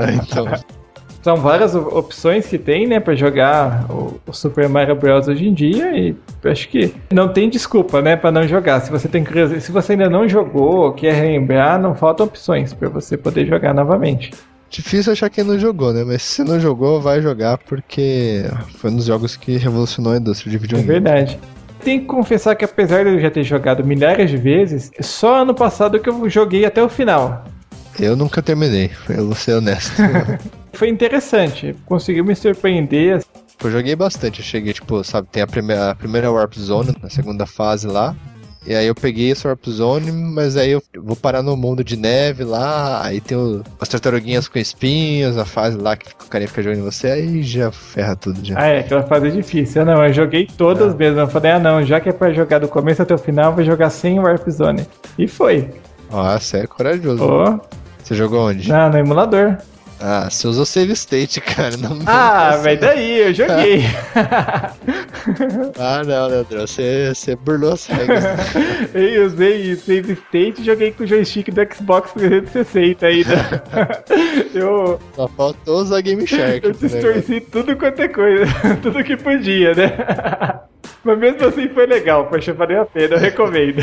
É, 0.00 0.14
então, 0.14 0.46
São 1.22 1.36
várias 1.36 1.74
opções 1.74 2.46
que 2.46 2.56
tem, 2.56 2.86
né, 2.86 2.98
pra 2.98 3.14
jogar 3.14 3.84
o, 3.90 4.18
o 4.26 4.32
Super 4.32 4.68
Mario 4.70 4.96
Bros. 4.96 5.28
hoje 5.28 5.46
em 5.46 5.52
dia 5.52 5.94
e 5.96 6.16
acho 6.44 6.68
que 6.70 6.94
não 7.12 7.28
tem 7.28 7.50
desculpa, 7.50 8.00
né, 8.00 8.16
pra 8.16 8.32
não 8.32 8.48
jogar. 8.48 8.80
Se 8.80 8.90
você 8.90 9.06
tem 9.06 9.22
se 9.60 9.70
você 9.70 9.92
ainda 9.92 10.08
não 10.08 10.26
jogou, 10.26 10.92
quer 10.94 11.12
relembrar, 11.12 11.78
não 11.80 11.94
faltam 11.94 12.24
opções 12.26 12.72
pra 12.72 12.88
você 12.88 13.18
poder 13.18 13.46
jogar 13.46 13.74
novamente. 13.74 14.32
difícil 14.70 15.12
achar 15.12 15.28
quem 15.28 15.44
não 15.44 15.58
jogou, 15.58 15.92
né? 15.92 16.04
Mas 16.06 16.22
se 16.22 16.42
não 16.42 16.58
jogou, 16.58 17.02
vai 17.02 17.20
jogar 17.20 17.58
porque 17.58 18.44
foi 18.78 18.90
um 18.90 18.96
dos 18.96 19.04
jogos 19.04 19.36
que 19.36 19.58
revolucionou 19.58 20.12
a 20.14 20.16
indústria 20.16 20.48
de 20.50 20.56
É 20.56 20.60
videogame. 20.60 20.88
verdade. 20.88 21.38
Tem 21.82 22.00
que 22.00 22.06
confessar 22.06 22.54
que 22.54 22.64
apesar 22.64 23.04
de 23.04 23.10
eu 23.10 23.20
já 23.20 23.30
ter 23.30 23.42
jogado 23.42 23.84
milhares 23.84 24.30
de 24.30 24.36
vezes, 24.36 24.90
só 25.00 25.42
ano 25.42 25.54
passado 25.54 25.98
que 25.98 26.08
eu 26.08 26.28
joguei 26.28 26.64
até 26.64 26.82
o 26.82 26.88
final. 26.88 27.44
Eu 27.98 28.16
nunca 28.16 28.42
terminei, 28.42 28.90
eu 29.08 29.26
vou 29.26 29.34
ser 29.34 29.54
honesto. 29.54 29.92
Foi 30.72 30.88
interessante, 30.88 31.74
conseguiu 31.86 32.24
me 32.24 32.34
surpreender. 32.34 33.22
eu 33.62 33.70
joguei 33.70 33.96
bastante, 33.96 34.40
eu 34.40 34.44
cheguei, 34.44 34.72
tipo, 34.72 35.02
sabe, 35.04 35.28
tem 35.30 35.42
a 35.42 35.46
primeira, 35.46 35.90
a 35.90 35.94
primeira 35.94 36.30
Warp 36.30 36.54
Zone, 36.54 36.94
na 37.02 37.10
segunda 37.10 37.44
fase 37.46 37.86
lá. 37.86 38.14
E 38.66 38.74
aí 38.74 38.86
eu 38.86 38.94
peguei 38.94 39.32
essa 39.32 39.48
Warp 39.48 39.64
Zone, 39.68 40.12
mas 40.12 40.56
aí 40.56 40.70
eu 40.72 40.82
vou 41.02 41.16
parar 41.16 41.42
no 41.42 41.56
mundo 41.56 41.82
de 41.82 41.96
neve 41.96 42.44
lá, 42.44 43.02
aí 43.02 43.18
tem 43.20 43.36
o- 43.36 43.62
as 43.80 43.88
tartaruguinhas 43.88 44.48
com 44.48 44.58
espinhos, 44.58 45.38
a 45.38 45.46
fase 45.46 45.78
lá 45.78 45.96
que 45.96 46.06
o 46.12 46.28
carinha 46.28 46.46
fica 46.48 46.62
jogando 46.62 46.80
em 46.80 46.82
você, 46.84 47.06
aí 47.08 47.42
já 47.42 47.72
ferra 47.72 48.14
tudo 48.14 48.38
já. 48.44 48.54
Ah, 48.60 48.66
é, 48.66 48.80
aquela 48.80 49.02
fase 49.04 49.28
é 49.28 49.30
difícil. 49.30 49.80
Eu 49.82 49.86
não, 49.86 50.04
eu 50.04 50.12
joguei 50.12 50.46
todas 50.46 50.94
mesmo. 50.94 51.18
Eu 51.20 51.28
falei, 51.28 51.52
ah 51.52 51.58
não, 51.58 51.82
já 51.82 52.00
que 52.00 52.10
é 52.10 52.12
pra 52.12 52.32
jogar 52.32 52.58
do 52.58 52.68
começo 52.68 53.00
até 53.00 53.14
o 53.14 53.18
final, 53.18 53.50
eu 53.50 53.56
vou 53.56 53.64
jogar 53.64 53.88
sem 53.88 54.18
Warp 54.20 54.46
Zone. 54.50 54.86
E 55.18 55.26
foi. 55.26 55.70
Você 56.10 56.58
é 56.58 56.66
corajoso. 56.66 57.22
Ô, 57.24 57.58
Você 58.02 58.14
jogou 58.14 58.40
onde? 58.48 58.68
não, 58.68 58.90
no 58.90 58.98
emulador. 58.98 59.56
Ah, 60.02 60.28
você 60.30 60.48
usou 60.48 60.64
save 60.64 60.92
state, 60.94 61.40
cara. 61.44 61.76
Não 61.76 61.98
Ah, 62.06 62.52
não- 62.56 62.62
mas 62.64 62.80
daí, 62.80 63.18
eu 63.20 63.34
joguei. 63.34 63.82
Ah, 65.78 66.02
não, 66.04 66.28
Leandro, 66.28 66.60
você, 66.62 67.12
você 67.14 67.36
burlou 67.36 67.74
as 67.74 67.86
regras. 67.86 68.24
eu 68.94 69.26
usei 69.26 69.76
Save 69.76 70.12
State 70.14 70.62
e 70.62 70.64
joguei 70.64 70.92
com 70.92 71.04
o 71.04 71.06
joystick 71.06 71.50
do 71.50 71.60
Xbox 71.74 72.12
360 72.12 73.06
ainda. 73.06 73.62
eu, 74.54 74.98
Só 75.14 75.28
faltou 75.28 75.80
usar 75.82 76.00
Game 76.00 76.26
Shark. 76.26 76.60
eu 76.64 76.70
negócio. 76.70 76.88
distorci 76.88 77.40
tudo 77.40 77.76
quanto 77.76 78.00
é 78.00 78.08
coisa. 78.08 78.46
tudo 78.82 79.04
que 79.04 79.16
podia, 79.16 79.74
né? 79.74 79.92
Mas 81.04 81.18
mesmo 81.18 81.46
assim 81.46 81.68
foi 81.68 81.86
legal, 81.86 82.26
poxa, 82.26 82.54
valeu 82.54 82.80
a 82.82 82.86
pena, 82.86 83.16
eu 83.16 83.18
recomendo. 83.20 83.82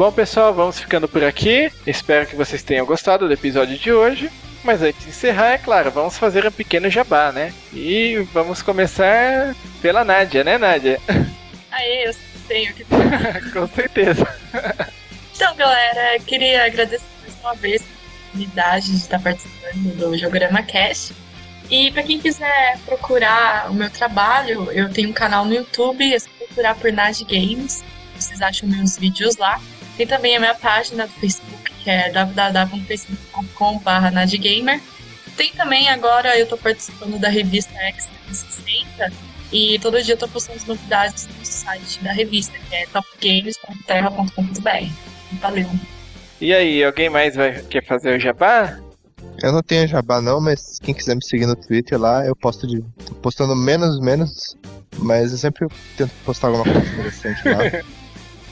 Bom, 0.00 0.10
pessoal, 0.10 0.54
vamos 0.54 0.80
ficando 0.80 1.06
por 1.06 1.22
aqui. 1.22 1.70
Espero 1.86 2.26
que 2.26 2.34
vocês 2.34 2.62
tenham 2.62 2.86
gostado 2.86 3.26
do 3.26 3.34
episódio 3.34 3.76
de 3.76 3.92
hoje. 3.92 4.30
Mas 4.64 4.80
antes 4.80 5.02
de 5.02 5.10
encerrar, 5.10 5.50
é 5.50 5.58
claro, 5.58 5.90
vamos 5.90 6.16
fazer 6.16 6.46
um 6.46 6.50
pequeno 6.50 6.88
jabá, 6.88 7.30
né? 7.30 7.52
E 7.70 8.16
vamos 8.32 8.62
começar 8.62 9.54
pela 9.82 10.02
Nádia, 10.02 10.42
né, 10.42 10.56
Nádia? 10.56 10.98
Aê, 11.70 12.08
eu 12.08 12.14
tenho 12.48 12.72
que. 12.72 12.86
Com 13.52 13.66
certeza. 13.68 14.26
Então, 15.36 15.54
galera, 15.56 16.16
eu 16.16 16.22
queria 16.22 16.64
agradecer 16.64 17.04
mais 17.22 17.34
uma 17.40 17.54
vez 17.54 17.82
a 17.82 17.84
oportunidade 18.24 18.90
de 18.90 18.96
estar 18.96 19.18
participando 19.18 19.96
do 19.96 20.16
Jogorama 20.16 20.62
Cast. 20.62 21.14
E 21.70 21.90
para 21.92 22.02
quem 22.02 22.18
quiser 22.18 22.78
procurar 22.84 23.70
o 23.70 23.74
meu 23.74 23.88
trabalho, 23.88 24.70
eu 24.72 24.90
tenho 24.90 25.10
um 25.10 25.14
canal 25.14 25.46
no 25.46 25.54
YouTube, 25.54 26.14
é 26.14 26.18
só 26.18 26.28
procurar 26.38 26.74
por 26.74 26.90
Nad 26.92 27.18
Games. 27.22 27.82
Vocês 28.14 28.42
acham 28.42 28.68
meus 28.68 28.98
vídeos 28.98 29.38
lá. 29.38 29.58
Tem 29.96 30.06
também 30.06 30.36
a 30.36 30.40
minha 30.40 30.54
página 30.54 31.06
do 31.06 31.12
Facebook, 31.14 31.72
que 31.82 31.90
é 31.90 32.10
www.facebook.com.br 32.10 34.10
nadgamer. 34.12 34.80
Tem 35.36 35.50
também 35.52 35.88
agora, 35.88 36.38
eu 36.38 36.46
tô 36.46 36.56
participando 36.56 37.18
da 37.18 37.28
revista 37.28 37.74
X360 37.74 39.12
e 39.52 39.78
todo 39.80 40.00
dia 40.02 40.14
eu 40.14 40.18
tô 40.18 40.28
postando 40.28 40.58
as 40.58 40.64
novidades 40.64 41.26
no 41.26 41.44
site 41.44 42.02
da 42.02 42.12
revista, 42.12 42.56
que 42.68 42.74
é 42.74 42.86
topgames.terra.com.br. 42.86 44.92
Valeu! 45.40 45.68
E 46.40 46.54
aí, 46.54 46.82
alguém 46.82 47.10
mais 47.10 47.34
vai 47.34 47.60
quer 47.62 47.84
fazer 47.84 48.16
o 48.16 48.20
jabá? 48.20 48.78
Eu 49.42 49.52
não 49.52 49.62
tenho 49.62 49.86
jabá 49.86 50.20
não, 50.20 50.40
mas 50.40 50.78
quem 50.78 50.94
quiser 50.94 51.14
me 51.14 51.24
seguir 51.24 51.46
no 51.46 51.56
Twitter 51.56 51.98
lá, 51.98 52.24
eu 52.24 52.36
posto 52.36 52.66
de. 52.66 52.82
tô 53.04 53.14
postando 53.16 53.54
menos, 53.56 54.00
menos, 54.00 54.56
mas 54.98 55.32
eu 55.32 55.38
sempre 55.38 55.66
tento 55.96 56.10
postar 56.24 56.48
alguma 56.48 56.64
coisa 56.64 56.80
interessante 56.80 57.48
lá. 57.48 57.58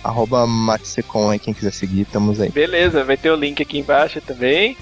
Arroba 0.09 0.47
Matsecon 0.47 1.31
aí, 1.31 1.39
quem 1.39 1.53
quiser 1.53 1.73
seguir, 1.73 2.03
estamos 2.03 2.41
aí. 2.41 2.49
Beleza, 2.49 3.05
vai 3.05 3.17
ter 3.17 3.31
o 3.31 3.37
link 3.37 3.63
aqui 3.63 3.79
embaixo 3.79 4.23
também. 4.23 4.75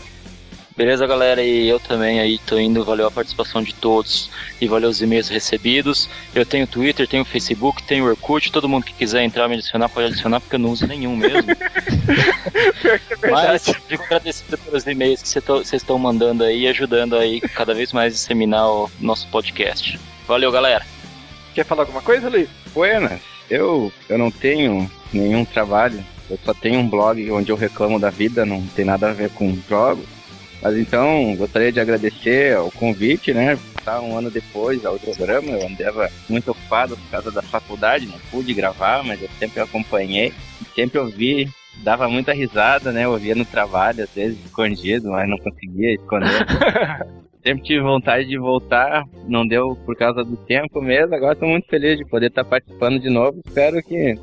Beleza, 0.76 1.04
galera? 1.04 1.42
E 1.42 1.66
eu 1.66 1.80
também 1.80 2.20
aí 2.20 2.38
tô 2.38 2.56
indo. 2.58 2.84
Valeu 2.84 3.08
a 3.08 3.10
participação 3.10 3.60
de 3.60 3.74
todos 3.74 4.30
e 4.60 4.68
valeu 4.68 4.88
os 4.88 5.02
e-mails 5.02 5.28
recebidos. 5.28 6.08
Eu 6.32 6.46
tenho 6.46 6.66
Twitter, 6.66 7.08
tenho 7.08 7.24
Facebook, 7.24 7.82
tenho 7.82 8.04
Orkut. 8.04 8.52
Todo 8.52 8.68
mundo 8.68 8.84
que 8.84 8.92
quiser 8.92 9.24
entrar 9.24 9.48
me 9.48 9.54
adicionar 9.54 9.88
pode 9.88 10.08
adicionar, 10.08 10.38
porque 10.38 10.54
eu 10.54 10.60
não 10.60 10.70
uso 10.70 10.86
nenhum 10.86 11.16
mesmo. 11.16 11.50
É 11.50 13.26
Mas 13.28 13.64
fico 13.88 14.04
agradecido 14.04 14.58
pelos 14.58 14.86
e-mails 14.86 15.22
que 15.22 15.40
vocês 15.40 15.82
estão 15.82 15.98
mandando 15.98 16.44
aí, 16.44 16.68
ajudando 16.68 17.16
aí 17.16 17.40
cada 17.40 17.74
vez 17.74 17.92
mais 17.92 18.12
a 18.12 18.16
disseminar 18.16 18.68
o 18.68 18.88
nosso 19.00 19.26
podcast. 19.28 19.98
Valeu, 20.28 20.52
galera. 20.52 20.86
Quer 21.52 21.64
falar 21.64 21.82
alguma 21.82 22.02
coisa, 22.02 22.28
Luiz? 22.28 22.48
Buenas, 22.72 23.20
eu, 23.50 23.90
eu 24.08 24.18
não 24.18 24.30
tenho 24.30 24.88
nenhum 25.12 25.44
trabalho, 25.44 26.02
eu 26.28 26.38
só 26.44 26.52
tenho 26.52 26.80
um 26.80 26.88
blog 26.88 27.30
onde 27.30 27.50
eu 27.50 27.56
reclamo 27.56 27.98
da 27.98 28.10
vida, 28.10 28.44
não 28.44 28.64
tem 28.68 28.84
nada 28.84 29.10
a 29.10 29.12
ver 29.12 29.30
com 29.30 29.56
jogos. 29.68 30.04
Mas 30.62 30.76
então, 30.76 31.34
gostaria 31.36 31.70
de 31.70 31.78
agradecer 31.78 32.58
o 32.58 32.70
convite, 32.70 33.32
né? 33.32 33.58
Tá 33.84 34.00
um 34.00 34.16
ano 34.16 34.30
depois 34.30 34.84
ao 34.84 34.98
programa, 34.98 35.52
eu 35.52 35.66
andava 35.66 36.10
muito 36.28 36.50
ocupado 36.50 36.96
por 36.96 37.10
causa 37.10 37.30
da 37.30 37.42
faculdade, 37.42 38.06
não 38.06 38.18
pude 38.30 38.52
gravar, 38.52 39.04
mas 39.04 39.22
eu 39.22 39.28
sempre 39.38 39.60
acompanhei, 39.60 40.32
sempre 40.74 40.98
ouvi, 40.98 41.48
dava 41.76 42.08
muita 42.08 42.32
risada, 42.32 42.90
né? 42.90 43.04
Eu 43.04 43.12
ouvia 43.12 43.34
no 43.34 43.44
trabalho, 43.44 44.02
às 44.02 44.10
vezes 44.10 44.44
escondido, 44.44 45.10
mas 45.10 45.28
não 45.28 45.38
conseguia 45.38 45.94
esconder. 45.94 46.46
sempre 47.46 47.62
tive 47.62 47.80
vontade 47.80 48.26
de 48.26 48.36
voltar, 48.36 49.04
não 49.28 49.46
deu 49.46 49.76
por 49.86 49.94
causa 49.94 50.24
do 50.24 50.36
tempo 50.36 50.82
mesmo. 50.82 51.14
Agora 51.14 51.34
estou 51.34 51.48
muito 51.48 51.68
feliz 51.68 51.96
de 51.96 52.04
poder 52.04 52.26
estar 52.26 52.44
participando 52.44 52.98
de 52.98 53.08
novo. 53.08 53.40
Espero 53.46 53.80
que 53.84 54.16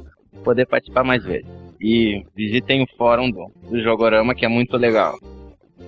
poder 0.44 0.66
participar 0.66 1.04
mais 1.04 1.24
vezes. 1.24 1.46
E 1.80 2.26
visitem 2.36 2.84
o 2.84 2.98
fórum 2.98 3.30
do, 3.30 3.52
do 3.70 3.82
Jogorama, 3.82 4.34
que 4.34 4.46
é 4.46 4.48
muito 4.48 4.78
legal. 4.78 5.18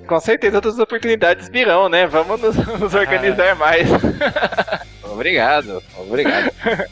Com 0.07 0.19
certeza 0.19 0.57
outras 0.57 0.77
oportunidades 0.77 1.49
virão, 1.49 1.87
né? 1.89 2.05
Vamos 2.05 2.41
nos, 2.41 2.55
nos 2.79 2.93
organizar 2.93 3.51
Ah. 3.51 3.55
mais. 3.55 3.87
Obrigado, 5.11 5.81
obrigado. 5.97 6.51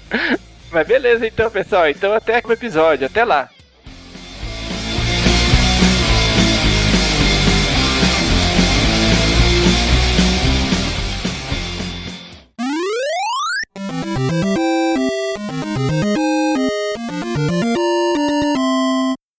Mas 0.72 0.88
beleza 0.88 1.28
então, 1.28 1.51
pessoal. 1.51 1.89
Então 1.89 2.14
até 2.14 2.41
o 2.45 2.51
episódio. 2.54 3.06
Até 3.08 3.26
lá. 3.26 3.49